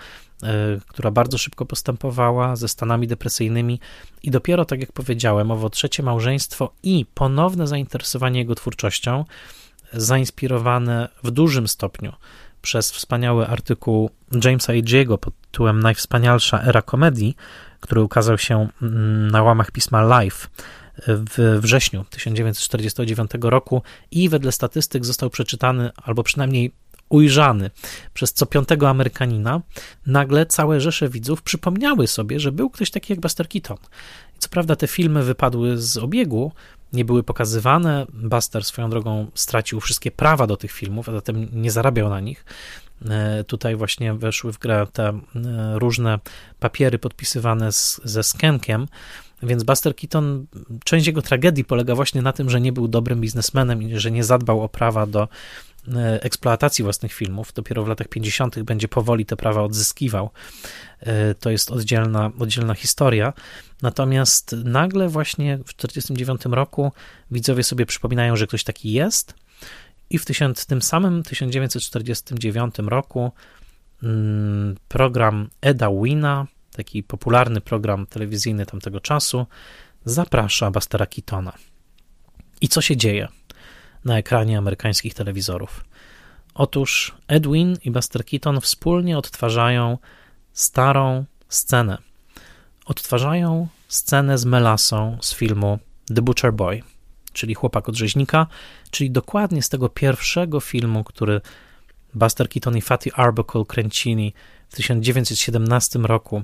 [0.88, 3.80] która bardzo szybko postępowała ze stanami depresyjnymi
[4.24, 9.26] i dopiero, tak jak powiedziałem, owo trzecie małżeństwo i ponowne zainteresowanie jego twórczością,
[9.94, 12.14] zainspirowane w dużym stopniu
[12.62, 14.10] przez wspaniały artykuł
[14.44, 17.36] Jamesa Agiego pod tytułem Najwspanialsza era komedii,
[17.80, 20.48] który ukazał się mm, na łamach pisma Life
[21.08, 23.82] w wrześniu 1949 roku
[24.12, 26.72] i wedle statystyk został przeczytany, albo przynajmniej
[27.10, 27.72] ujrzany
[28.14, 29.62] przez co piątego Amerykanina,
[30.06, 33.78] nagle całe rzesze widzów przypomniały sobie, że był ktoś taki jak Buster Keaton.
[34.38, 36.52] I co prawda te filmy wypadły z obiegu,
[36.94, 38.06] nie były pokazywane.
[38.14, 42.46] Buster swoją drogą stracił wszystkie prawa do tych filmów, a zatem nie zarabiał na nich.
[43.10, 45.20] E, tutaj właśnie weszły w grę te e,
[45.80, 46.20] różne
[46.60, 48.88] papiery podpisywane z, ze skenkiem,
[49.44, 50.46] więc Buster Keaton,
[50.84, 54.24] część jego tragedii polega właśnie na tym, że nie był dobrym biznesmenem i że nie
[54.24, 55.28] zadbał o prawa do
[56.22, 57.54] eksploatacji własnych filmów.
[57.54, 58.64] Dopiero w latach 50.
[58.64, 60.30] będzie powoli te prawa odzyskiwał.
[61.00, 63.34] E, to jest oddzielna, oddzielna historia.
[63.82, 66.92] Natomiast nagle właśnie w 1949 roku
[67.32, 69.34] widzowie sobie przypominają, że ktoś taki jest
[70.10, 73.32] i w tysiąc, tym samym 1949 roku
[74.04, 79.46] mm, program Eda Wina, taki popularny program telewizyjny tamtego czasu,
[80.06, 81.54] zaprasza Bastera Keatona.
[82.62, 83.28] I co się dzieje?
[84.06, 85.86] Na ekranie amerykańskich telewizorów.
[86.54, 89.98] Otóż Edwin i Buster Keaton wspólnie odtwarzają
[90.54, 91.98] starą scenę.
[92.86, 95.80] Odtwarzają scenę z Melasą z filmu
[96.16, 96.82] The Butcher Boy,
[97.34, 98.48] czyli Chłopak od rzeźnika,
[98.92, 101.42] czyli dokładnie z tego pierwszego filmu, który
[102.14, 104.34] Buster Keaton i Fatty Arbuckle kręcili
[104.70, 106.44] w 1917 roku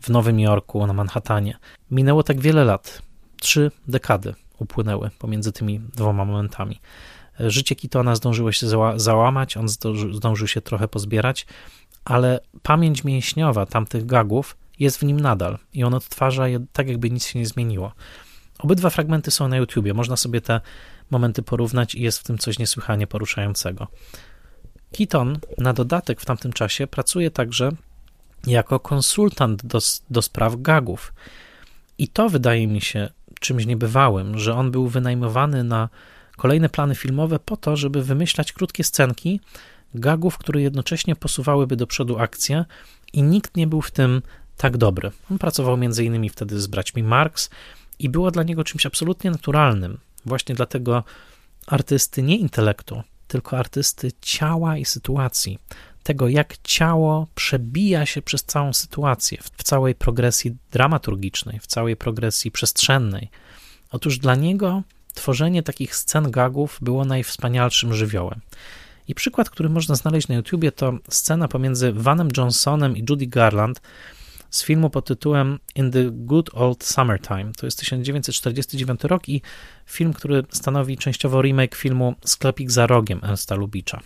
[0.00, 1.58] w Nowym Jorku na Manhattanie.
[1.90, 3.02] Minęło tak wiele lat,
[3.40, 6.80] trzy dekady upłynęły pomiędzy tymi dwoma momentami.
[7.40, 8.66] Życie Kitona zdążyło się
[8.96, 9.68] załamać, on
[10.12, 11.46] zdążył się trochę pozbierać,
[12.04, 17.10] ale pamięć mięśniowa tamtych gagów jest w nim nadal i on odtwarza je tak, jakby
[17.10, 17.92] nic się nie zmieniło.
[18.58, 20.60] Obydwa fragmenty są na YouTubie, można sobie te
[21.10, 23.86] momenty porównać i jest w tym coś niesłychanie poruszającego.
[24.92, 27.72] Keaton na dodatek w tamtym czasie pracuje także
[28.46, 29.78] jako konsultant do,
[30.10, 31.12] do spraw gagów.
[31.98, 33.08] I to wydaje mi się
[33.40, 35.88] czymś niebywałym, że on był wynajmowany na
[36.36, 39.40] kolejne plany filmowe po to, żeby wymyślać krótkie scenki
[39.94, 42.64] gagów, które jednocześnie posuwałyby do przodu akcję
[43.12, 44.22] i nikt nie był w tym
[44.56, 45.10] tak dobry.
[45.30, 47.50] On pracował innymi wtedy z braćmi Marx
[47.98, 49.98] i było dla niego czymś absolutnie naturalnym.
[50.26, 51.04] Właśnie dlatego
[51.66, 55.58] artysty nie intelektu, tylko artysty ciała i sytuacji.
[56.02, 62.50] Tego, jak ciało przebija się przez całą sytuację, w całej progresji dramaturgicznej, w całej progresji
[62.50, 63.30] przestrzennej.
[63.90, 64.82] Otóż dla niego
[65.14, 68.40] tworzenie takich scen gagów było najwspanialszym żywiołem.
[69.08, 73.80] I przykład, który można znaleźć na YouTubie, to scena pomiędzy Vanem Johnsonem i Judy Garland
[74.50, 77.52] z filmu pod tytułem In the Good Old Summertime.
[77.56, 79.42] To jest 1949 rok i
[79.86, 84.00] film, który stanowi częściowo remake filmu Sklepik za rogiem Ernsta Lubicza.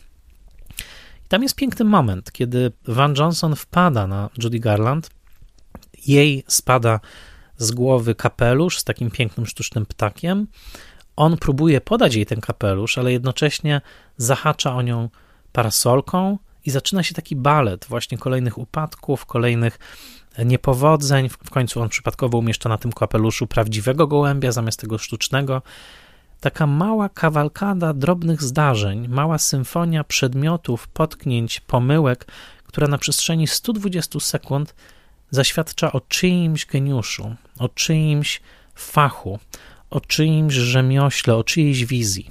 [1.25, 5.11] I tam jest piękny moment, kiedy Van Johnson wpada na Judy Garland,
[6.07, 7.01] jej spada
[7.57, 10.47] z głowy kapelusz z takim pięknym sztucznym ptakiem,
[11.17, 13.81] on próbuje podać jej ten kapelusz, ale jednocześnie
[14.17, 15.09] zahacza o nią
[15.53, 19.79] parasolką i zaczyna się taki balet właśnie kolejnych upadków, kolejnych
[20.45, 21.29] niepowodzeń.
[21.29, 25.63] W końcu on przypadkowo umieszcza na tym kapeluszu prawdziwego gołębia zamiast tego sztucznego.
[26.45, 32.27] Taka mała kawalkada drobnych zdarzeń, mała symfonia przedmiotów, potknięć, pomyłek,
[32.67, 34.75] która na przestrzeni 120 sekund
[35.31, 38.41] zaświadcza o czyimś geniuszu, o czyimś
[38.75, 39.39] fachu,
[39.91, 42.31] o czyimś rzemiośle, o czyjejś wizji.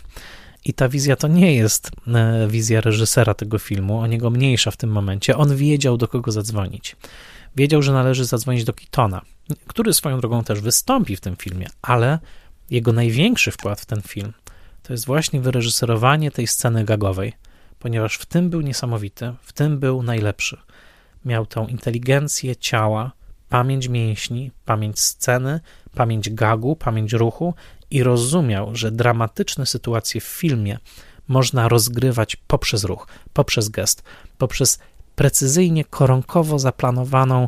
[0.65, 4.77] I ta wizja to nie jest e, wizja reżysera tego filmu, o niego mniejsza w
[4.77, 5.38] tym momencie.
[5.38, 6.95] On wiedział, do kogo zadzwonić.
[7.56, 9.22] Wiedział, że należy zadzwonić do Kitona,
[9.68, 12.19] który swoją drogą też wystąpi w tym filmie, ale
[12.69, 14.34] jego największy wkład w ten film
[14.84, 17.34] to jest właśnie wyreżyserowanie tej sceny gagowej,
[17.80, 20.57] ponieważ w tym był niesamowity, w tym był najlepszy.
[21.26, 23.11] Miał tą inteligencję ciała,
[23.49, 25.60] pamięć mięśni, pamięć sceny,
[25.95, 27.53] pamięć gagu, pamięć ruchu
[27.91, 30.77] i rozumiał, że dramatyczne sytuacje w filmie
[31.27, 34.03] można rozgrywać poprzez ruch, poprzez gest,
[34.38, 34.80] poprzez
[35.15, 37.48] precyzyjnie, koronkowo zaplanowaną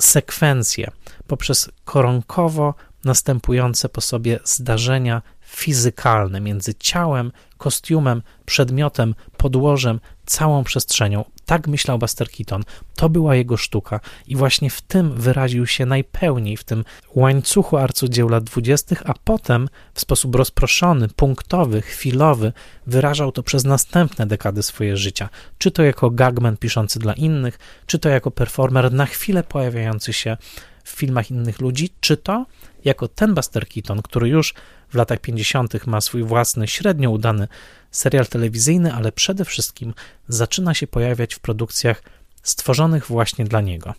[0.00, 0.90] sekwencję,
[1.26, 2.74] poprzez koronkowo
[3.04, 11.24] następujące po sobie zdarzenia fizykalne między ciałem, kostiumem, przedmiotem, podłożem, całą przestrzenią.
[11.46, 12.62] Tak myślał Buster Keaton.
[12.96, 18.28] To była jego sztuka i właśnie w tym wyraził się najpełniej, w tym łańcuchu arcudzieł
[18.28, 22.52] lat dwudziestych, a potem w sposób rozproszony, punktowy, chwilowy
[22.86, 25.28] wyrażał to przez następne dekady swojego życia.
[25.58, 30.36] Czy to jako gagman piszący dla innych, czy to jako performer na chwilę pojawiający się
[30.84, 32.46] w filmach innych ludzi, czy to
[32.84, 34.54] jako ten Buster Keaton, który już
[34.88, 35.86] w latach 50.
[35.86, 37.48] ma swój własny, średnio udany
[37.90, 39.94] serial telewizyjny, ale przede wszystkim
[40.28, 42.02] zaczyna się pojawiać w produkcjach
[42.42, 43.94] stworzonych właśnie dla niego.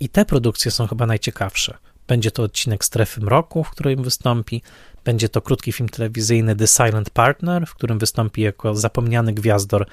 [0.00, 1.78] I te produkcje są chyba najciekawsze.
[2.08, 4.62] Będzie to odcinek Strefy Mroku, w którym wystąpi,
[5.04, 9.86] będzie to krótki film telewizyjny The Silent Partner, w którym wystąpi jako zapomniany gwiazdor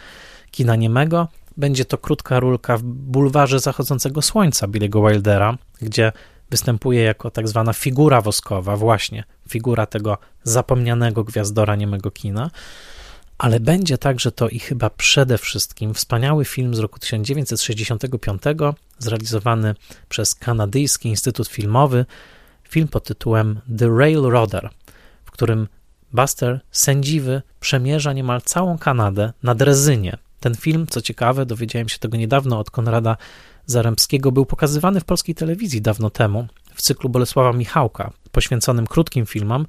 [0.52, 1.28] kina niemego.
[1.58, 6.12] Będzie to krótka rulka w bulwarze zachodzącego słońca Billy'ego Wildera, gdzie
[6.50, 12.52] występuje jako tak zwana figura woskowa, właśnie figura tego zapomnianego gwiazdora niemego kina,
[13.38, 18.42] ale będzie także to i chyba przede wszystkim wspaniały film z roku 1965,
[19.00, 19.76] zrealizowany
[20.10, 22.06] przez Kanadyjski Instytut Filmowy,
[22.70, 24.70] film pod tytułem The Railroader,
[25.26, 25.68] w którym
[26.14, 30.18] Buster, sędziwy, przemierza niemal całą Kanadę na drezynie.
[30.40, 33.18] Ten film, co ciekawe, dowiedziałem się tego niedawno od Konrada
[33.68, 39.66] Zarębskiego był pokazywany w polskiej telewizji dawno temu w cyklu Bolesława Michałka, poświęconym krótkim filmom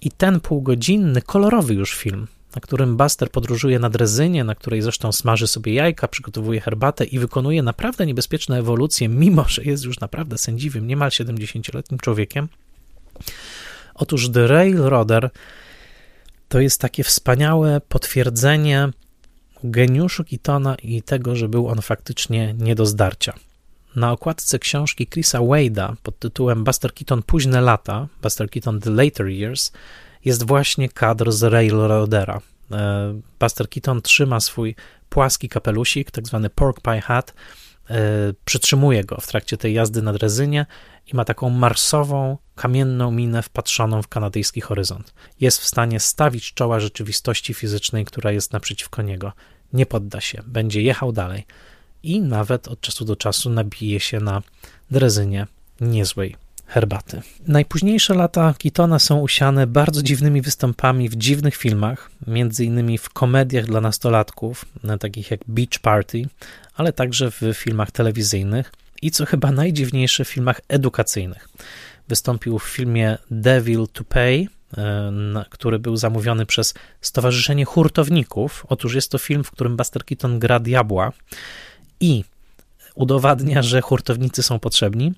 [0.00, 5.12] i ten półgodzinny, kolorowy już film, na którym Buster podróżuje na drezynie, na której zresztą
[5.12, 10.38] smaży sobie jajka, przygotowuje herbatę i wykonuje naprawdę niebezpieczne ewolucje, mimo że jest już naprawdę
[10.38, 12.48] sędziwym, niemal 70-letnim człowiekiem.
[13.94, 15.30] Otóż The Railroader
[16.48, 18.88] to jest takie wspaniałe potwierdzenie
[19.64, 23.34] geniuszu Keatona i tego, że był on faktycznie nie do zdarcia.
[23.96, 29.26] Na okładce książki Chrisa Wade'a pod tytułem Buster Keaton Późne lata, Buster Keaton The Later
[29.26, 29.72] Years,
[30.24, 32.40] jest właśnie kadr z Railroadera.
[32.72, 34.74] E, Buster Keaton trzyma swój
[35.08, 37.34] płaski kapelusik, tak zwany pork pie hat,
[37.90, 37.96] e,
[38.44, 40.66] przytrzymuje go w trakcie tej jazdy na drezynie
[41.12, 45.14] i ma taką marsową, kamienną minę wpatrzoną w kanadyjski horyzont.
[45.40, 49.32] Jest w stanie stawić czoła rzeczywistości fizycznej, która jest naprzeciwko niego
[49.74, 51.46] nie podda się, będzie jechał dalej
[52.02, 54.42] i nawet od czasu do czasu nabije się na
[54.90, 55.46] drezynie
[55.80, 56.36] niezłej
[56.66, 57.22] herbaty.
[57.46, 63.66] Najpóźniejsze lata Kitona są usiane bardzo dziwnymi występami w dziwnych filmach, między innymi w komediach
[63.66, 64.64] dla nastolatków,
[65.00, 66.28] takich jak Beach Party,
[66.74, 68.72] ale także w filmach telewizyjnych
[69.02, 71.48] i co chyba najdziwniejsze w filmach edukacyjnych.
[72.08, 74.46] Wystąpił w filmie Devil to Pay
[75.50, 78.66] który był zamówiony przez Stowarzyszenie Hurtowników.
[78.68, 81.12] Otóż jest to film, w którym Buster Keaton gra diabła
[82.00, 82.24] i
[82.94, 85.12] udowadnia, że hurtownicy są potrzebni,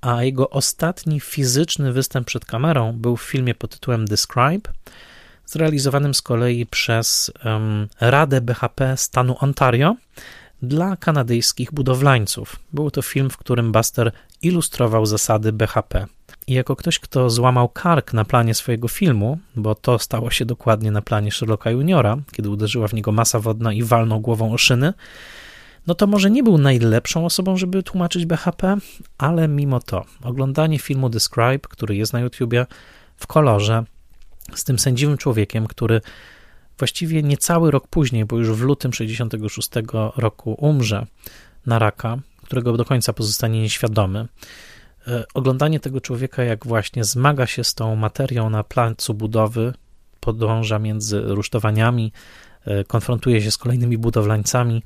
[0.00, 4.70] a jego ostatni fizyczny występ przed kamerą był w filmie pod tytułem Describe,
[5.46, 9.96] zrealizowanym z kolei przez um, Radę BHP stanu Ontario
[10.62, 12.56] dla kanadyjskich budowlańców.
[12.72, 14.12] Był to film, w którym Buster
[14.42, 16.06] ilustrował zasady BHP.
[16.46, 20.90] I jako ktoś, kto złamał kark na planie swojego filmu, bo to stało się dokładnie
[20.90, 24.92] na planie Sherlocka Juniora, kiedy uderzyła w niego masa wodna i walnął głową o szyny,
[25.86, 28.76] no to może nie był najlepszą osobą, żeby tłumaczyć BHP,
[29.18, 32.66] ale mimo to oglądanie filmu Describe, który jest na YouTubie
[33.16, 33.84] w kolorze,
[34.54, 36.00] z tym sędziwym człowiekiem, który
[36.78, 39.70] właściwie niecały rok później, bo już w lutym 66
[40.16, 41.06] roku umrze
[41.66, 44.28] na raka, którego do końca pozostanie nieświadomy,
[45.34, 49.72] oglądanie tego człowieka, jak właśnie zmaga się z tą materią na placu budowy,
[50.20, 52.12] podąża między rusztowaniami,
[52.64, 54.82] e, konfrontuje się z kolejnymi budowlańcami,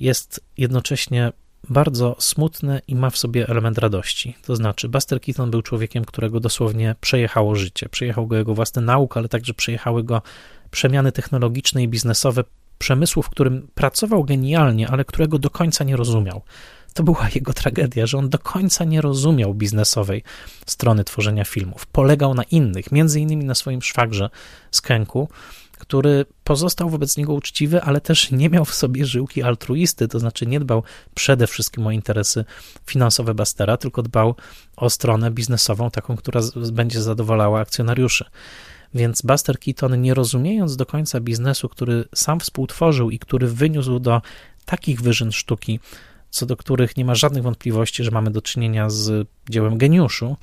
[0.00, 1.32] jest jednocześnie
[1.68, 4.36] bardzo smutne i ma w sobie element radości.
[4.46, 7.88] To znaczy, Buster Keaton był człowiekiem, którego dosłownie przejechało życie.
[7.88, 10.22] Przejechał go jego własny nauk, ale także przejechały go
[10.70, 12.44] przemiany technologiczne i biznesowe
[12.78, 16.42] przemysłu, w którym pracował genialnie, ale którego do końca nie rozumiał.
[17.00, 20.22] To była jego tragedia, że on do końca nie rozumiał biznesowej
[20.66, 21.86] strony tworzenia filmów.
[21.86, 24.30] Polegał na innych, między innymi na swoim szwagrze
[24.70, 25.28] z Kenku,
[25.78, 30.46] który pozostał wobec niego uczciwy, ale też nie miał w sobie żyłki altruisty, to znaczy
[30.46, 30.82] nie dbał
[31.14, 32.44] przede wszystkim o interesy
[32.86, 34.34] finansowe Bastera, tylko dbał
[34.76, 36.40] o stronę biznesową, taką, która
[36.72, 38.24] będzie zadowalała akcjonariuszy.
[38.94, 44.22] Więc Buster Keaton, nie rozumiejąc do końca biznesu, który sam współtworzył i który wyniósł do
[44.64, 45.80] takich wyżyn sztuki,
[46.30, 50.36] co do których nie ma żadnych wątpliwości, że mamy do czynienia z dziełem geniuszu,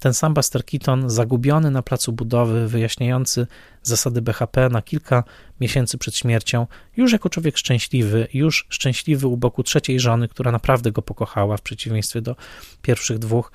[0.00, 3.46] ten sam Buster Keaton, zagubiony na placu budowy, wyjaśniający
[3.82, 5.24] zasady BHP na kilka
[5.60, 6.66] miesięcy przed śmiercią,
[6.96, 11.62] już jako człowiek szczęśliwy, już szczęśliwy u boku trzeciej żony, która naprawdę go pokochała, w
[11.62, 12.36] przeciwieństwie do
[12.82, 13.52] pierwszych dwóch,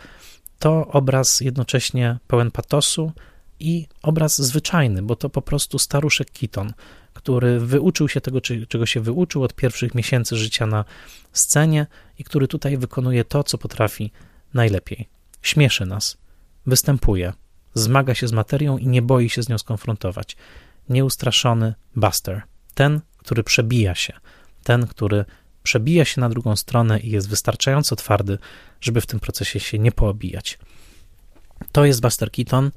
[0.59, 3.11] to obraz jednocześnie pełen patosu
[3.59, 6.73] i obraz zwyczajny, bo to po prostu staruszek Keaton,
[7.13, 10.85] który wyuczył się tego, czego się wyuczył od pierwszych miesięcy życia na
[11.31, 11.87] scenie
[12.19, 14.11] i który tutaj wykonuje to, co potrafi
[14.53, 15.09] najlepiej.
[15.41, 16.17] Śmieszy nas,
[16.65, 17.33] występuje,
[17.73, 20.37] zmaga się z materią i nie boi się z nią skonfrontować.
[20.89, 22.41] Nieustraszony Buster,
[22.73, 24.13] ten, który przebija się,
[24.63, 25.25] ten, który
[25.63, 28.37] przebija się na drugą stronę i jest wystarczająco twardy,
[28.81, 30.59] żeby w tym procesie się nie poobijać.
[31.71, 32.71] To jest Buster Keaton,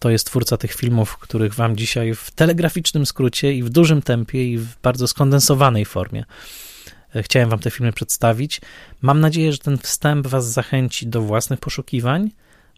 [0.00, 4.52] to jest twórca tych filmów, których wam dzisiaj w telegraficznym skrócie i w dużym tempie
[4.52, 6.24] i w bardzo skondensowanej formie
[7.14, 8.60] e, chciałem wam te filmy przedstawić.
[9.02, 12.30] Mam nadzieję, że ten wstęp was zachęci do własnych poszukiwań,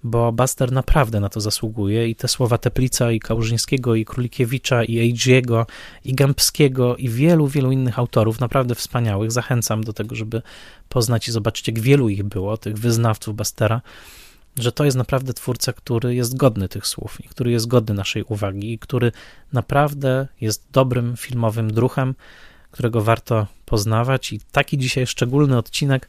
[0.03, 5.15] bo Buster naprawdę na to zasługuje i te słowa Teplica i Kałużyńskiego i Królikiewicza i
[5.15, 5.67] Age'ego
[6.05, 10.43] i Gębskiego i wielu, wielu innych autorów, naprawdę wspaniałych, zachęcam do tego, żeby
[10.89, 13.81] poznać i zobaczyć, jak wielu ich było, tych wyznawców Bustera,
[14.59, 18.23] że to jest naprawdę twórca, który jest godny tych słów i który jest godny naszej
[18.23, 19.13] uwagi i który
[19.53, 22.15] naprawdę jest dobrym filmowym druhem,
[22.71, 26.09] którego warto poznawać i taki dzisiaj szczególny odcinek,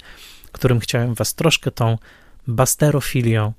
[0.51, 1.97] którym chciałem was troszkę tą
[2.47, 3.53] basterofilią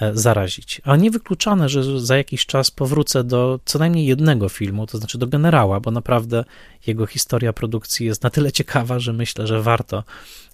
[0.00, 0.80] E, zarazić.
[0.84, 5.26] A niewykluczone, że za jakiś czas powrócę do co najmniej jednego filmu, to znaczy do
[5.26, 6.44] Generała, bo naprawdę
[6.86, 10.04] jego historia produkcji jest na tyle ciekawa, że myślę, że warto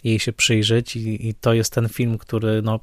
[0.04, 2.80] jej się przyjrzeć i, i to jest ten film, który no,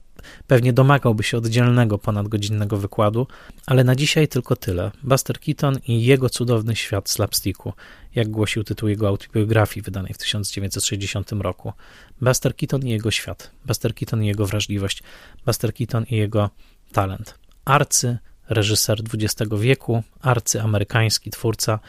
[0.48, 3.28] pewnie domagałby się oddzielnego ponadgodzinnego wykładu,
[3.66, 4.92] ale na dzisiaj tylko tyle.
[5.04, 7.74] Buster Keaton i jego cudowny świat slapsticku,
[8.16, 11.74] jak głosił tytuł jego autobiografii wydanej w 1960 roku.
[12.22, 15.04] Buster Keaton i jego świat, Buster Keaton i jego wrażliwość,
[15.46, 16.50] Buster Keaton i jego
[16.92, 17.40] talent.
[17.66, 18.18] Arcy
[18.50, 21.80] reżyser XX wieku, arcy amerykański twórca,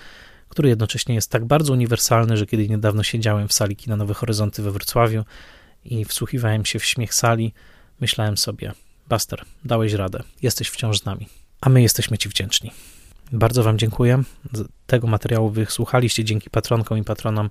[0.59, 4.63] który jednocześnie jest tak bardzo uniwersalny, że kiedy niedawno siedziałem w sali kina Nowe Horyzonty
[4.63, 5.25] we Wrocławiu
[5.85, 7.53] i wsłuchiwałem się w śmiech sali,
[8.01, 8.73] myślałem sobie,
[9.09, 11.29] Buster, dałeś radę, jesteś wciąż z nami,
[11.61, 12.71] a my jesteśmy Ci wdzięczni.
[13.33, 14.23] Bardzo Wam dziękuję.
[14.87, 17.51] Tego materiału wysłuchaliście dzięki patronkom i patronom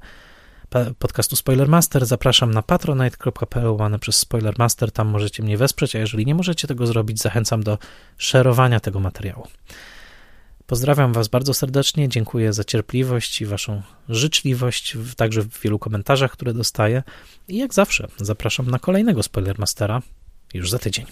[1.00, 2.06] podcastu Spoilermaster.
[2.06, 4.92] Zapraszam na patronite.pl łane przez Spoilermaster.
[4.92, 7.78] Tam możecie mnie wesprzeć, a jeżeli nie możecie tego zrobić, zachęcam do
[8.18, 9.48] szerowania tego materiału.
[10.68, 16.54] Pozdrawiam Was bardzo serdecznie, dziękuję za cierpliwość i Waszą życzliwość, także w wielu komentarzach, które
[16.54, 17.04] dostaję.
[17.48, 20.02] I jak zawsze, zapraszam na kolejnego Spoilermastera
[20.54, 21.06] już za tydzień.